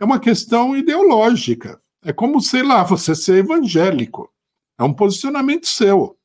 é 0.00 0.04
uma 0.06 0.18
questão 0.18 0.74
ideológica. 0.74 1.78
É 2.04 2.12
como, 2.12 2.40
sei 2.40 2.62
lá, 2.62 2.82
você 2.84 3.14
ser 3.14 3.38
evangélico. 3.38 4.32
É 4.78 4.84
um 4.84 4.92
posicionamento 4.92 5.66
seu. 5.66 6.16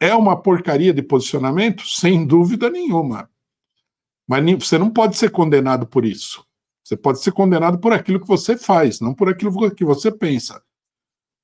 É 0.00 0.14
uma 0.14 0.40
porcaria 0.40 0.92
de 0.92 1.02
posicionamento? 1.02 1.86
Sem 1.86 2.26
dúvida 2.26 2.68
nenhuma. 2.68 3.30
Mas 4.26 4.44
você 4.64 4.76
não 4.76 4.90
pode 4.90 5.16
ser 5.16 5.30
condenado 5.30 5.86
por 5.86 6.04
isso. 6.04 6.44
Você 6.82 6.96
pode 6.96 7.20
ser 7.20 7.32
condenado 7.32 7.78
por 7.78 7.92
aquilo 7.92 8.20
que 8.20 8.26
você 8.26 8.56
faz, 8.56 9.00
não 9.00 9.14
por 9.14 9.28
aquilo 9.28 9.74
que 9.74 9.84
você 9.84 10.10
pensa. 10.10 10.62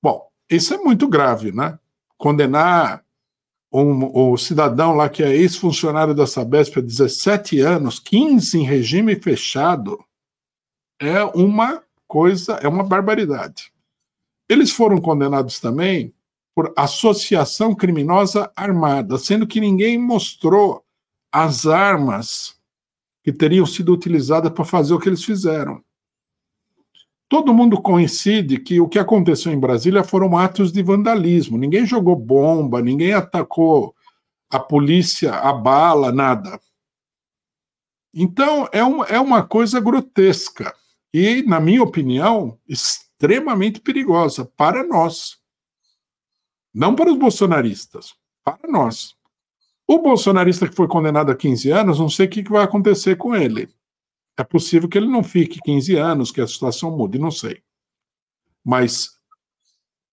Bom, 0.03 0.29
isso 0.51 0.75
é 0.75 0.79
muito 0.79 1.09
grave, 1.09 1.53
né? 1.53 1.79
Condenar 2.17 3.05
um, 3.73 4.33
o 4.33 4.37
cidadão 4.37 4.95
lá 4.95 5.09
que 5.09 5.23
é 5.23 5.35
ex-funcionário 5.35 6.15
da 6.15 6.27
Sabesp 6.27 6.79
há 6.79 6.83
17 6.83 7.61
anos, 7.61 7.99
15 7.99 8.59
em 8.59 8.65
regime 8.65 9.17
fechado, 9.17 10.05
é 11.01 11.25
uma 11.25 11.83
coisa, 12.13 12.61
é 12.63 12.69
uma 12.69 12.85
barbaridade. 12.85 13.73
Eles 14.47 14.71
foram 14.71 15.01
condenados 15.01 15.59
também 15.59 16.13
por 16.55 16.71
associação 16.77 17.75
criminosa 17.75 18.53
armada, 18.55 19.17
sendo 19.17 19.47
que 19.47 19.59
ninguém 19.59 19.97
mostrou 19.97 20.85
as 21.33 21.65
armas 21.65 22.55
que 23.25 23.33
teriam 23.33 23.65
sido 23.65 23.95
utilizadas 23.95 24.53
para 24.53 24.63
fazer 24.63 24.93
o 24.93 25.01
que 25.01 25.09
eles 25.09 25.25
fizeram. 25.25 25.83
Todo 27.31 27.55
mundo 27.55 27.81
coincide 27.81 28.59
que 28.59 28.79
o 28.79 28.91
que 28.91 28.99
aconteceu 28.99 29.51
em 29.51 29.59
Brasília 29.59 30.05
foram 30.05 30.37
atos 30.37 30.71
de 30.71 30.83
vandalismo. 30.83 31.57
Ninguém 31.57 31.87
jogou 31.87 32.15
bomba, 32.15 32.83
ninguém 32.83 33.15
atacou 33.15 33.95
a 34.51 34.59
polícia, 34.59 35.33
a 35.33 35.51
bala, 35.55 36.13
nada. 36.13 36.61
Então, 38.13 38.69
é, 38.71 38.85
um, 38.85 39.03
é 39.03 39.19
uma 39.19 39.43
coisa 39.43 39.81
grotesca 39.81 40.75
e, 41.13 41.43
na 41.43 41.61
minha 41.61 41.83
opinião, 41.83 42.59
extremamente 42.67 43.81
perigosa 43.81 44.45
para 44.57 44.83
nós. 44.83 45.39
Não 46.75 46.95
para 46.95 47.11
os 47.11 47.19
bolsonaristas, 47.19 48.15
para 48.43 48.67
nós. 48.69 49.15
O 49.87 49.99
bolsonarista 49.99 50.67
que 50.67 50.75
foi 50.75 50.89
condenado 50.89 51.31
a 51.31 51.37
15 51.37 51.71
anos, 51.71 51.99
não 51.99 52.09
sei 52.09 52.27
o 52.27 52.31
que 52.31 52.43
vai 52.45 52.65
acontecer 52.65 53.17
com 53.17 53.37
ele. 53.37 53.69
É 54.39 54.43
possível 54.43 54.89
que 54.89 54.97
ele 54.97 55.09
não 55.09 55.23
fique 55.23 55.61
15 55.63 55.97
anos, 55.97 56.33
que 56.33 56.41
a 56.41 56.47
situação 56.47 56.97
mude, 56.97 57.19
não 57.19 57.31
sei. 57.31 57.63
Mas 58.65 59.11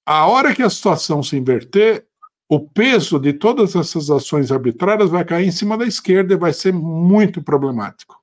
a 0.06 0.28
hora 0.28 0.54
que 0.54 0.62
a 0.62 0.70
situação 0.70 1.24
se 1.24 1.38
inverter, 1.38 2.06
o 2.50 2.60
peso 2.60 3.18
de 3.20 3.32
todas 3.32 3.76
essas 3.76 4.10
ações 4.10 4.52
arbitrárias 4.52 5.10
vai 5.10 5.24
cair 5.24 5.48
em 5.48 5.52
cima 5.52 5.78
da 5.78 5.86
esquerda 5.86 6.34
e 6.34 6.38
vai 6.38 6.52
ser 6.52 6.74
muito 6.74 7.42
problemático 7.42 8.19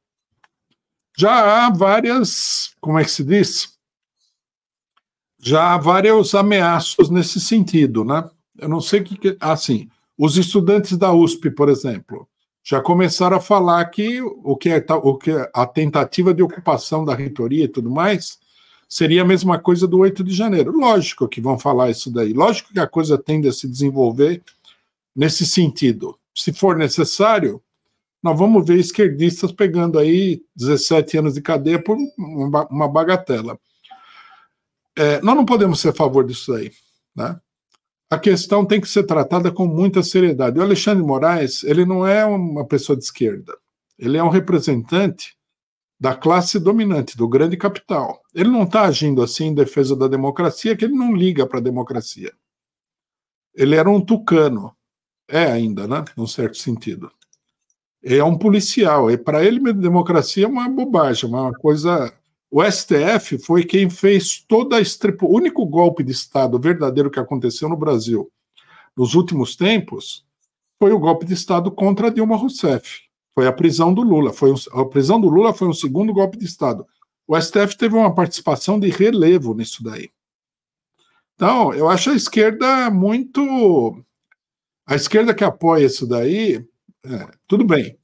já 1.17 1.67
há 1.67 1.71
várias, 1.71 2.75
como 2.81 2.99
é 2.99 3.05
que 3.05 3.11
se 3.11 3.25
diz? 3.25 3.75
Já 5.39 5.75
há 5.75 5.79
vários 5.79 6.35
ameaços 6.35 7.09
nesse 7.09 7.41
sentido, 7.41 8.05
né? 8.05 8.29
Eu 8.59 8.69
não 8.69 8.81
sei 8.81 9.01
o 9.01 9.05
que. 9.05 9.37
Assim, 9.41 9.89
os 10.19 10.37
estudantes 10.37 10.97
da 10.97 11.12
USP, 11.12 11.51
por 11.51 11.69
exemplo, 11.69 12.29
já 12.62 12.81
começaram 12.81 13.37
a 13.37 13.41
falar 13.41 13.85
que 13.87 14.21
o 14.21 14.57
que, 14.57 14.71
é, 14.71 14.85
o 15.03 15.17
que 15.17 15.31
é 15.31 15.51
a 15.55 15.67
tentativa 15.67 16.35
de 16.35 16.43
ocupação 16.43 17.05
da 17.05 17.14
reitoria 17.14 17.64
e 17.64 17.69
tudo 17.69 17.91
mais 17.91 18.39
seria 18.89 19.23
a 19.23 19.27
mesma 19.27 19.59
coisa 19.59 19.87
do 19.87 19.99
8 19.99 20.23
de 20.23 20.35
janeiro. 20.35 20.77
Lógico 20.77 21.29
que 21.29 21.41
vão 21.41 21.59
falar 21.59 21.91
isso 21.91 22.11
daí. 22.11 22.33
Lógico 22.33 22.73
que 22.73 22.81
a 22.81 22.87
coisa 22.87 23.17
tende 23.17 23.49
a 23.49 23.53
se 23.53 23.69
desenvolver 23.69 24.43
nesse 25.14 25.47
sentido. 25.47 26.19
Se 26.35 26.53
for 26.53 26.77
necessário, 26.77 27.62
nós 28.23 28.39
vamos 28.39 28.67
ver 28.67 28.79
esquerdistas 28.79 29.53
pegando 29.53 29.99
aí 29.99 30.43
17 30.57 31.19
anos 31.19 31.35
de 31.35 31.43
cadeia 31.43 31.83
por 31.83 31.97
uma 32.71 32.89
bagatela. 32.89 33.59
É, 34.97 35.21
nós 35.21 35.37
não 35.37 35.45
podemos 35.45 35.81
ser 35.81 35.91
a 35.91 35.95
favor 35.95 36.25
disso 36.25 36.55
aí. 36.55 36.73
Né? 37.14 37.39
A 38.09 38.19
questão 38.19 38.64
tem 38.64 38.81
que 38.81 38.89
ser 38.89 39.05
tratada 39.05 39.51
com 39.51 39.67
muita 39.67 40.03
seriedade. 40.03 40.59
O 40.59 40.62
Alexandre 40.62 41.05
Moraes, 41.05 41.64
ele 41.64 41.85
não 41.85 42.07
é 42.07 42.25
uma 42.25 42.64
pessoa 42.64 42.97
de 42.97 43.05
esquerda. 43.05 43.57
Ele 43.99 44.17
é 44.17 44.23
um 44.23 44.29
representante 44.29 45.37
da 45.99 46.14
classe 46.14 46.59
dominante, 46.59 47.17
do 47.17 47.29
grande 47.29 47.57
capital. 47.57 48.21
Ele 48.35 48.51
não 48.51 48.64
está 48.64 48.83
agindo 48.83 49.23
assim 49.23 49.47
em 49.47 49.55
defesa 49.55 49.97
da 49.97 50.07
democracia, 50.07 50.77
que 50.77 50.85
ele 50.85 50.95
não 50.95 51.14
liga 51.14 51.47
para 51.47 51.59
a 51.59 51.62
democracia. 51.62 52.33
Ele 53.55 53.75
era 53.75 53.91
um 53.91 54.01
tucano, 54.01 54.77
é 55.27 55.45
ainda, 55.47 55.89
né, 55.89 56.05
num 56.17 56.27
certo 56.27 56.59
sentido. 56.59 57.11
É 58.09 58.23
um 58.23 58.39
policial, 58.39 59.11
e 59.11 59.19
para 59.19 59.45
ele 59.45 59.73
democracia 59.73 60.45
é 60.45 60.49
uma 60.49 60.69
bobagem, 60.69 61.29
uma 61.29 61.53
coisa. 61.53 62.13
O 62.49 62.63
STF 62.63 63.39
foi 63.39 63.65
quem 63.65 63.91
fez 63.91 64.41
toda 64.47 64.77
a. 64.79 64.81
O 65.23 65.35
único 65.35 65.67
golpe 65.67 66.05
de 66.05 66.13
Estado 66.13 66.59
verdadeiro 66.59 67.11
que 67.11 67.19
aconteceu 67.19 67.69
no 67.69 67.77
Brasil 67.77 68.31
nos 68.97 69.15
últimos 69.15 69.57
tempos 69.57 70.25
foi 70.79 70.93
o 70.93 70.99
golpe 70.99 71.27
de 71.27 71.35
Estado 71.35 71.71
contra 71.71 72.11
Dilma 72.11 72.37
Rousseff 72.37 73.07
foi 73.37 73.47
a 73.47 73.53
prisão 73.53 73.93
do 73.93 74.01
Lula. 74.01 74.33
Foi 74.33 74.51
um, 74.51 74.57
a 74.73 74.85
prisão 74.87 75.21
do 75.21 75.29
Lula 75.29 75.53
foi 75.53 75.69
um 75.69 75.75
segundo 75.75 76.13
golpe 76.13 76.39
de 76.39 76.47
Estado. 76.47 76.87
O 77.29 77.39
STF 77.39 77.77
teve 77.77 77.95
uma 77.95 78.15
participação 78.15 78.81
de 78.81 78.89
relevo 78.89 79.53
nisso 79.53 79.85
daí. 79.85 80.09
Então, 81.35 81.75
eu 81.75 81.87
acho 81.87 82.11
a 82.11 82.15
esquerda 82.15 82.89
muito. 82.89 84.03
A 84.87 84.95
esquerda 84.95 85.35
que 85.35 85.45
apoia 85.45 85.85
isso 85.85 86.07
daí, 86.07 86.67
é, 87.07 87.29
tudo 87.47 87.65
bem. 87.65 87.97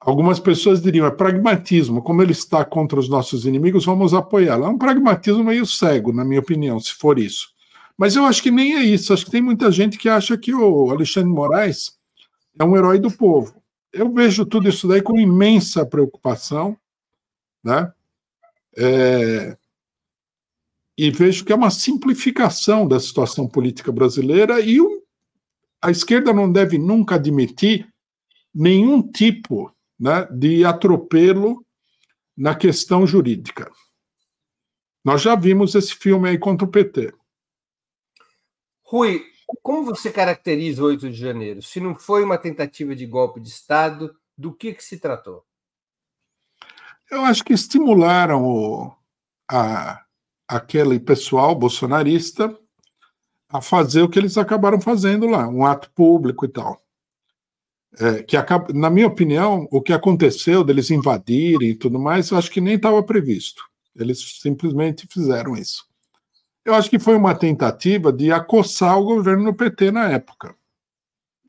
Algumas 0.00 0.38
pessoas 0.38 0.82
diriam, 0.82 1.06
é 1.06 1.10
pragmatismo. 1.10 2.02
Como 2.02 2.22
ele 2.22 2.32
está 2.32 2.64
contra 2.64 2.98
os 2.98 3.08
nossos 3.08 3.46
inimigos, 3.46 3.84
vamos 3.86 4.12
apoiá-lo. 4.12 4.64
É 4.64 4.68
um 4.68 4.78
pragmatismo 4.78 5.44
meio 5.44 5.64
cego, 5.64 6.12
na 6.12 6.24
minha 6.24 6.40
opinião, 6.40 6.78
se 6.78 6.92
for 6.92 7.18
isso. 7.18 7.48
Mas 7.96 8.14
eu 8.16 8.24
acho 8.24 8.42
que 8.42 8.50
nem 8.50 8.76
é 8.76 8.82
isso. 8.82 9.12
Acho 9.12 9.24
que 9.24 9.30
tem 9.30 9.40
muita 9.40 9.72
gente 9.72 9.96
que 9.96 10.08
acha 10.08 10.36
que 10.36 10.54
o 10.54 10.90
Alexandre 10.90 11.30
Moraes 11.30 11.98
é 12.58 12.64
um 12.64 12.76
herói 12.76 12.98
do 12.98 13.10
povo 13.10 13.64
eu 13.94 14.12
vejo 14.12 14.44
tudo 14.44 14.68
isso 14.68 14.88
daí 14.88 15.00
com 15.00 15.18
imensa 15.18 15.86
preocupação, 15.86 16.76
né? 17.62 17.92
É, 18.76 19.56
e 20.98 21.10
vejo 21.10 21.44
que 21.44 21.52
é 21.52 21.56
uma 21.56 21.70
simplificação 21.70 22.88
da 22.88 22.98
situação 22.98 23.46
política 23.46 23.92
brasileira 23.92 24.60
e 24.60 24.78
a 25.80 25.90
esquerda 25.90 26.32
não 26.32 26.50
deve 26.50 26.76
nunca 26.76 27.14
admitir 27.14 27.88
nenhum 28.54 29.02
tipo 29.02 29.74
né, 29.98 30.26
de 30.30 30.64
atropelo 30.64 31.64
na 32.36 32.54
questão 32.54 33.06
jurídica. 33.06 33.70
Nós 35.04 35.22
já 35.22 35.34
vimos 35.34 35.74
esse 35.74 35.94
filme 35.94 36.28
aí 36.28 36.38
contra 36.38 36.66
o 36.66 36.70
PT. 36.70 37.12
Rui, 38.82 39.22
como 39.62 39.84
você 39.84 40.10
caracteriza 40.10 40.82
o 40.82 40.86
8 40.86 41.10
de 41.10 41.16
janeiro? 41.16 41.62
Se 41.62 41.80
não 41.80 41.94
foi 41.94 42.22
uma 42.24 42.38
tentativa 42.38 42.94
de 42.94 43.06
golpe 43.06 43.40
de 43.40 43.48
Estado, 43.48 44.14
do 44.36 44.52
que, 44.52 44.74
que 44.74 44.82
se 44.82 44.98
tratou? 44.98 45.44
Eu 47.10 47.22
acho 47.22 47.44
que 47.44 47.52
estimularam 47.52 48.44
o, 48.44 48.92
a, 49.48 50.04
aquele 50.48 50.98
pessoal 50.98 51.54
bolsonarista 51.54 52.58
a 53.48 53.60
fazer 53.60 54.02
o 54.02 54.08
que 54.08 54.18
eles 54.18 54.36
acabaram 54.36 54.80
fazendo 54.80 55.26
lá, 55.26 55.46
um 55.46 55.64
ato 55.64 55.90
público 55.92 56.44
e 56.44 56.48
tal. 56.48 56.83
É, 57.98 58.22
que 58.24 58.36
acaba, 58.36 58.72
na 58.72 58.90
minha 58.90 59.06
opinião, 59.06 59.68
o 59.70 59.80
que 59.80 59.92
aconteceu 59.92 60.64
deles 60.64 60.90
invadirem 60.90 61.70
e 61.70 61.74
tudo 61.76 61.98
mais, 61.98 62.30
eu 62.30 62.38
acho 62.38 62.50
que 62.50 62.60
nem 62.60 62.74
estava 62.74 63.02
previsto. 63.02 63.62
Eles 63.94 64.40
simplesmente 64.40 65.06
fizeram 65.08 65.54
isso. 65.54 65.84
Eu 66.64 66.74
acho 66.74 66.90
que 66.90 66.98
foi 66.98 67.14
uma 67.14 67.34
tentativa 67.34 68.12
de 68.12 68.32
acossar 68.32 68.98
o 68.98 69.04
governo 69.04 69.44
do 69.44 69.54
PT 69.54 69.90
na 69.92 70.10
época. 70.10 70.56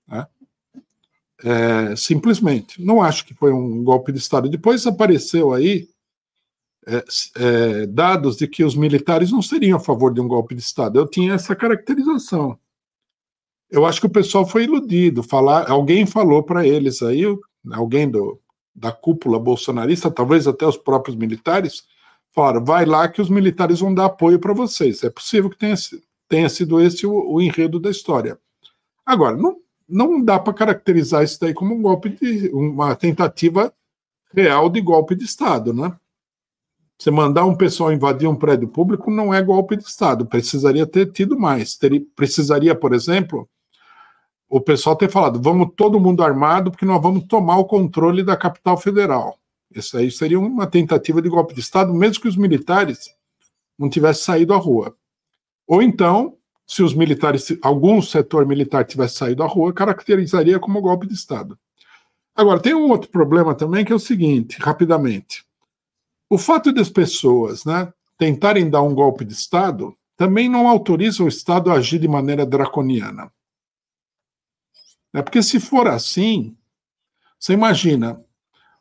Né? 0.08 0.28
É, 1.43 1.96
simplesmente. 1.96 2.84
Não 2.84 3.02
acho 3.02 3.26
que 3.26 3.34
foi 3.34 3.52
um 3.52 3.84
golpe 3.84 4.12
de 4.12 4.20
Estado. 4.20 4.50
Depois 4.50 4.86
apareceu 4.86 5.54
aí 5.54 5.88
é, 6.86 7.04
é, 7.38 7.86
dados 7.88 8.38
de 8.38 8.48
que 8.48 8.64
os 8.64 8.76
militares 8.76 9.32
não 9.32 9.41
seriam 9.41 9.78
a 9.78 9.82
favor 9.82 10.14
de 10.14 10.22
um 10.22 10.28
golpe 10.28 10.54
de 10.54 10.62
Estado. 10.62 11.00
Eu 11.00 11.08
tinha 11.08 11.34
essa 11.34 11.56
caracterização. 11.56 12.60
Eu 13.70 13.86
acho 13.86 13.99
que 13.99 14.07
o 14.07 14.11
pessoal 14.11 14.47
foi 14.47 14.63
iludido. 14.63 15.24
Falar, 15.24 15.70
alguém 15.70 16.05
falou 16.05 16.43
para 16.43 16.66
eles 16.66 17.01
aí, 17.01 17.24
alguém 17.72 18.09
do, 18.09 18.39
da 18.74 18.91
cúpula 18.91 19.39
bolsonarista, 19.39 20.11
talvez 20.11 20.47
até 20.47 20.66
os 20.68 20.78
próprios 20.78 21.16
militares, 21.16 21.84
falaram: 22.34 22.63
vai 22.63 22.86
lá 22.86 23.07
que 23.07 23.22
os 23.22 23.30
militares 23.30 23.80
vão 23.80 23.93
dar 23.93 24.05
apoio 24.05 24.39
para 24.39 24.53
vocês. 24.53 25.03
É 25.03 25.09
possível 25.09 25.49
que 25.49 25.57
tenha, 25.57 25.76
tenha 26.28 26.49
sido 26.49 26.80
esse 26.80 27.07
o, 27.07 27.34
o 27.34 27.41
enredo 27.41 27.80
da 27.80 27.89
história. 27.89 28.38
Agora, 29.05 29.38
não, 29.38 29.57
não 29.88 30.24
dá 30.24 30.39
para 30.39 30.53
caracterizar 30.53 31.24
isso 31.24 31.39
daí 31.39 31.53
como 31.53 31.74
um 31.74 31.82
golpe 31.82 32.09
de 32.09 32.49
uma 32.49 32.95
tentativa 32.95 33.74
real 34.34 34.70
de 34.70 34.82
golpe 34.82 35.16
de 35.16 35.24
Estado, 35.24 35.74
né? 35.74 35.95
Você 36.97 37.11
mandar 37.11 37.45
um 37.45 37.55
pessoal 37.55 37.91
invadir 37.91 38.28
um 38.28 38.36
prédio 38.36 38.70
público 38.70 39.11
não 39.11 39.34
é 39.34 39.41
golpe 39.41 39.76
de 39.76 39.84
Estado, 39.84 40.26
precisaria 40.26 40.86
ter 40.86 41.11
tido 41.11 41.38
mais. 41.38 41.76
Teria, 41.76 42.01
precisaria, 42.16 42.74
por 42.74 42.93
exemplo, 42.93 43.49
o 44.56 44.62
pessoal 44.62 44.95
ter 44.95 45.12
falado: 45.12 45.41
vamos 45.41 45.74
todo 45.76 45.99
mundo 45.99 46.24
armado, 46.24 46.72
porque 46.72 46.86
nós 46.86 47.01
vamos 47.01 47.26
tomar 47.26 47.58
o 47.58 47.66
controle 47.66 48.24
da 48.24 48.38
capital 48.38 48.78
federal. 48.78 49.38
Isso 49.70 49.97
aí 49.97 50.10
seria 50.10 50.39
uma 50.39 50.66
tentativa 50.66 51.22
de 51.22 51.28
golpe 51.28 51.53
de 51.53 51.60
Estado, 51.60 51.93
mesmo 51.93 52.22
que 52.22 52.30
os 52.30 52.38
militares 52.38 53.10
não 53.78 53.89
tivessem 53.89 54.24
saído 54.24 54.53
à 54.53 54.58
rua. 54.58 54.95
Ou 55.68 55.82
então, 55.82 56.38
se 56.66 56.82
os 56.82 56.93
militares, 56.93 57.58
algum 57.62 58.01
setor 58.01 58.45
militar 58.45 58.86
tivesse 58.86 59.16
saído 59.16 59.43
à 59.43 59.45
rua, 59.45 59.74
caracterizaria 59.74 60.58
como 60.58 60.82
golpe 60.82 61.06
de 61.06 61.16
Estado. 61.16 61.60
Agora, 62.34 62.62
tem 62.62 62.74
um 62.74 62.89
outro 62.89 63.10
problema 63.10 63.53
também, 63.53 63.84
que 63.84 63.91
é 63.91 63.95
o 63.95 63.99
seguinte, 63.99 64.58
rapidamente. 64.62 65.43
O 66.30 66.38
fato 66.38 66.72
das 66.72 66.89
pessoas 66.89 67.66
né, 67.66 67.91
tentarem 68.18 68.70
dar 68.70 68.84
um 68.84 68.95
golpe 68.95 69.26
de 69.26 69.34
Estado 69.34 69.93
também 70.16 70.47
não 70.47 70.66
autoriza 70.70 71.24
o 71.24 71.28
Estado 71.28 71.70
a 71.70 71.74
agir 71.74 71.99
de 71.99 72.08
maneira 72.08 72.45
draconiana. 72.45 73.30
É 75.16 75.22
porque 75.22 75.41
se 75.41 75.61
for 75.61 75.88
assim, 75.88 76.57
você 77.39 77.53
imagina, 77.53 78.22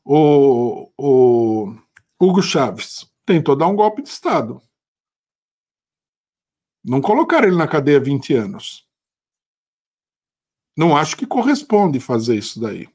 o, 0.05 0.91
o 0.99 1.77
Hugo 2.21 2.43
Chaves 2.43 3.09
tentou 3.25 3.55
dar 3.55 3.69
um 3.69 3.77
golpe 3.77 4.03
de 4.03 4.09
Estado. 4.09 4.61
Não 6.85 7.01
colocaram 7.01 7.47
ele 7.47 7.57
na 7.57 7.69
cadeia 7.69 8.01
20 8.01 8.35
anos. 8.35 8.85
Não 10.77 10.97
acho 10.97 11.17
que 11.17 11.25
corresponde 11.25 12.01
fazer 12.01 12.37
isso 12.37 12.61
daí. 12.61 12.89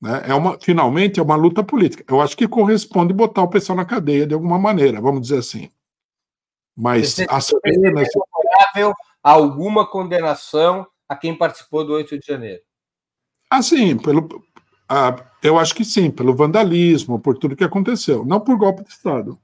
Né? 0.00 0.22
É 0.26 0.34
uma, 0.34 0.58
finalmente, 0.58 1.20
é 1.20 1.22
uma 1.22 1.36
luta 1.36 1.62
política. 1.62 2.02
Eu 2.08 2.22
acho 2.22 2.34
que 2.34 2.48
corresponde 2.48 3.12
botar 3.12 3.42
o 3.42 3.50
pessoal 3.50 3.76
na 3.76 3.84
cadeia 3.84 4.26
de 4.26 4.32
alguma 4.32 4.58
maneira, 4.58 5.02
vamos 5.02 5.20
dizer 5.20 5.38
assim. 5.38 5.70
Mas 6.74 7.20
as 7.28 7.52
penas. 7.60 8.08
favorável 8.10 8.94
a 9.22 9.30
alguma 9.30 9.86
condenação 9.86 10.86
a 11.12 11.16
quem 11.16 11.36
participou 11.36 11.84
do 11.84 11.92
8 11.92 12.18
de 12.18 12.26
janeiro? 12.26 12.62
Assim, 13.50 13.96
pelo, 13.98 14.28
ah, 14.88 15.14
eu 15.42 15.58
acho 15.58 15.74
que 15.74 15.84
sim, 15.84 16.10
pelo 16.10 16.34
vandalismo, 16.34 17.20
por 17.20 17.36
tudo 17.36 17.56
que 17.56 17.64
aconteceu, 17.64 18.24
não 18.24 18.40
por 18.40 18.56
golpe 18.56 18.82
de 18.82 18.90
Estado. 18.90 19.38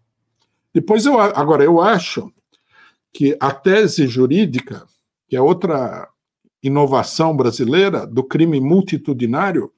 Depois 0.72 1.04
eu 1.06 1.20
agora 1.20 1.64
eu 1.64 1.80
acho 1.80 2.32
que 3.12 3.36
a 3.40 3.50
tese 3.50 4.06
jurídica, 4.06 4.86
que 5.28 5.36
é 5.36 5.40
outra 5.40 6.08
inovação 6.62 7.36
brasileira 7.36 8.06
do 8.06 8.24
crime 8.24 8.60
multitudinário, 8.60 9.72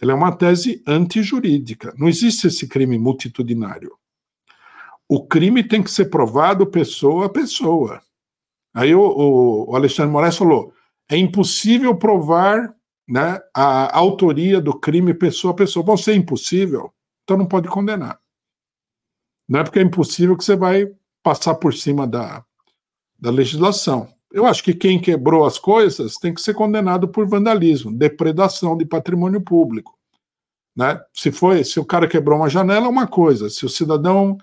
ela 0.00 0.12
é 0.12 0.14
uma 0.14 0.32
tese 0.32 0.82
antijurídica. 0.86 1.94
Não 1.98 2.08
existe 2.08 2.46
esse 2.46 2.66
crime 2.66 2.98
multitudinário. 2.98 3.92
O 5.08 5.26
crime 5.26 5.62
tem 5.62 5.82
que 5.82 5.90
ser 5.90 6.06
provado 6.06 6.66
pessoa 6.66 7.26
a 7.26 7.30
pessoa. 7.30 8.00
Aí 8.72 8.94
o, 8.94 9.66
o 9.68 9.76
Alexandre 9.76 10.12
Moraes 10.12 10.36
falou: 10.36 10.72
é 11.10 11.16
impossível 11.16 11.94
provar 11.96 12.72
né, 13.08 13.40
a 13.52 13.98
autoria 13.98 14.60
do 14.60 14.72
crime 14.78 15.12
pessoa 15.12 15.52
a 15.52 15.56
pessoa. 15.56 15.84
Bom, 15.84 15.96
se 15.96 16.12
é 16.12 16.14
impossível, 16.14 16.92
então 17.24 17.36
não 17.36 17.46
pode 17.46 17.68
condenar. 17.68 18.20
Não 19.48 19.58
é 19.58 19.64
porque 19.64 19.80
é 19.80 19.82
impossível 19.82 20.36
que 20.36 20.44
você 20.44 20.54
vai 20.54 20.86
passar 21.20 21.56
por 21.56 21.74
cima 21.74 22.06
da, 22.06 22.44
da 23.18 23.30
legislação. 23.30 24.08
Eu 24.32 24.46
acho 24.46 24.62
que 24.62 24.72
quem 24.72 25.00
quebrou 25.00 25.44
as 25.44 25.58
coisas 25.58 26.14
tem 26.16 26.32
que 26.32 26.40
ser 26.40 26.54
condenado 26.54 27.08
por 27.08 27.26
vandalismo, 27.26 27.92
depredação 27.92 28.76
de 28.76 28.84
patrimônio 28.84 29.40
público. 29.40 29.98
Né? 30.76 31.00
Se 31.12 31.32
foi, 31.32 31.64
se 31.64 31.80
o 31.80 31.84
cara 31.84 32.06
quebrou 32.06 32.38
uma 32.38 32.48
janela, 32.48 32.86
é 32.86 32.88
uma 32.88 33.08
coisa. 33.08 33.50
Se 33.50 33.66
o 33.66 33.68
cidadão, 33.68 34.38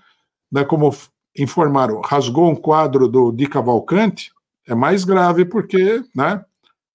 né, 0.52 0.62
como 0.62 0.94
informaram, 1.34 2.02
rasgou 2.02 2.50
um 2.50 2.54
quadro 2.54 3.08
do 3.08 3.32
Di 3.32 3.46
Cavalcante, 3.46 4.30
é 4.66 4.74
mais 4.74 5.04
grave 5.04 5.46
porque 5.46 6.04
né, 6.14 6.44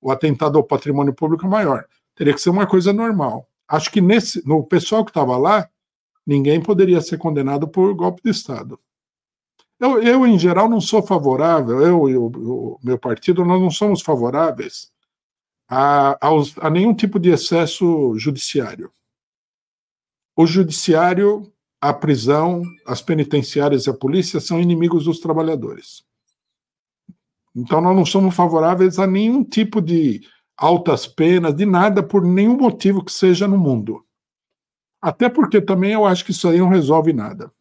o 0.03 0.11
atentado 0.11 0.57
ao 0.57 0.63
patrimônio 0.63 1.13
público 1.13 1.47
maior. 1.47 1.85
Teria 2.15 2.33
que 2.33 2.41
ser 2.41 2.49
uma 2.49 2.67
coisa 2.67 2.91
normal. 2.91 3.47
Acho 3.67 3.91
que 3.91 4.01
nesse, 4.01 4.45
no 4.47 4.63
pessoal 4.63 5.03
que 5.03 5.11
estava 5.11 5.37
lá, 5.37 5.69
ninguém 6.25 6.61
poderia 6.61 7.01
ser 7.01 7.17
condenado 7.17 7.67
por 7.67 7.93
golpe 7.93 8.21
de 8.23 8.29
Estado. 8.29 8.79
Eu, 9.79 10.01
eu 10.01 10.25
em 10.25 10.37
geral, 10.37 10.69
não 10.69 10.79
sou 10.79 11.01
favorável, 11.01 11.81
eu 11.81 12.09
e 12.09 12.17
o, 12.17 12.79
meu 12.83 12.97
partido, 12.97 13.43
nós 13.43 13.61
não 13.61 13.71
somos 13.71 14.01
favoráveis 14.01 14.91
a, 15.67 16.17
a 16.61 16.69
nenhum 16.69 16.93
tipo 16.93 17.19
de 17.19 17.29
excesso 17.29 18.17
judiciário. 18.17 18.91
O 20.35 20.45
judiciário 20.45 21.51
a 21.83 21.93
prisão, 21.93 22.63
as 22.85 23.01
penitenciárias 23.01 23.87
e 23.87 23.89
a 23.89 23.93
polícia 23.93 24.39
são 24.39 24.57
inimigos 24.57 25.03
dos 25.03 25.19
trabalhadores. 25.19 26.01
Então, 27.55 27.79
nós 27.81 27.95
não 27.95 28.05
somos 28.05 28.35
favoráveis 28.35 28.97
a 28.97 29.05
nenhum 29.05 29.43
tipo 29.43 29.81
de 29.81 30.21
altas 30.57 31.05
penas, 31.05 31.55
de 31.55 31.65
nada, 31.65 32.01
por 32.01 32.23
nenhum 32.23 32.57
motivo 32.57 33.03
que 33.03 33.11
seja 33.11 33.47
no 33.47 33.57
mundo. 33.57 34.05
Até 35.01 35.29
porque 35.29 35.61
também 35.61 35.91
eu 35.91 36.05
acho 36.05 36.23
que 36.23 36.31
isso 36.31 36.47
aí 36.47 36.57
não 36.57 36.69
resolve 36.69 37.11
nada. 37.11 37.51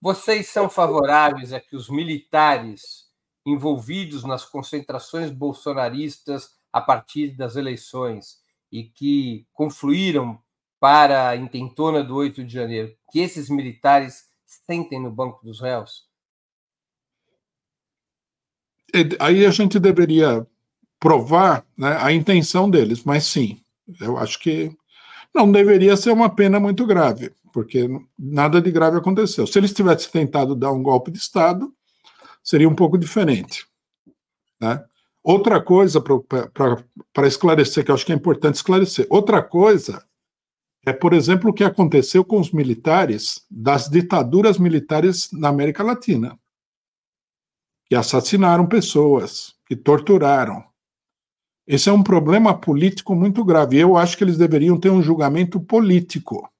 Vocês 0.00 0.48
são 0.48 0.68
favoráveis 0.68 1.52
a 1.52 1.60
que 1.60 1.76
os 1.76 1.88
militares 1.88 3.10
envolvidos 3.46 4.24
nas 4.24 4.44
concentrações 4.44 5.30
bolsonaristas 5.30 6.50
a 6.72 6.80
partir 6.80 7.36
das 7.36 7.54
eleições 7.56 8.38
e 8.70 8.84
que 8.84 9.46
confluíram 9.52 10.40
para 10.80 11.28
a 11.28 11.36
intentona 11.36 12.02
do 12.02 12.16
8 12.16 12.44
de 12.44 12.52
janeiro, 12.52 12.92
que 13.12 13.20
esses 13.20 13.48
militares 13.48 14.24
sentem 14.44 15.00
no 15.00 15.10
banco 15.10 15.44
dos 15.44 15.60
réus? 15.60 16.08
Aí 19.18 19.46
a 19.46 19.50
gente 19.50 19.78
deveria 19.78 20.46
provar 21.00 21.64
né, 21.76 21.96
a 22.00 22.12
intenção 22.12 22.70
deles, 22.70 23.02
mas 23.04 23.24
sim, 23.24 23.60
eu 24.00 24.16
acho 24.16 24.38
que 24.38 24.70
não 25.34 25.50
deveria 25.50 25.96
ser 25.96 26.10
uma 26.10 26.28
pena 26.28 26.60
muito 26.60 26.86
grave, 26.86 27.32
porque 27.52 27.88
nada 28.18 28.60
de 28.60 28.70
grave 28.70 28.98
aconteceu. 28.98 29.46
Se 29.46 29.58
eles 29.58 29.72
tivessem 29.72 30.10
tentado 30.10 30.54
dar 30.54 30.72
um 30.72 30.82
golpe 30.82 31.10
de 31.10 31.18
Estado, 31.18 31.72
seria 32.44 32.68
um 32.68 32.74
pouco 32.74 32.98
diferente. 32.98 33.66
Né? 34.60 34.84
Outra 35.24 35.60
coisa, 35.60 36.00
para 36.00 37.26
esclarecer, 37.26 37.84
que 37.84 37.90
eu 37.90 37.94
acho 37.94 38.04
que 38.04 38.12
é 38.12 38.16
importante 38.16 38.56
esclarecer, 38.56 39.06
outra 39.08 39.42
coisa 39.42 40.04
é, 40.84 40.92
por 40.92 41.12
exemplo, 41.12 41.50
o 41.50 41.52
que 41.52 41.62
aconteceu 41.62 42.24
com 42.24 42.40
os 42.40 42.50
militares 42.50 43.46
das 43.48 43.88
ditaduras 43.88 44.58
militares 44.58 45.30
na 45.32 45.48
América 45.48 45.82
Latina, 45.82 46.36
que 47.92 47.96
assassinaram 47.96 48.66
pessoas, 48.66 49.54
que 49.66 49.76
torturaram. 49.76 50.64
Esse 51.66 51.90
é 51.90 51.92
um 51.92 52.02
problema 52.02 52.58
político 52.58 53.14
muito 53.14 53.44
grave. 53.44 53.78
Eu 53.78 53.98
acho 53.98 54.16
que 54.16 54.24
eles 54.24 54.38
deveriam 54.38 54.80
ter 54.80 54.88
um 54.88 55.02
julgamento 55.02 55.60
político. 55.60 56.50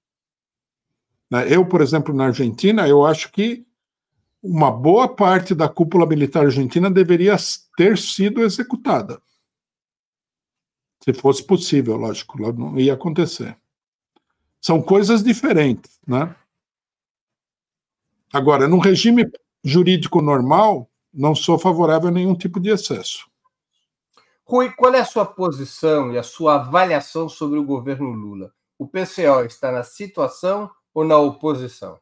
Né? 1.30 1.46
Eu, 1.48 1.64
por 1.64 1.80
exemplo, 1.80 2.12
na 2.14 2.26
Argentina, 2.26 2.86
eu 2.86 3.06
acho 3.06 3.32
que 3.32 3.66
uma 4.42 4.70
boa 4.70 5.08
parte 5.08 5.54
da 5.54 5.70
cúpula 5.70 6.04
militar 6.04 6.44
argentina 6.44 6.90
deveria 6.90 7.34
ter 7.78 7.96
sido 7.96 8.42
executada. 8.42 9.18
Se 11.02 11.14
fosse 11.14 11.42
possível, 11.42 11.96
lógico, 11.96 12.38
não 12.52 12.78
ia 12.78 12.92
acontecer. 12.92 13.56
São 14.60 14.82
coisas 14.82 15.22
diferentes, 15.22 15.98
né? 16.06 16.36
Agora, 18.30 18.68
num 18.68 18.80
regime 18.80 19.24
jurídico 19.64 20.20
normal, 20.20 20.91
não 21.12 21.34
sou 21.34 21.58
favorável 21.58 22.08
a 22.08 22.12
nenhum 22.12 22.34
tipo 22.34 22.58
de 22.58 22.70
excesso. 22.70 23.26
Rui, 24.44 24.70
qual 24.72 24.94
é 24.94 25.00
a 25.00 25.04
sua 25.04 25.24
posição 25.24 26.12
e 26.12 26.18
a 26.18 26.22
sua 26.22 26.56
avaliação 26.56 27.28
sobre 27.28 27.58
o 27.58 27.64
governo 27.64 28.10
Lula? 28.10 28.52
O 28.78 28.86
PCO 28.86 29.44
está 29.46 29.70
na 29.70 29.82
situação 29.82 30.70
ou 30.92 31.04
na 31.04 31.16
oposição? 31.16 31.98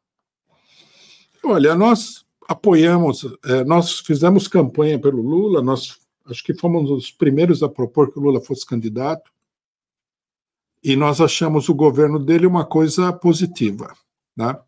Olha, 1.45 1.75
nós 1.75 2.27
apoiamos, 2.49 3.25
é, 3.45 3.65
nós 3.65 4.01
fizemos 4.01 4.49
campanha 4.49 4.99
pelo 4.99 5.23
Lula, 5.23 5.63
nós 5.63 5.99
acho 6.27 6.43
que 6.43 6.55
fomos 6.55 6.91
os 6.91 7.11
primeiros 7.11 7.63
a 7.63 7.69
propor 7.69 8.13
que 8.13 8.19
o 8.19 8.23
Lula 8.23 8.41
fosse 8.41 8.67
candidato, 8.67 9.31
e 10.83 10.97
nós 10.97 11.21
achamos 11.21 11.69
o 11.69 11.75
governo 11.75 12.19
dele 12.19 12.47
uma 12.47 12.65
coisa 12.65 13.13
positiva. 13.13 13.95
Né? 14.37 14.59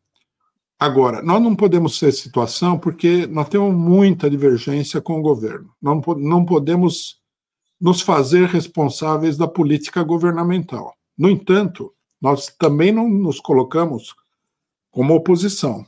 Agora, 0.82 1.22
nós 1.22 1.40
não 1.40 1.54
podemos 1.54 1.98
ser 1.98 2.12
situação 2.12 2.78
porque 2.78 3.26
nós 3.26 3.48
temos 3.48 3.74
muita 3.74 4.28
divergência 4.28 5.00
com 5.00 5.18
o 5.18 5.22
governo. 5.22 5.70
Não, 5.80 6.00
não 6.18 6.44
podemos 6.44 7.20
nos 7.80 8.00
fazer 8.00 8.48
responsáveis 8.48 9.36
da 9.36 9.46
política 9.46 10.02
governamental. 10.02 10.94
No 11.16 11.28
entanto, 11.28 11.92
nós 12.20 12.48
também 12.58 12.90
não 12.90 13.08
nos 13.08 13.38
colocamos 13.40 14.14
como 14.90 15.14
oposição 15.14 15.86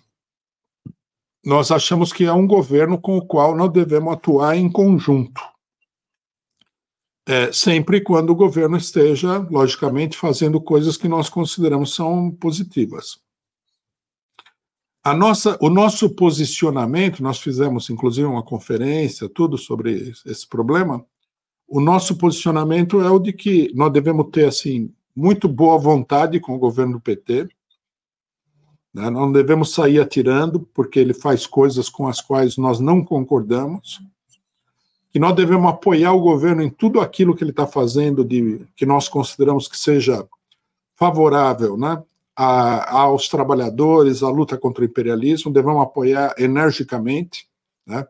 nós 1.44 1.70
achamos 1.70 2.12
que 2.12 2.24
é 2.24 2.32
um 2.32 2.46
governo 2.46 2.98
com 2.98 3.18
o 3.18 3.26
qual 3.26 3.54
nós 3.54 3.70
devemos 3.70 4.14
atuar 4.14 4.56
em 4.56 4.70
conjunto. 4.70 5.42
É, 7.26 7.52
sempre 7.52 8.00
quando 8.00 8.30
o 8.30 8.34
governo 8.34 8.76
esteja, 8.76 9.38
logicamente, 9.50 10.16
fazendo 10.16 10.60
coisas 10.60 10.96
que 10.96 11.08
nós 11.08 11.28
consideramos 11.28 11.94
são 11.94 12.30
positivas. 12.30 13.18
A 15.04 15.14
nossa, 15.14 15.58
o 15.60 15.68
nosso 15.68 16.08
posicionamento, 16.08 17.22
nós 17.22 17.38
fizemos 17.38 17.90
inclusive 17.90 18.26
uma 18.26 18.42
conferência, 18.42 19.28
tudo 19.28 19.58
sobre 19.58 20.14
esse 20.24 20.48
problema. 20.48 21.04
O 21.68 21.78
nosso 21.78 22.16
posicionamento 22.16 23.02
é 23.02 23.10
o 23.10 23.18
de 23.18 23.32
que 23.32 23.70
nós 23.74 23.92
devemos 23.92 24.28
ter 24.32 24.46
assim 24.46 24.90
muito 25.14 25.46
boa 25.46 25.78
vontade 25.78 26.40
com 26.40 26.54
o 26.54 26.58
governo 26.58 26.94
do 26.94 27.00
PT, 27.00 27.48
né? 28.94 29.10
Não 29.10 29.30
devemos 29.32 29.74
sair 29.74 30.00
atirando, 30.00 30.60
porque 30.72 31.00
ele 31.00 31.12
faz 31.12 31.46
coisas 31.46 31.88
com 31.88 32.06
as 32.06 32.20
quais 32.20 32.56
nós 32.56 32.78
não 32.78 33.04
concordamos. 33.04 34.00
Que 35.10 35.18
nós 35.18 35.34
devemos 35.34 35.68
apoiar 35.68 36.12
o 36.12 36.20
governo 36.20 36.62
em 36.62 36.70
tudo 36.70 37.00
aquilo 37.00 37.34
que 37.34 37.42
ele 37.42 37.50
está 37.50 37.66
fazendo, 37.66 38.24
de, 38.24 38.64
que 38.76 38.86
nós 38.86 39.08
consideramos 39.08 39.66
que 39.66 39.76
seja 39.76 40.26
favorável 40.94 41.76
né, 41.76 42.00
a, 42.36 43.00
aos 43.02 43.28
trabalhadores, 43.28 44.22
à 44.22 44.28
luta 44.28 44.56
contra 44.58 44.82
o 44.82 44.86
imperialismo, 44.86 45.52
devemos 45.52 45.82
apoiar 45.82 46.34
energicamente. 46.38 47.48
Né? 47.86 48.06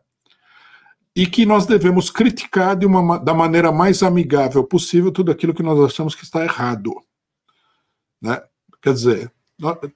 e 1.15 1.25
que 1.25 1.45
nós 1.45 1.65
devemos 1.65 2.09
criticar 2.09 2.75
de 2.75 2.85
uma, 2.85 3.17
da 3.17 3.33
maneira 3.33 3.71
mais 3.71 4.03
amigável 4.03 4.63
possível 4.65 5.11
tudo 5.11 5.31
aquilo 5.31 5.53
que 5.53 5.63
nós 5.63 5.79
achamos 5.79 6.13
que 6.13 6.23
está 6.23 6.43
errado. 6.43 6.93
Né? 8.21 8.43
Quer 8.81 8.93
dizer, 8.93 9.31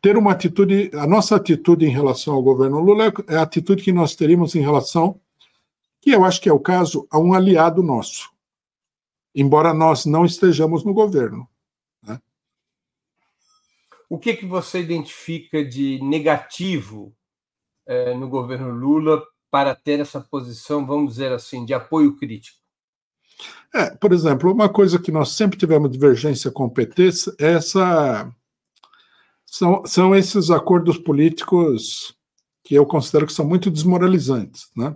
ter 0.01 0.17
uma 0.17 0.31
atitude, 0.31 0.89
a 0.93 1.05
nossa 1.05 1.35
atitude 1.35 1.85
em 1.85 1.89
relação 1.89 2.33
ao 2.33 2.41
governo 2.41 2.79
Lula 2.79 3.11
é 3.27 3.35
a 3.35 3.41
atitude 3.41 3.83
que 3.83 3.91
nós 3.91 4.15
teríamos 4.15 4.55
em 4.55 4.61
relação, 4.61 5.19
que 5.99 6.11
eu 6.11 6.23
acho 6.23 6.39
que 6.39 6.47
é 6.47 6.53
o 6.53 6.59
caso, 6.59 7.05
a 7.11 7.19
um 7.19 7.33
aliado 7.33 7.83
nosso, 7.83 8.29
embora 9.35 9.73
nós 9.73 10.05
não 10.05 10.23
estejamos 10.23 10.85
no 10.85 10.93
governo. 10.93 11.45
O 14.09 14.17
que, 14.17 14.33
que 14.33 14.45
você 14.45 14.79
identifica 14.79 15.63
de 15.63 15.99
negativo 16.03 17.15
é, 17.85 18.13
no 18.15 18.27
governo 18.27 18.71
Lula 18.71 19.23
para 19.51 19.75
ter 19.75 19.99
essa 19.99 20.19
posição, 20.19 20.85
vamos 20.85 21.13
dizer 21.13 21.31
assim, 21.31 21.63
de 21.63 21.73
apoio 21.73 22.17
crítico? 22.17 22.57
É, 23.73 23.91
por 23.91 24.11
exemplo, 24.11 24.51
uma 24.51 24.67
coisa 24.67 24.99
que 24.99 25.11
nós 25.11 25.29
sempre 25.29 25.57
tivemos 25.57 25.91
divergência 25.91 26.51
com 26.51 26.65
o 26.65 26.71
PT 26.71 27.09
é 27.39 27.53
essa 27.53 28.33
são, 29.45 29.83
são 29.85 30.15
esses 30.15 30.51
acordos 30.51 30.97
políticos 30.97 32.15
que 32.63 32.75
eu 32.75 32.85
considero 32.85 33.25
que 33.25 33.33
são 33.33 33.45
muito 33.45 33.71
desmoralizantes, 33.71 34.69
né? 34.75 34.95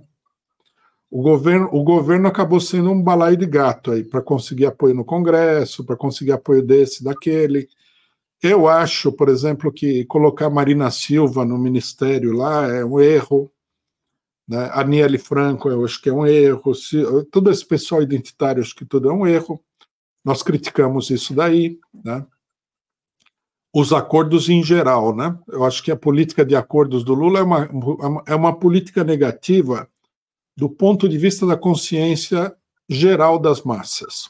O 1.10 1.22
governo, 1.22 1.70
o 1.72 1.84
governo 1.84 2.28
acabou 2.28 2.60
sendo 2.60 2.90
um 2.90 3.02
balaio 3.02 3.38
de 3.38 3.46
gato 3.46 3.92
aí 3.92 4.04
para 4.04 4.22
conseguir 4.22 4.66
apoio 4.66 4.96
no 4.96 5.06
Congresso, 5.06 5.86
para 5.86 5.96
conseguir 5.96 6.32
apoio 6.32 6.64
desse, 6.64 7.04
daquele. 7.04 7.70
Eu 8.44 8.68
acho, 8.68 9.12
por 9.14 9.30
exemplo, 9.30 9.72
que 9.72 10.04
colocar 10.06 10.50
Marina 10.50 10.92
Silva 10.92 11.46
no 11.46 11.58
ministério 11.58 12.34
lá 12.34 12.68
é 12.68 12.84
um 12.84 13.00
erro. 13.00 13.50
Né? 14.46 14.70
A 14.74 14.84
Niele 14.84 15.18
Franco, 15.18 15.70
eu 15.70 15.86
acho 15.86 16.02
que 16.02 16.10
é 16.10 16.14
um 16.14 16.28
erro. 16.28 16.76
Se, 16.76 17.02
todo 17.32 17.50
esse 17.50 17.66
pessoal 17.66 18.02
identitário, 18.02 18.62
acho 18.62 18.76
que 18.76 18.86
tudo 18.86 19.10
é 19.10 19.14
um 19.14 19.26
erro. 19.26 19.64
Nós 20.26 20.44
criticamos 20.44 21.10
isso 21.10 21.34
daí. 21.34 21.80
Né? 22.04 22.26
os 23.74 23.92
acordos 23.92 24.50
em 24.50 24.64
geral, 24.64 25.16
né? 25.16 25.36
Eu 25.48 25.66
acho 25.66 25.82
que 25.82 25.92
a 25.92 25.96
política 25.96 26.46
de 26.46 26.56
acordos 26.56 27.04
do 27.04 27.16
Lula 27.16 27.40
é 27.40 27.42
uma, 27.42 27.68
é 28.28 28.36
uma 28.36 28.58
política 28.58 29.04
negativa 29.04 29.90
do 30.56 30.70
ponto 30.70 31.10
de 31.10 31.18
vista 31.18 31.48
da 31.48 31.58
consciência 31.58 32.56
geral 32.88 33.40
das 33.40 33.64
massas. 33.64 34.30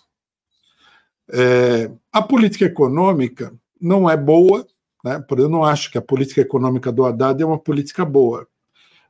É, 1.30 1.92
a 2.10 2.22
política 2.22 2.64
econômica 2.64 3.54
não 3.84 4.10
é 4.10 4.16
boa, 4.16 4.66
né? 5.04 5.22
eu 5.38 5.50
não 5.50 5.66
acho 5.66 5.92
que 5.92 5.98
a 5.98 6.02
política 6.02 6.40
econômica 6.40 6.90
do 6.90 7.06
Haddad 7.06 7.44
é 7.44 7.46
uma 7.46 7.60
política 7.60 8.06
boa, 8.06 8.48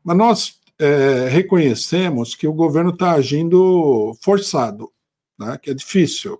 mas 0.03 0.17
nós 0.17 0.59
é, 0.79 1.29
reconhecemos 1.29 2.33
que 2.33 2.47
o 2.47 2.53
governo 2.53 2.89
está 2.89 3.11
agindo 3.11 4.17
forçado, 4.19 4.91
né? 5.37 5.59
que 5.61 5.69
é 5.69 5.73
difícil 5.75 6.39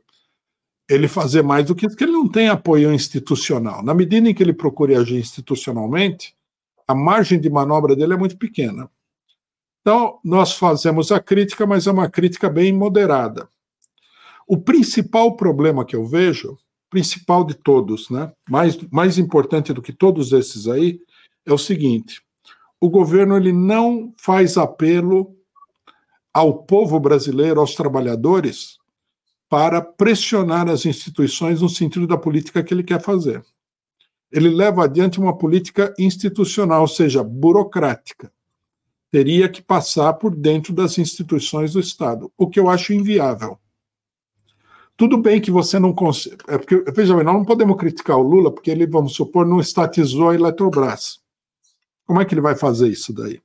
ele 0.89 1.07
fazer 1.07 1.43
mais 1.43 1.67
do 1.67 1.75
que 1.75 1.86
isso, 1.86 1.95
porque 1.95 2.03
ele 2.03 2.11
não 2.11 2.27
tem 2.27 2.49
apoio 2.49 2.91
institucional. 2.91 3.84
Na 3.84 3.93
medida 3.93 4.27
em 4.27 4.34
que 4.34 4.41
ele 4.41 4.53
procure 4.53 4.95
agir 4.95 5.19
institucionalmente, 5.19 6.36
a 6.88 6.95
margem 6.95 7.39
de 7.39 7.49
manobra 7.49 7.95
dele 7.95 8.13
é 8.13 8.17
muito 8.17 8.38
pequena. 8.38 8.89
Então, 9.81 10.19
nós 10.23 10.53
fazemos 10.53 11.11
a 11.11 11.19
crítica, 11.19 11.65
mas 11.67 11.86
é 11.88 11.91
uma 11.91 12.09
crítica 12.09 12.49
bem 12.49 12.73
moderada. 12.73 13.47
O 14.47 14.57
principal 14.57 15.36
problema 15.36 15.86
que 15.86 15.95
eu 15.95 16.05
vejo, 16.05 16.57
principal 16.93 17.43
de 17.43 17.55
todos, 17.55 18.07
né? 18.11 18.31
mais, 18.47 18.77
mais 18.91 19.17
importante 19.17 19.73
do 19.73 19.81
que 19.81 19.91
todos 19.91 20.31
esses 20.31 20.67
aí, 20.67 20.99
é 21.43 21.51
o 21.51 21.57
seguinte: 21.57 22.21
o 22.79 22.87
governo 22.87 23.35
ele 23.35 23.51
não 23.51 24.13
faz 24.15 24.57
apelo 24.57 25.35
ao 26.31 26.63
povo 26.65 26.99
brasileiro, 26.99 27.59
aos 27.59 27.73
trabalhadores, 27.73 28.77
para 29.49 29.81
pressionar 29.81 30.69
as 30.69 30.85
instituições 30.85 31.61
no 31.61 31.69
sentido 31.69 32.05
da 32.05 32.17
política 32.17 32.61
que 32.61 32.71
ele 32.71 32.83
quer 32.83 33.01
fazer. 33.01 33.43
Ele 34.31 34.49
leva 34.49 34.83
adiante 34.83 35.19
uma 35.19 35.35
política 35.35 35.91
institucional, 35.97 36.81
ou 36.81 36.87
seja, 36.87 37.23
burocrática. 37.23 38.31
Teria 39.09 39.49
que 39.49 39.63
passar 39.63 40.13
por 40.13 40.35
dentro 40.35 40.71
das 40.71 40.99
instituições 40.99 41.73
do 41.73 41.79
Estado, 41.79 42.31
o 42.37 42.47
que 42.47 42.59
eu 42.59 42.69
acho 42.69 42.93
inviável. 42.93 43.57
Tudo 44.95 45.17
bem 45.17 45.41
que 45.41 45.49
você 45.49 45.79
não 45.79 45.93
consegue. 45.93 46.37
É 46.47 46.57
porque, 46.57 46.83
veja 46.91 47.15
bem, 47.15 47.23
nós 47.23 47.33
não 47.33 47.45
podemos 47.45 47.77
criticar 47.77 48.17
o 48.17 48.21
Lula 48.21 48.51
porque 48.51 48.69
ele, 48.69 48.85
vamos 48.85 49.13
supor, 49.13 49.45
não 49.45 49.59
estatizou 49.59 50.29
a 50.29 50.35
Eletrobras. 50.35 51.19
Como 52.05 52.21
é 52.21 52.25
que 52.25 52.33
ele 52.33 52.41
vai 52.41 52.55
fazer 52.55 52.89
isso 52.89 53.13
daí? 53.13 53.41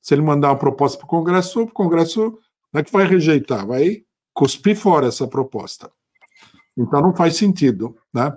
Se 0.00 0.14
ele 0.14 0.22
mandar 0.22 0.50
uma 0.50 0.58
proposta 0.58 0.98
para 0.98 1.06
o 1.06 1.08
Congresso, 1.08 1.62
o 1.62 1.70
Congresso 1.70 2.38
não 2.72 2.80
é 2.80 2.84
que 2.84 2.92
vai 2.92 3.06
rejeitar, 3.06 3.66
vai 3.66 4.04
cuspir 4.32 4.76
fora 4.76 5.08
essa 5.08 5.26
proposta. 5.26 5.90
Então 6.76 7.00
não 7.00 7.14
faz 7.14 7.36
sentido, 7.36 7.96
né? 8.12 8.36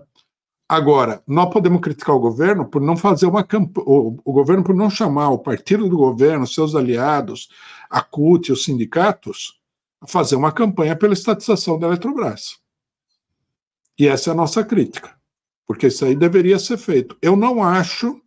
Agora, 0.70 1.24
nós 1.26 1.50
podemos 1.50 1.80
criticar 1.80 2.16
o 2.16 2.20
governo 2.20 2.66
por 2.66 2.82
não 2.82 2.98
fazer 2.98 3.26
uma 3.26 3.44
campanha, 3.44 3.86
o, 3.88 4.18
o, 4.24 4.34
governo 4.34 4.64
por 4.64 4.76
não 4.76 4.90
chamar 4.90 5.30
o 5.30 5.40
partido 5.40 5.88
do 5.88 5.96
governo, 5.96 6.46
seus 6.46 6.76
aliados, 6.76 7.50
a 7.90 8.02
CUT, 8.02 8.52
os 8.52 8.66
sindicatos, 8.66 9.57
a 10.02 10.08
fazer 10.08 10.36
uma 10.36 10.52
campanha 10.52 10.96
pela 10.96 11.14
estatização 11.14 11.78
da 11.80 11.88
Eletrobras. 11.88 12.60
E 13.98 14.08
essa 14.08 14.30
é 14.30 14.34
a 14.34 14.36
nossa 14.36 14.64
crítica, 14.64 15.16
porque 15.66 15.88
isso 15.88 16.06
aí 16.06 16.16
deveria 16.16 16.60
ser 16.60 16.78
feito. 16.78 17.18
Eu 17.22 17.36
não 17.36 17.64
acho 17.64 18.22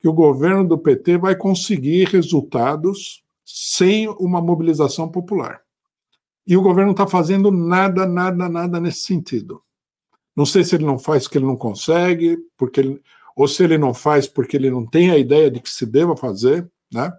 que 0.00 0.08
o 0.08 0.12
governo 0.12 0.66
do 0.66 0.78
PT 0.78 1.18
vai 1.18 1.34
conseguir 1.34 2.08
resultados 2.08 3.24
sem 3.44 4.08
uma 4.08 4.40
mobilização 4.40 5.08
popular. 5.08 5.62
E 6.46 6.56
o 6.56 6.62
governo 6.62 6.86
não 6.86 6.92
está 6.92 7.06
fazendo 7.06 7.50
nada, 7.50 8.06
nada, 8.06 8.48
nada 8.48 8.80
nesse 8.80 9.00
sentido. 9.00 9.62
Não 10.36 10.46
sei 10.46 10.62
se 10.62 10.76
ele 10.76 10.84
não 10.84 10.98
faz 10.98 11.24
porque 11.24 11.38
ele 11.38 11.46
não 11.46 11.56
consegue, 11.56 12.38
porque 12.56 12.80
ele, 12.80 13.02
ou 13.34 13.48
se 13.48 13.64
ele 13.64 13.76
não 13.76 13.92
faz 13.92 14.26
porque 14.26 14.56
ele 14.56 14.70
não 14.70 14.86
tem 14.86 15.10
a 15.10 15.18
ideia 15.18 15.50
de 15.50 15.60
que 15.60 15.68
se 15.68 15.84
deva 15.84 16.16
fazer, 16.16 16.70
né? 16.92 17.12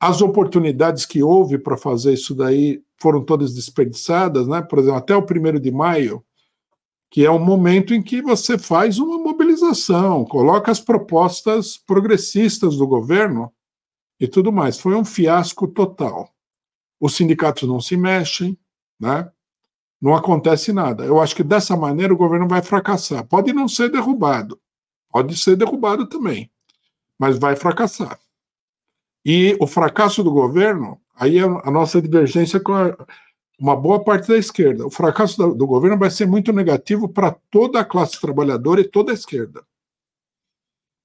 As 0.00 0.20
oportunidades 0.20 1.06
que 1.06 1.22
houve 1.22 1.58
para 1.58 1.76
fazer 1.76 2.12
isso 2.12 2.34
daí 2.34 2.82
foram 2.98 3.24
todas 3.24 3.54
desperdiçadas, 3.54 4.46
né? 4.46 4.62
Por 4.62 4.78
exemplo, 4.78 4.98
até 4.98 5.16
o 5.16 5.22
primeiro 5.22 5.58
de 5.58 5.70
maio, 5.70 6.24
que 7.10 7.24
é 7.24 7.30
o 7.30 7.38
momento 7.38 7.94
em 7.94 8.02
que 8.02 8.20
você 8.20 8.58
faz 8.58 8.98
uma 8.98 9.18
mobilização, 9.18 10.24
coloca 10.24 10.70
as 10.70 10.80
propostas 10.80 11.76
progressistas 11.76 12.76
do 12.76 12.86
governo 12.86 13.52
e 14.20 14.28
tudo 14.28 14.52
mais. 14.52 14.78
Foi 14.78 14.94
um 14.94 15.04
fiasco 15.04 15.66
total 15.68 16.30
os 17.00 17.14
sindicatos 17.14 17.68
não 17.68 17.80
se 17.80 17.96
mexem, 17.96 18.58
né? 18.98 19.30
não 20.00 20.14
acontece 20.14 20.72
nada. 20.72 21.04
Eu 21.04 21.20
acho 21.20 21.34
que 21.34 21.42
dessa 21.42 21.76
maneira 21.76 22.12
o 22.12 22.16
governo 22.16 22.48
vai 22.48 22.62
fracassar. 22.62 23.26
Pode 23.26 23.52
não 23.52 23.68
ser 23.68 23.90
derrubado, 23.90 24.60
pode 25.10 25.36
ser 25.36 25.56
derrubado 25.56 26.08
também, 26.08 26.50
mas 27.18 27.38
vai 27.38 27.56
fracassar. 27.56 28.18
E 29.28 29.56
o 29.60 29.66
fracasso 29.66 30.22
do 30.22 30.30
governo, 30.30 31.00
aí 31.12 31.38
é 31.38 31.42
a 31.42 31.68
nossa 31.68 32.00
divergência 32.00 32.60
com 32.60 32.72
a, 32.72 32.96
uma 33.58 33.74
boa 33.74 34.04
parte 34.04 34.28
da 34.28 34.38
esquerda. 34.38 34.86
O 34.86 34.90
fracasso 34.90 35.36
do, 35.36 35.52
do 35.52 35.66
governo 35.66 35.98
vai 35.98 36.12
ser 36.12 36.28
muito 36.28 36.52
negativo 36.52 37.08
para 37.08 37.32
toda 37.50 37.80
a 37.80 37.84
classe 37.84 38.20
trabalhadora 38.20 38.80
e 38.80 38.88
toda 38.88 39.10
a 39.10 39.14
esquerda. 39.14 39.66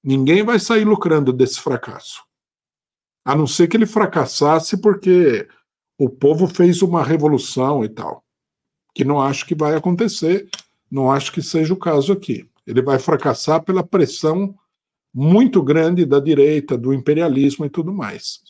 Ninguém 0.04 0.44
vai 0.44 0.60
sair 0.60 0.84
lucrando 0.84 1.32
desse 1.32 1.60
fracasso. 1.60 2.22
A 3.24 3.34
não 3.34 3.48
ser 3.48 3.66
que 3.66 3.76
ele 3.76 3.86
fracassasse 3.86 4.80
porque 4.80 5.48
o 5.98 6.08
povo 6.08 6.46
fez 6.46 6.80
uma 6.80 7.02
revolução 7.02 7.84
e 7.84 7.88
tal, 7.88 8.22
que 8.94 9.04
não 9.04 9.20
acho 9.20 9.44
que 9.44 9.54
vai 9.56 9.74
acontecer, 9.74 10.48
não 10.88 11.10
acho 11.10 11.32
que 11.32 11.42
seja 11.42 11.74
o 11.74 11.78
caso 11.78 12.12
aqui. 12.12 12.48
Ele 12.64 12.82
vai 12.82 13.00
fracassar 13.00 13.64
pela 13.64 13.82
pressão 13.82 14.56
muito 15.12 15.62
grande 15.62 16.06
da 16.06 16.18
direita, 16.18 16.76
do 16.78 16.94
imperialismo 16.94 17.64
e 17.64 17.70
tudo 17.70 17.92
mais. 17.92 18.42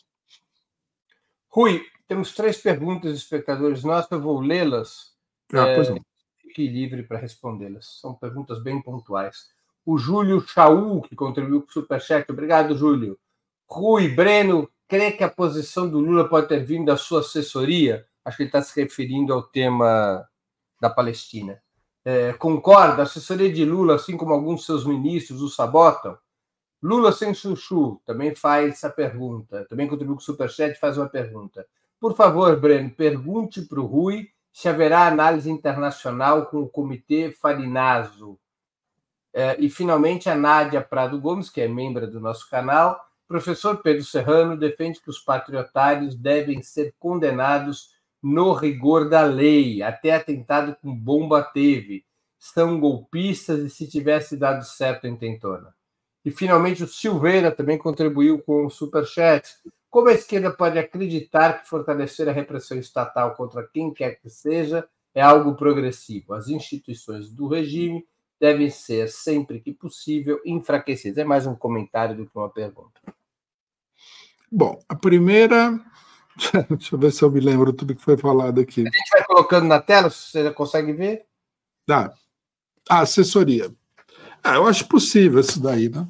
Rui, 1.49 1.83
temos 2.07 2.33
três 2.33 2.57
perguntas, 2.57 3.13
espectadores 3.13 3.83
nossos, 3.83 4.11
eu 4.11 4.21
vou 4.21 4.39
lê-las. 4.39 5.13
Ah, 5.53 5.67
é, 5.67 5.75
pois 5.75 5.89
não. 5.89 6.01
Fique 6.41 6.67
livre 6.67 7.03
para 7.03 7.17
respondê-las. 7.17 7.99
São 7.99 8.13
perguntas 8.13 8.61
bem 8.61 8.81
pontuais. 8.81 9.49
O 9.85 9.97
Júlio 9.97 10.41
Chaú, 10.47 11.01
que 11.01 11.15
contribuiu 11.15 11.61
com 11.61 11.69
o 11.69 11.73
Superchat. 11.73 12.31
Obrigado, 12.31 12.77
Júlio. 12.77 13.19
Rui, 13.67 14.07
Breno, 14.07 14.69
crê 14.87 15.11
que 15.11 15.23
a 15.23 15.29
posição 15.29 15.89
do 15.89 15.99
Lula 15.99 16.29
pode 16.29 16.47
ter 16.47 16.63
vindo 16.63 16.85
da 16.85 16.97
sua 16.97 17.19
assessoria? 17.19 18.05
Acho 18.23 18.37
que 18.37 18.43
ele 18.43 18.49
está 18.49 18.61
se 18.61 18.79
referindo 18.79 19.33
ao 19.33 19.43
tema 19.43 20.25
da 20.79 20.89
Palestina. 20.89 21.61
É, 22.05 22.33
concorda? 22.33 23.01
A 23.01 23.03
assessoria 23.03 23.51
de 23.51 23.65
Lula, 23.65 23.95
assim 23.95 24.15
como 24.15 24.33
alguns 24.33 24.65
seus 24.65 24.85
ministros, 24.85 25.41
o 25.41 25.49
sabotam? 25.49 26.17
Lula 26.83 27.13
sem 27.13 27.33
chuchu 27.33 28.01
também 28.05 28.35
faz 28.35 28.73
essa 28.73 28.89
pergunta. 28.89 29.65
Também 29.69 29.87
contribui 29.87 30.15
com 30.15 30.21
o 30.21 30.23
Superchat 30.23 30.77
faz 30.77 30.97
uma 30.97 31.07
pergunta. 31.07 31.65
Por 31.97 32.13
favor, 32.13 32.59
Breno, 32.59 32.89
pergunte 32.89 33.61
para 33.61 33.79
o 33.79 33.85
Rui 33.85 34.27
se 34.51 34.67
haverá 34.67 35.07
análise 35.07 35.49
internacional 35.49 36.47
com 36.47 36.57
o 36.57 36.67
Comitê 36.67 37.31
Farinazo. 37.31 38.37
É, 39.33 39.55
e, 39.59 39.69
finalmente, 39.69 40.29
a 40.29 40.35
Nádia 40.35 40.81
Prado 40.81 41.19
Gomes, 41.21 41.49
que 41.49 41.61
é 41.61 41.69
membro 41.69 42.05
do 42.05 42.19
nosso 42.19 42.49
canal, 42.49 42.99
professor 43.29 43.81
Pedro 43.81 44.03
Serrano 44.03 44.57
defende 44.57 44.99
que 45.01 45.09
os 45.09 45.19
patriotários 45.19 46.13
devem 46.13 46.61
ser 46.61 46.93
condenados 46.99 47.93
no 48.21 48.51
rigor 48.51 49.07
da 49.07 49.23
lei. 49.23 49.81
Até 49.81 50.13
atentado 50.13 50.75
com 50.81 50.93
bomba 50.93 51.41
teve. 51.41 52.05
São 52.37 52.77
golpistas 52.77 53.59
e 53.59 53.69
se 53.69 53.87
tivesse 53.87 54.35
dado 54.35 54.65
certo 54.65 55.07
a 55.07 55.09
intentona. 55.09 55.73
E 56.25 56.31
finalmente 56.31 56.83
o 56.83 56.87
Silveira 56.87 57.51
também 57.51 57.77
contribuiu 57.77 58.41
com 58.41 58.65
o 58.65 58.69
superchat. 58.69 59.55
Como 59.89 60.09
a 60.09 60.13
esquerda 60.13 60.51
pode 60.51 60.79
acreditar 60.79 61.61
que 61.61 61.69
fortalecer 61.69 62.27
a 62.29 62.31
repressão 62.31 62.77
estatal 62.77 63.35
contra 63.35 63.67
quem 63.67 63.93
quer 63.93 64.19
que 64.19 64.29
seja 64.29 64.87
é 65.13 65.21
algo 65.21 65.55
progressivo? 65.55 66.33
As 66.33 66.47
instituições 66.47 67.29
do 67.29 67.47
regime 67.47 68.05
devem 68.39 68.69
ser, 68.69 69.09
sempre 69.09 69.59
que 69.59 69.71
possível, 69.71 70.39
enfraquecidas. 70.45 71.17
É 71.17 71.23
mais 71.23 71.45
um 71.45 71.55
comentário 71.55 72.15
do 72.15 72.25
que 72.25 72.37
uma 72.37 72.49
pergunta. 72.49 72.99
Bom, 74.51 74.79
a 74.87 74.95
primeira. 74.95 75.79
Deixa 76.69 76.95
eu 76.95 76.99
ver 76.99 77.11
se 77.11 77.23
eu 77.23 77.31
me 77.31 77.39
lembro 77.39 77.73
tudo 77.73 77.95
que 77.95 78.01
foi 78.01 78.17
falado 78.17 78.59
aqui. 78.59 78.81
A 78.81 78.85
gente 78.85 79.09
vai 79.11 79.23
colocando 79.25 79.67
na 79.67 79.79
tela, 79.79 80.09
você 80.09 80.43
já 80.43 80.51
consegue 80.51 80.93
ver? 80.93 81.25
Tá. 81.85 82.13
A 82.89 83.01
assessoria. 83.01 83.73
Ah, 84.43 84.55
eu 84.55 84.67
acho 84.67 84.87
possível 84.87 85.39
isso 85.39 85.59
daí, 85.61 85.87
né? 85.89 86.05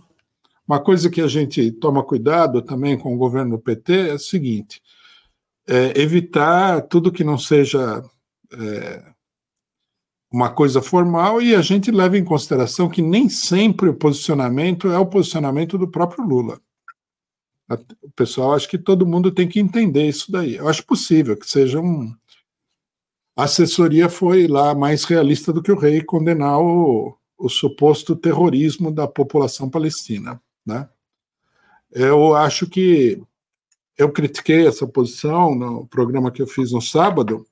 Uma 0.67 0.79
coisa 0.79 1.09
que 1.09 1.21
a 1.21 1.27
gente 1.27 1.71
toma 1.73 2.03
cuidado 2.03 2.61
também 2.61 2.97
com 2.97 3.13
o 3.13 3.17
governo 3.17 3.57
do 3.57 3.61
PT 3.61 4.09
é 4.09 4.13
o 4.13 4.19
seguinte: 4.19 4.81
é 5.67 5.99
evitar 6.01 6.81
tudo 6.83 7.11
que 7.11 7.23
não 7.23 7.37
seja 7.37 8.03
é, 8.51 9.13
uma 10.31 10.49
coisa 10.49 10.81
formal 10.81 11.41
e 11.41 11.53
a 11.55 11.61
gente 11.61 11.91
leva 11.91 12.17
em 12.17 12.23
consideração 12.23 12.89
que 12.89 13.01
nem 13.01 13.29
sempre 13.29 13.89
o 13.89 13.93
posicionamento 13.93 14.89
é 14.89 14.97
o 14.97 15.05
posicionamento 15.05 15.77
do 15.77 15.87
próprio 15.87 16.25
Lula. 16.25 16.59
O 18.01 18.11
pessoal, 18.11 18.53
acho 18.53 18.67
que 18.67 18.77
todo 18.77 19.05
mundo 19.05 19.31
tem 19.31 19.47
que 19.47 19.59
entender 19.59 20.07
isso 20.07 20.31
daí. 20.31 20.55
Eu 20.55 20.67
acho 20.67 20.85
possível 20.85 21.37
que 21.37 21.49
seja 21.49 21.79
um. 21.79 22.13
A 23.35 23.45
assessoria 23.45 24.09
foi 24.09 24.47
lá 24.47 24.75
mais 24.75 25.03
realista 25.05 25.51
do 25.51 25.61
que 25.61 25.71
o 25.71 25.77
rei 25.77 26.03
condenar 26.03 26.59
o, 26.59 27.17
o 27.43 27.49
suposto 27.49 28.15
terrorismo 28.15 28.89
da 28.89 29.05
população 29.05 29.69
palestina. 29.69 30.41
Né? 30.65 30.87
Eu 31.91 32.33
acho 32.33 32.69
que 32.69 33.21
eu 33.97 34.09
critiquei 34.09 34.65
essa 34.65 34.87
posição 34.87 35.53
no 35.53 35.85
programa 35.85 36.31
que 36.31 36.41
eu 36.41 36.47
fiz 36.47 36.71
no 36.71 36.81
sábado, 36.81 37.45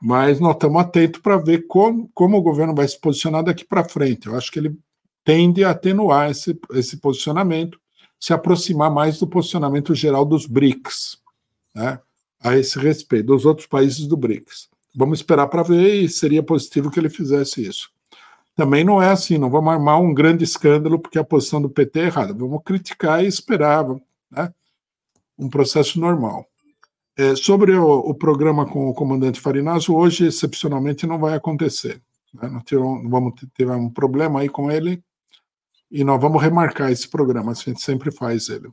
mas 0.00 0.40
nós 0.40 0.54
estamos 0.54 0.80
atentos 0.80 1.20
para 1.20 1.36
ver 1.36 1.66
como, 1.66 2.10
como 2.14 2.38
o 2.38 2.42
governo 2.42 2.74
vai 2.74 2.88
se 2.88 2.98
posicionar 2.98 3.44
daqui 3.44 3.62
para 3.62 3.84
frente. 3.86 4.26
Eu 4.26 4.34
acho 4.34 4.50
que 4.50 4.58
ele 4.58 4.74
tende 5.22 5.62
a 5.62 5.70
atenuar 5.72 6.30
esse, 6.30 6.58
esse 6.72 6.96
posicionamento 6.96 7.78
se 8.18 8.32
aproximar 8.32 8.90
mais 8.90 9.18
do 9.18 9.26
posicionamento 9.26 9.94
geral 9.94 10.24
dos 10.24 10.46
BRICS, 10.46 11.18
né, 11.74 12.00
a 12.40 12.56
esse 12.56 12.78
respeito, 12.78 13.26
dos 13.26 13.44
outros 13.44 13.66
países 13.66 14.06
do 14.06 14.16
BRICS. 14.16 14.70
Vamos 14.94 15.18
esperar 15.18 15.48
para 15.48 15.62
ver 15.62 15.96
e 15.96 16.08
seria 16.08 16.42
positivo 16.42 16.90
que 16.90 16.98
ele 16.98 17.10
fizesse 17.10 17.60
isso. 17.62 17.90
Também 18.56 18.82
não 18.82 19.00
é 19.00 19.10
assim, 19.10 19.36
não 19.36 19.50
vamos 19.50 19.72
armar 19.72 20.00
um 20.00 20.14
grande 20.14 20.42
escândalo 20.42 20.98
porque 20.98 21.18
a 21.18 21.24
posição 21.24 21.60
do 21.60 21.68
PT 21.68 22.00
é 22.00 22.04
errada. 22.04 22.32
Vamos 22.32 22.62
criticar 22.64 23.22
e 23.22 23.28
esperar, 23.28 23.86
né? 24.30 24.52
Um 25.38 25.50
processo 25.50 26.00
normal. 26.00 26.46
É, 27.18 27.36
sobre 27.36 27.72
o, 27.72 27.98
o, 27.98 28.14
programa 28.14 28.66
com 28.66 28.88
o 28.88 28.94
comandante 28.94 29.40
Farinazo, 29.40 29.94
hoje, 29.94 30.26
excepcionalmente, 30.26 31.06
não 31.06 31.18
vai 31.18 31.34
acontecer. 31.34 32.02
Né? 32.32 32.48
Nós 32.48 32.62
tivemos, 32.64 33.08
vamos 33.08 33.34
ter 33.54 33.68
um 33.70 33.90
problema 33.90 34.40
aí 34.40 34.48
com 34.48 34.70
ele 34.70 35.02
e 35.90 36.02
nós 36.02 36.20
vamos 36.20 36.42
remarcar 36.42 36.90
esse 36.90 37.08
programa, 37.08 37.52
a 37.52 37.54
gente 37.54 37.80
sempre 37.80 38.10
faz 38.10 38.48
ele. 38.48 38.68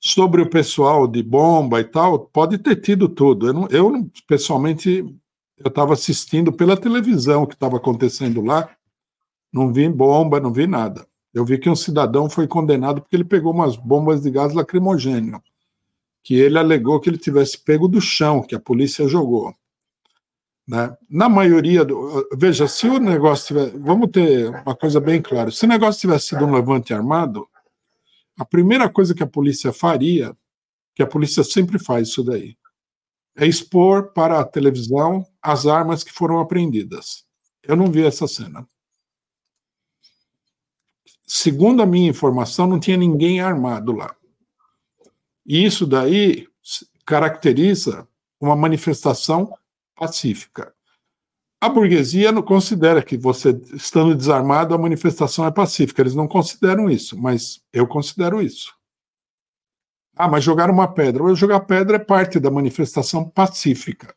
Sobre 0.00 0.42
o 0.42 0.50
pessoal 0.50 1.08
de 1.08 1.22
bomba 1.22 1.80
e 1.80 1.84
tal, 1.84 2.18
pode 2.18 2.58
ter 2.58 2.76
tido 2.76 3.08
tudo. 3.08 3.46
Eu, 3.46 3.52
não, 3.52 3.68
eu 3.68 4.10
pessoalmente, 4.26 5.04
eu 5.58 5.68
estava 5.68 5.92
assistindo 5.92 6.52
pela 6.52 6.76
televisão 6.76 7.42
o 7.42 7.46
que 7.46 7.54
estava 7.54 7.76
acontecendo 7.76 8.40
lá, 8.40 8.68
não 9.52 9.72
vi 9.72 9.88
bomba, 9.88 10.40
não 10.40 10.52
vi 10.52 10.66
nada. 10.66 11.06
Eu 11.32 11.44
vi 11.44 11.58
que 11.58 11.70
um 11.70 11.76
cidadão 11.76 12.28
foi 12.28 12.46
condenado 12.46 13.00
porque 13.00 13.16
ele 13.16 13.24
pegou 13.24 13.52
umas 13.52 13.76
bombas 13.76 14.22
de 14.22 14.30
gás 14.30 14.52
lacrimogêneo, 14.52 15.42
que 16.22 16.34
ele 16.34 16.58
alegou 16.58 17.00
que 17.00 17.08
ele 17.08 17.18
tivesse 17.18 17.58
pego 17.58 17.88
do 17.88 18.00
chão, 18.00 18.42
que 18.42 18.54
a 18.54 18.60
polícia 18.60 19.06
jogou. 19.08 19.54
Né? 20.66 20.96
Na 21.10 21.28
maioria 21.28 21.84
do. 21.84 22.26
Veja, 22.36 22.66
se 22.66 22.86
o 22.88 22.98
negócio 22.98 23.48
tiver. 23.48 23.78
Vamos 23.78 24.10
ter 24.10 24.48
uma 24.48 24.74
coisa 24.74 24.98
bem 24.98 25.20
clara: 25.20 25.50
se 25.50 25.64
o 25.64 25.68
negócio 25.68 26.00
tivesse 26.00 26.28
sido 26.28 26.44
um 26.44 26.54
levante 26.54 26.94
armado, 26.94 27.46
a 28.38 28.44
primeira 28.44 28.88
coisa 28.88 29.14
que 29.14 29.22
a 29.22 29.26
polícia 29.26 29.72
faria, 29.72 30.34
que 30.94 31.02
a 31.02 31.06
polícia 31.06 31.44
sempre 31.44 31.78
faz 31.78 32.08
isso 32.08 32.24
daí, 32.24 32.56
é 33.36 33.46
expor 33.46 34.12
para 34.12 34.40
a 34.40 34.44
televisão 34.44 35.26
as 35.42 35.66
armas 35.66 36.04
que 36.04 36.12
foram 36.12 36.38
apreendidas. 36.38 37.24
Eu 37.62 37.76
não 37.76 37.90
vi 37.90 38.04
essa 38.04 38.28
cena. 38.28 38.66
Segundo 41.26 41.82
a 41.82 41.86
minha 41.86 42.10
informação, 42.10 42.66
não 42.66 42.78
tinha 42.78 42.96
ninguém 42.96 43.40
armado 43.40 43.92
lá. 43.92 44.14
E 45.44 45.64
isso 45.64 45.86
daí 45.86 46.46
caracteriza 47.04 48.06
uma 48.40 48.54
manifestação 48.54 49.52
pacífica. 49.96 50.72
A 51.60 51.68
burguesia 51.68 52.30
não 52.30 52.42
considera 52.42 53.02
que 53.02 53.16
você, 53.16 53.58
estando 53.72 54.14
desarmado, 54.14 54.74
a 54.74 54.78
manifestação 54.78 55.46
é 55.46 55.50
pacífica. 55.50 56.02
Eles 56.02 56.14
não 56.14 56.28
consideram 56.28 56.90
isso, 56.90 57.16
mas 57.18 57.62
eu 57.72 57.86
considero 57.86 58.42
isso. 58.42 58.74
Ah, 60.16 60.28
mas 60.28 60.44
jogar 60.44 60.70
uma 60.70 60.86
pedra. 60.86 61.34
Jogar 61.34 61.60
pedra 61.60 61.96
é 61.96 61.98
parte 61.98 62.38
da 62.38 62.50
manifestação 62.50 63.28
pacífica. 63.28 64.14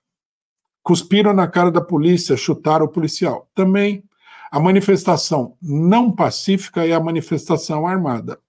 Cuspiram 0.83 1.33
na 1.33 1.47
cara 1.47 1.71
da 1.71 1.81
polícia, 1.81 2.37
chutaram 2.37 2.85
o 2.85 2.89
policial. 2.89 3.49
Também 3.53 4.03
a 4.51 4.59
manifestação 4.59 5.57
não 5.61 6.11
pacífica 6.11 6.85
é 6.85 6.93
a 6.93 6.99
manifestação 6.99 7.85
armada. 7.85 8.39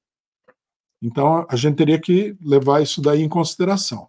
Então 1.02 1.46
a 1.48 1.56
gente 1.56 1.76
teria 1.76 2.00
que 2.00 2.36
levar 2.40 2.82
isso 2.82 3.00
daí 3.00 3.22
em 3.22 3.28
consideração. 3.28 4.08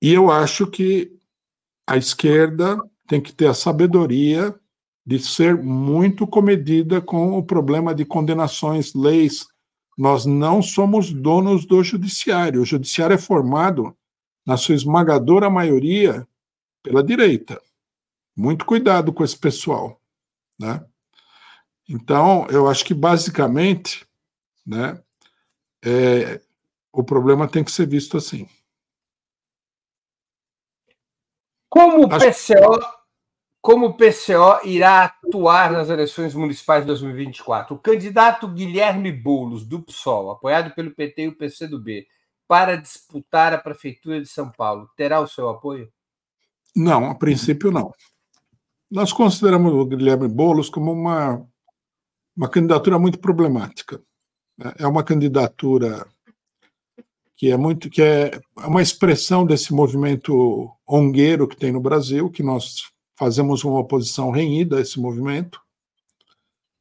E 0.00 0.12
eu 0.12 0.30
acho 0.30 0.66
que 0.66 1.16
a 1.86 1.96
esquerda 1.96 2.78
tem 3.06 3.20
que 3.20 3.32
ter 3.32 3.46
a 3.46 3.54
sabedoria 3.54 4.54
de 5.04 5.18
ser 5.20 5.56
muito 5.56 6.26
comedida 6.26 7.00
com 7.00 7.38
o 7.38 7.42
problema 7.42 7.94
de 7.94 8.04
condenações, 8.04 8.92
leis. 8.92 9.46
Nós 9.96 10.26
não 10.26 10.60
somos 10.60 11.12
donos 11.12 11.64
do 11.64 11.82
judiciário. 11.82 12.60
O 12.60 12.66
judiciário 12.66 13.14
é 13.14 13.18
formado, 13.18 13.96
na 14.44 14.56
sua 14.56 14.74
esmagadora 14.74 15.48
maioria, 15.48 16.26
pela 16.82 17.02
direita. 17.02 17.60
Muito 18.36 18.66
cuidado 18.66 19.12
com 19.12 19.24
esse 19.24 19.36
pessoal. 19.36 20.00
Né? 20.58 20.84
Então, 21.88 22.46
eu 22.50 22.68
acho 22.68 22.84
que 22.84 22.94
basicamente 22.94 24.06
né, 24.64 25.02
é, 25.84 26.40
o 26.92 27.02
problema 27.02 27.48
tem 27.48 27.64
que 27.64 27.72
ser 27.72 27.88
visto 27.88 28.16
assim. 28.16 28.48
Como 31.68 32.04
o 32.04 32.08
PCO, 32.08 32.95
como 33.66 33.86
o 33.86 33.94
PCO 33.94 34.64
irá 34.64 35.06
atuar 35.06 35.72
nas 35.72 35.90
eleições 35.90 36.36
municipais 36.36 36.82
de 36.82 36.86
2024? 36.86 37.74
O 37.74 37.78
candidato 37.80 38.46
Guilherme 38.46 39.10
Boulos, 39.10 39.66
do 39.66 39.82
PSOL, 39.82 40.30
apoiado 40.30 40.72
pelo 40.72 40.94
PT 40.94 41.22
e 41.22 41.28
o 41.28 41.36
PCdoB, 41.36 42.06
para 42.46 42.76
disputar 42.76 43.52
a 43.52 43.58
Prefeitura 43.58 44.20
de 44.20 44.28
São 44.28 44.52
Paulo, 44.52 44.88
terá 44.96 45.18
o 45.18 45.26
seu 45.26 45.48
apoio? 45.48 45.90
Não, 46.76 47.10
a 47.10 47.16
princípio 47.16 47.72
não. 47.72 47.92
Nós 48.88 49.12
consideramos 49.12 49.72
o 49.72 49.84
Guilherme 49.84 50.28
Boulos 50.28 50.70
como 50.70 50.92
uma, 50.92 51.44
uma 52.36 52.48
candidatura 52.48 53.00
muito 53.00 53.18
problemática. 53.18 54.00
É 54.78 54.86
uma 54.86 55.02
candidatura 55.02 56.06
que 57.34 57.50
é 57.50 57.56
muito 57.56 57.90
que 57.90 58.00
é 58.00 58.40
uma 58.58 58.80
expressão 58.80 59.44
desse 59.44 59.74
movimento 59.74 60.70
ongueiro 60.86 61.48
que 61.48 61.56
tem 61.56 61.72
no 61.72 61.80
Brasil, 61.80 62.30
que 62.30 62.44
nós 62.44 62.94
fazemos 63.16 63.64
uma 63.64 63.80
oposição 63.80 64.30
renhida 64.30 64.76
a 64.76 64.80
esse 64.80 65.00
movimento, 65.00 65.60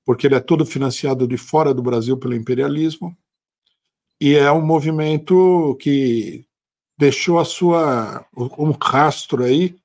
porque 0.05 0.27
ele 0.27 0.35
é 0.35 0.39
todo 0.39 0.65
financiado 0.65 1.27
de 1.27 1.37
fora 1.37 1.73
do 1.73 1.81
Brasil 1.81 2.17
pelo 2.17 2.35
imperialismo, 2.35 3.17
e 4.19 4.35
é 4.35 4.51
um 4.51 4.65
movimento 4.65 5.75
que 5.79 6.45
deixou 6.97 7.39
a 7.39 7.45
sua 7.45 8.25
um 8.57 8.71
rastro 8.71 9.43
aí 9.43 9.75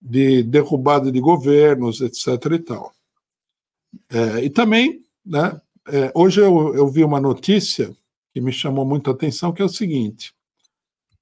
de 0.00 0.42
derrubada 0.42 1.12
de 1.12 1.20
governos, 1.20 2.00
etc. 2.00 2.26
e 2.52 2.58
tal. 2.58 2.94
É, 4.08 4.44
e 4.44 4.50
também, 4.50 5.04
né, 5.24 5.60
é, 5.88 6.10
hoje 6.14 6.40
eu, 6.40 6.74
eu 6.74 6.88
vi 6.88 7.04
uma 7.04 7.20
notícia 7.20 7.94
que 8.32 8.40
me 8.40 8.52
chamou 8.52 8.86
muito 8.86 9.10
a 9.10 9.12
atenção, 9.12 9.52
que 9.52 9.60
é 9.60 9.64
o 9.64 9.68
seguinte: 9.68 10.32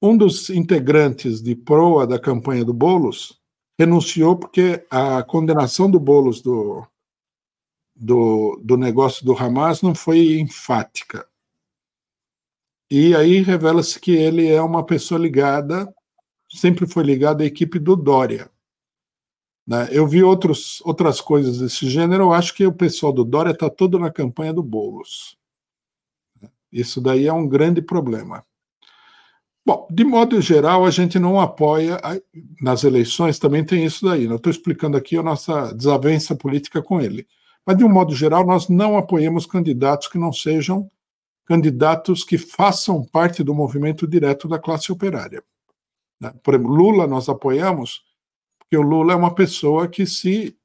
um 0.01 0.17
dos 0.17 0.51
integrantes 0.51 1.43
de 1.43 1.57
proa 1.57 2.07
da 2.07 2.19
campanha 2.19 2.65
do 2.65 2.73
Bolos 2.73 3.39
renunciou 3.79 4.37
porque 4.37 4.85
a 4.91 5.23
condenação 5.23 5.89
do 5.89 6.01
Bolos 6.01 6.43
do, 6.43 6.85
do, 7.95 8.61
do 8.63 8.77
negócio 8.77 9.25
do 9.25 9.37
Hamas 9.37 9.81
não 9.81 9.95
foi 9.95 10.41
enfática. 10.41 11.29
E 12.91 13.15
aí 13.15 13.41
revela-se 13.41 14.01
que 14.01 14.13
ele 14.13 14.49
é 14.49 14.61
uma 14.61 14.85
pessoa 14.85 15.21
ligada, 15.21 15.95
sempre 16.51 16.87
foi 16.87 17.05
ligado 17.05 17.43
à 17.43 17.45
equipe 17.45 17.79
do 17.79 17.95
Dória. 17.95 18.51
Né? 19.67 19.89
Eu 19.93 20.09
vi 20.09 20.25
outros, 20.25 20.81
outras 20.81 21.21
coisas 21.21 21.59
desse 21.59 21.89
gênero, 21.89 22.25
eu 22.25 22.33
acho 22.33 22.55
que 22.55 22.67
o 22.67 22.73
pessoal 22.73 23.13
do 23.13 23.25
Dória 23.25 23.51
está 23.51 23.69
todo 23.69 23.99
na 23.99 24.11
campanha 24.11 24.53
do 24.53 24.63
Boulos. 24.63 25.37
Isso 26.73 27.01
daí 27.01 27.27
é 27.27 27.33
um 27.33 27.47
grande 27.47 27.81
problema. 27.83 28.45
Bom, 29.69 29.87
de 29.91 30.03
modo 30.03 30.41
geral, 30.41 30.87
a 30.87 30.91
gente 30.91 31.19
não 31.19 31.39
apoia, 31.39 32.01
nas 32.59 32.85
eleições 32.85 33.39
também 33.39 33.63
tem 33.63 33.85
isso 33.85 34.07
daí. 34.07 34.25
Eu 34.25 34.37
estou 34.37 34.51
explicando 34.51 34.97
aqui 34.97 35.15
a 35.15 35.23
nossa 35.23 35.75
desavença 35.75 36.35
política 36.35 36.81
com 36.81 36.99
ele. 36.99 37.27
Mas, 37.67 37.77
de 37.77 37.85
um 37.85 37.89
modo 37.91 38.15
geral, 38.15 38.47
nós 38.47 38.71
não 38.71 38.97
apoiamos 38.97 39.45
candidatos 39.45 40.09
que 40.09 40.17
não 40.17 40.33
sejam 40.33 40.91
candidatos 41.45 42.25
que 42.25 42.39
façam 42.39 43.05
parte 43.05 43.45
do 43.45 43.55
movimento 43.55 44.07
direto 44.07 44.49
da 44.49 44.59
classe 44.59 44.91
operária. 44.91 45.45
Né? 46.19 46.33
Por 46.43 46.55
exemplo, 46.55 46.73
Lula 46.73 47.07
nós 47.07 47.29
apoiamos, 47.29 48.05
porque 48.59 48.75
o 48.75 48.81
Lula 48.81 49.13
é 49.13 49.17
uma 49.17 49.35
pessoa 49.35 49.87
que 49.87 50.07
se 50.07 50.57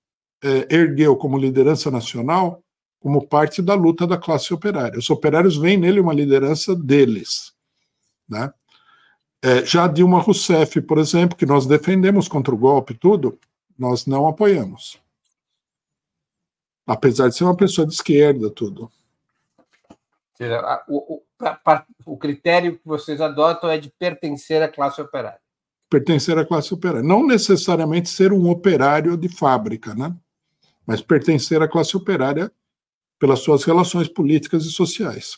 é, 0.41 0.74
ergueu 0.74 1.18
como 1.18 1.38
liderança 1.38 1.91
nacional 1.91 2.64
como 3.01 3.28
parte 3.28 3.62
da 3.62 3.74
luta 3.74 4.08
da 4.08 4.18
classe 4.18 4.54
operária. 4.54 4.97
Os 4.97 5.10
operários 5.10 5.58
veem 5.58 5.76
nele 5.76 5.99
uma 5.99 6.14
liderança 6.14 6.74
deles. 6.74 7.51
Né? 8.30 8.49
É, 9.43 9.65
já 9.65 9.87
Dilma 9.87 10.21
Rousseff, 10.21 10.81
por 10.81 10.97
exemplo, 10.97 11.37
que 11.37 11.45
nós 11.45 11.65
defendemos 11.65 12.29
contra 12.29 12.55
o 12.55 12.57
golpe 12.57 12.93
tudo, 12.93 13.37
nós 13.77 14.05
não 14.05 14.25
apoiamos. 14.25 14.97
Apesar 16.87 17.27
de 17.27 17.35
ser 17.35 17.43
uma 17.43 17.55
pessoa 17.55 17.85
de 17.85 17.93
esquerda, 17.93 18.49
tudo. 18.49 18.89
O, 20.87 21.15
o, 21.15 21.23
o 22.05 22.17
critério 22.17 22.77
que 22.77 22.87
vocês 22.87 23.19
adotam 23.19 23.69
é 23.69 23.77
de 23.77 23.89
pertencer 23.89 24.61
à 24.63 24.69
classe 24.69 25.01
operária. 25.01 25.39
Pertencer 25.89 26.37
à 26.37 26.45
classe 26.45 26.73
operária. 26.73 27.03
Não 27.03 27.27
necessariamente 27.27 28.09
ser 28.09 28.31
um 28.31 28.49
operário 28.49 29.17
de 29.17 29.27
fábrica, 29.27 29.93
né? 29.93 30.15
mas 30.87 31.01
pertencer 31.01 31.61
à 31.61 31.67
classe 31.67 31.97
operária 31.97 32.49
pelas 33.19 33.39
suas 33.39 33.65
relações 33.65 34.07
políticas 34.07 34.63
e 34.65 34.71
sociais. 34.71 35.37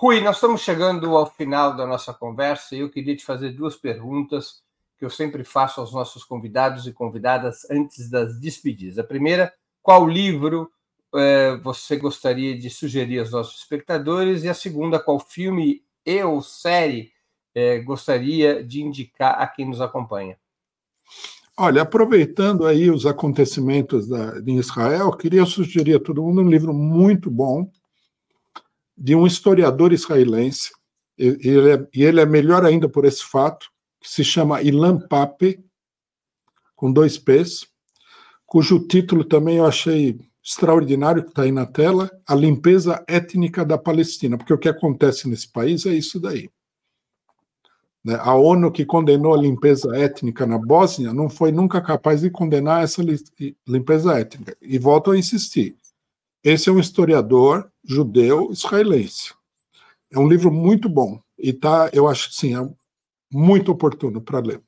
Rui, 0.00 0.18
nós 0.22 0.36
estamos 0.36 0.62
chegando 0.62 1.14
ao 1.14 1.30
final 1.30 1.76
da 1.76 1.86
nossa 1.86 2.14
conversa 2.14 2.74
e 2.74 2.78
eu 2.78 2.88
queria 2.88 3.14
te 3.14 3.22
fazer 3.22 3.50
duas 3.50 3.76
perguntas 3.76 4.62
que 4.96 5.04
eu 5.04 5.10
sempre 5.10 5.44
faço 5.44 5.78
aos 5.78 5.92
nossos 5.92 6.24
convidados 6.24 6.86
e 6.86 6.92
convidadas 6.94 7.70
antes 7.70 8.08
das 8.08 8.40
despedidas. 8.40 8.98
A 8.98 9.04
primeira, 9.04 9.52
qual 9.82 10.08
livro 10.08 10.70
eh, 11.14 11.54
você 11.62 11.98
gostaria 11.98 12.58
de 12.58 12.70
sugerir 12.70 13.18
aos 13.18 13.30
nossos 13.30 13.60
espectadores? 13.60 14.42
E 14.42 14.48
a 14.48 14.54
segunda, 14.54 14.98
qual 14.98 15.20
filme 15.20 15.84
e 16.06 16.24
ou 16.24 16.40
série 16.40 17.12
eh, 17.54 17.80
gostaria 17.80 18.64
de 18.64 18.80
indicar 18.80 19.38
a 19.38 19.46
quem 19.46 19.68
nos 19.68 19.82
acompanha? 19.82 20.38
Olha, 21.54 21.82
aproveitando 21.82 22.66
aí 22.66 22.90
os 22.90 23.04
acontecimentos 23.04 24.08
da, 24.08 24.40
em 24.46 24.56
Israel, 24.56 25.12
queria 25.12 25.44
sugerir 25.44 25.96
a 25.96 26.00
todo 26.00 26.22
mundo 26.22 26.40
um 26.40 26.48
livro 26.48 26.72
muito 26.72 27.30
bom 27.30 27.70
de 29.00 29.14
um 29.14 29.26
historiador 29.26 29.94
israelense, 29.94 30.70
e 31.18 31.24
ele 31.24 31.70
é, 31.70 31.88
e 31.94 32.04
ele 32.04 32.20
é 32.20 32.26
melhor 32.26 32.66
ainda 32.66 32.86
por 32.86 33.06
esse 33.06 33.24
fato, 33.24 33.66
que 33.98 34.10
se 34.10 34.22
chama 34.22 34.60
Ilan 34.60 34.98
Pape, 35.08 35.64
com 36.76 36.92
dois 36.92 37.16
P's, 37.16 37.66
cujo 38.44 38.86
título 38.86 39.24
também 39.24 39.56
eu 39.56 39.64
achei 39.64 40.20
extraordinário, 40.44 41.22
que 41.22 41.30
está 41.30 41.42
aí 41.42 41.52
na 41.52 41.64
tela, 41.64 42.10
A 42.26 42.34
Limpeza 42.34 43.02
Étnica 43.08 43.64
da 43.64 43.78
Palestina, 43.78 44.36
porque 44.36 44.52
o 44.52 44.58
que 44.58 44.68
acontece 44.68 45.28
nesse 45.28 45.50
país 45.50 45.86
é 45.86 45.94
isso 45.94 46.20
daí. 46.20 46.50
Né? 48.04 48.18
A 48.20 48.34
ONU, 48.34 48.70
que 48.70 48.84
condenou 48.84 49.34
a 49.34 49.40
limpeza 49.40 49.94
étnica 49.96 50.46
na 50.46 50.58
Bósnia, 50.58 51.12
não 51.12 51.28
foi 51.28 51.52
nunca 51.52 51.80
capaz 51.80 52.22
de 52.22 52.30
condenar 52.30 52.82
essa 52.82 53.02
limpeza 53.66 54.18
étnica. 54.18 54.56
E 54.60 54.78
volto 54.78 55.10
a 55.10 55.18
insistir: 55.18 55.76
esse 56.42 56.68
é 56.68 56.72
um 56.72 56.78
historiador 56.80 57.70
judeu 57.84 58.50
israelense. 58.50 59.34
É 60.10 60.18
um 60.18 60.28
livro 60.28 60.50
muito 60.50 60.88
bom 60.88 61.20
e 61.38 61.52
tá, 61.52 61.90
eu 61.92 62.08
acho 62.08 62.32
sim, 62.32 62.56
é 62.56 62.70
muito 63.32 63.70
oportuno 63.70 64.20
para 64.20 64.40
ler. 64.40 64.62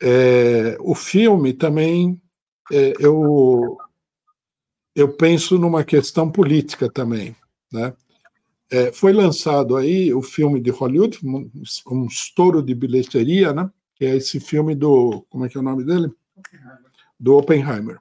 É, 0.00 0.76
o 0.80 0.94
filme 0.94 1.52
também 1.52 2.20
é, 2.72 2.94
eu 2.98 3.78
eu 4.94 5.16
penso 5.16 5.58
numa 5.58 5.82
questão 5.82 6.30
política 6.30 6.88
também, 6.88 7.34
né? 7.72 7.92
É, 8.70 8.92
foi 8.92 9.12
lançado 9.12 9.76
aí 9.76 10.14
o 10.14 10.22
filme 10.22 10.60
de 10.60 10.70
Hollywood, 10.70 11.18
um, 11.24 11.50
um, 11.90 12.06
estouro 12.06 12.62
de 12.62 12.74
bilheteria, 12.74 13.52
né? 13.52 13.70
Que 13.94 14.04
é 14.04 14.16
esse 14.16 14.38
filme 14.40 14.74
do 14.74 15.26
como 15.28 15.44
é 15.44 15.48
que 15.48 15.56
é 15.56 15.60
o 15.60 15.64
nome 15.64 15.84
dele? 15.84 16.10
Do 17.18 17.36
Oppenheimer, 17.36 17.98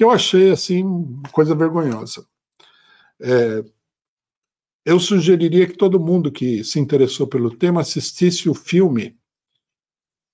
que 0.00 0.04
eu 0.04 0.10
achei 0.10 0.50
assim 0.50 0.82
coisa 1.30 1.54
vergonhosa. 1.54 2.24
É, 3.20 3.62
eu 4.82 4.98
sugeriria 4.98 5.66
que 5.66 5.76
todo 5.76 6.00
mundo 6.00 6.32
que 6.32 6.64
se 6.64 6.80
interessou 6.80 7.26
pelo 7.26 7.54
tema 7.54 7.82
assistisse 7.82 8.48
o 8.48 8.54
filme 8.54 9.14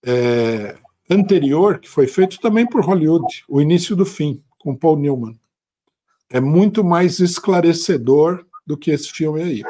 é, 0.04 0.78
anterior, 1.10 1.80
que 1.80 1.88
foi 1.88 2.06
feito 2.06 2.38
também 2.38 2.64
por 2.64 2.80
Hollywood, 2.84 3.26
O 3.48 3.60
Início 3.60 3.96
do 3.96 4.06
Fim, 4.06 4.40
com 4.56 4.76
Paul 4.76 5.00
Newman. 5.00 5.36
É 6.30 6.38
muito 6.38 6.84
mais 6.84 7.18
esclarecedor 7.18 8.46
do 8.64 8.76
que 8.76 8.92
esse 8.92 9.10
filme 9.10 9.42
aí. 9.42 9.62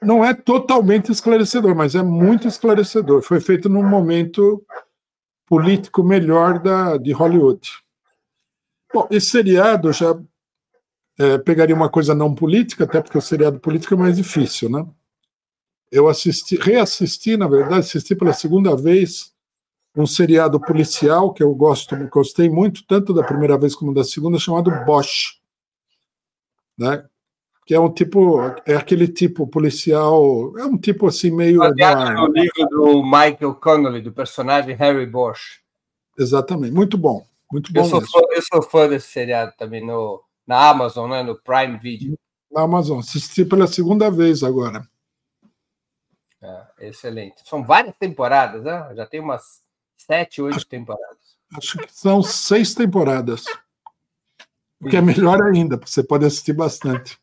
Não 0.00 0.24
é 0.24 0.32
totalmente 0.32 1.12
esclarecedor, 1.12 1.76
mas 1.76 1.94
é 1.94 2.02
muito 2.02 2.48
esclarecedor. 2.48 3.20
Foi 3.20 3.40
feito 3.42 3.68
num 3.68 3.86
momento 3.86 4.64
político 5.44 6.02
melhor 6.02 6.60
da, 6.60 6.96
de 6.96 7.12
Hollywood. 7.12 7.82
Bom, 8.92 9.08
esse 9.10 9.26
seriado 9.26 9.92
já 9.92 10.18
é, 11.18 11.38
pegaria 11.38 11.74
uma 11.74 11.88
coisa 11.88 12.14
não 12.14 12.34
política, 12.34 12.84
até 12.84 13.00
porque 13.00 13.18
o 13.18 13.22
seriado 13.22 13.58
político 13.60 13.94
é 13.94 13.96
mais 13.96 14.16
difícil, 14.16 14.68
né? 14.68 14.86
Eu 15.90 16.08
assisti, 16.08 16.56
reassisti, 16.56 17.36
na 17.36 17.46
verdade, 17.46 17.80
assisti 17.80 18.14
pela 18.14 18.32
segunda 18.32 18.74
vez 18.76 19.32
um 19.94 20.06
seriado 20.06 20.58
policial 20.58 21.32
que 21.32 21.42
eu 21.42 21.54
gosto, 21.54 21.94
gostei 22.08 22.48
muito, 22.48 22.84
tanto 22.86 23.12
da 23.12 23.22
primeira 23.22 23.58
vez 23.58 23.74
como 23.74 23.92
da 23.92 24.02
segunda, 24.02 24.38
chamado 24.38 24.70
Bosch, 24.86 25.38
né? 26.78 27.04
Que 27.66 27.74
é 27.74 27.80
um 27.80 27.92
tipo, 27.92 28.40
é 28.66 28.74
aquele 28.74 29.06
tipo 29.06 29.46
policial, 29.46 30.58
é 30.58 30.64
um 30.64 30.78
tipo 30.78 31.06
assim 31.06 31.30
meio. 31.30 31.58
Baseado 31.58 32.14
no 32.14 32.26
livro 32.26 32.66
do 32.70 33.02
Michael 33.02 33.54
Connolly, 33.54 34.00
do 34.00 34.12
personagem 34.12 34.74
Harry 34.74 35.06
Bosch. 35.06 35.60
Exatamente, 36.18 36.72
muito 36.72 36.96
bom, 36.96 37.24
muito 37.52 37.72
bom. 37.72 37.80
Eu 37.80 37.84
sou, 37.84 38.00
fã, 38.00 38.20
eu 38.30 38.42
sou 38.42 38.62
fã 38.62 38.88
desse 38.88 39.08
seriado 39.08 39.52
também 39.58 39.84
no, 39.84 40.24
na 40.46 40.70
Amazon, 40.70 41.10
né, 41.10 41.22
no 41.22 41.38
Prime 41.40 41.78
Video. 41.78 42.18
Na 42.50 42.62
Amazon, 42.62 42.98
assisti 42.98 43.44
pela 43.44 43.66
segunda 43.66 44.10
vez 44.10 44.42
agora. 44.42 44.88
É, 46.42 46.88
excelente. 46.88 47.46
São 47.48 47.62
várias 47.62 47.94
temporadas, 47.96 48.64
né? 48.64 48.92
Já 48.96 49.06
tem 49.06 49.20
umas 49.20 49.62
sete, 49.96 50.42
oito 50.42 50.56
acho, 50.56 50.66
temporadas. 50.66 51.36
Acho 51.56 51.78
que 51.78 51.92
são 51.94 52.22
seis 52.22 52.74
temporadas. 52.74 53.44
O 54.80 54.88
que 54.88 54.96
é 54.96 55.00
melhor 55.00 55.40
ainda, 55.42 55.78
porque 55.78 55.92
você 55.92 56.02
pode 56.02 56.24
assistir 56.24 56.54
bastante. 56.54 57.16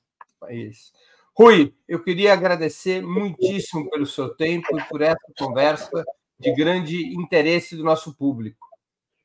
Isso. 0.49 0.93
Rui, 1.33 1.73
eu 1.87 2.01
queria 2.01 2.33
agradecer 2.33 3.01
muitíssimo 3.01 3.89
pelo 3.89 4.05
seu 4.05 4.29
tempo 4.29 4.77
e 4.77 4.83
por 4.83 5.01
essa 5.01 5.17
conversa 5.37 6.05
de 6.39 6.53
grande 6.53 7.13
interesse 7.15 7.75
do 7.75 7.83
nosso 7.83 8.13
público. 8.13 8.68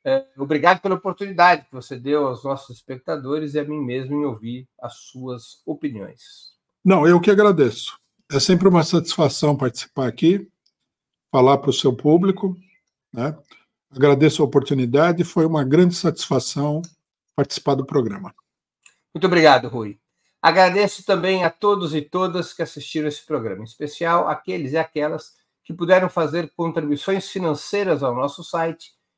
É, 0.07 0.27
obrigado 0.37 0.81
pela 0.81 0.97
oportunidade 0.97 1.65
que 1.65 1.73
você 1.73 1.99
deu 1.99 2.27
aos 2.27 2.45
nossos 2.45 2.77
espectadores 2.77 3.55
e 3.55 3.59
a 3.59 3.65
mim 3.65 3.81
mesmo 3.81 4.15
em 4.21 4.25
ouvir 4.25 4.69
as 4.79 4.95
suas 4.97 5.63
opiniões. 5.65 6.53
Não, 6.85 7.09
eu 7.09 7.19
que 7.19 7.31
agradeço. 7.31 7.99
É 8.31 8.39
sempre 8.39 8.69
uma 8.69 8.83
satisfação 8.83 9.57
participar 9.57 10.07
aqui, 10.07 10.47
falar 11.33 11.57
para 11.59 11.71
o 11.71 11.73
seu 11.73 11.95
público. 11.97 12.55
Né? 13.11 13.35
Agradeço 13.91 14.43
a 14.43 14.45
oportunidade, 14.45 15.25
foi 15.25 15.47
uma 15.47 15.65
grande 15.65 15.95
satisfação 15.95 16.83
participar 17.35 17.75
do 17.75 17.87
programa. 17.87 18.35
Muito 19.15 19.27
obrigado, 19.27 19.69
Rui. 19.69 19.99
Agradeço 20.43 21.07
também 21.07 21.45
a 21.45 21.51
todos 21.51 21.95
e 21.95 22.03
todas 22.03 22.53
que 22.53 22.61
assistiram 22.61 23.09
esse 23.09 23.25
programa, 23.25 23.63
em 23.63 23.65
especial 23.65 24.29
aqueles 24.29 24.73
e 24.73 24.77
aquelas 24.77 25.33
que 25.65 25.73
puderam 25.73 26.11
fazer 26.11 26.53
contribuições 26.55 27.31
financeiras 27.31 28.03
ao 28.03 28.15
nosso 28.15 28.45
site 28.45 28.93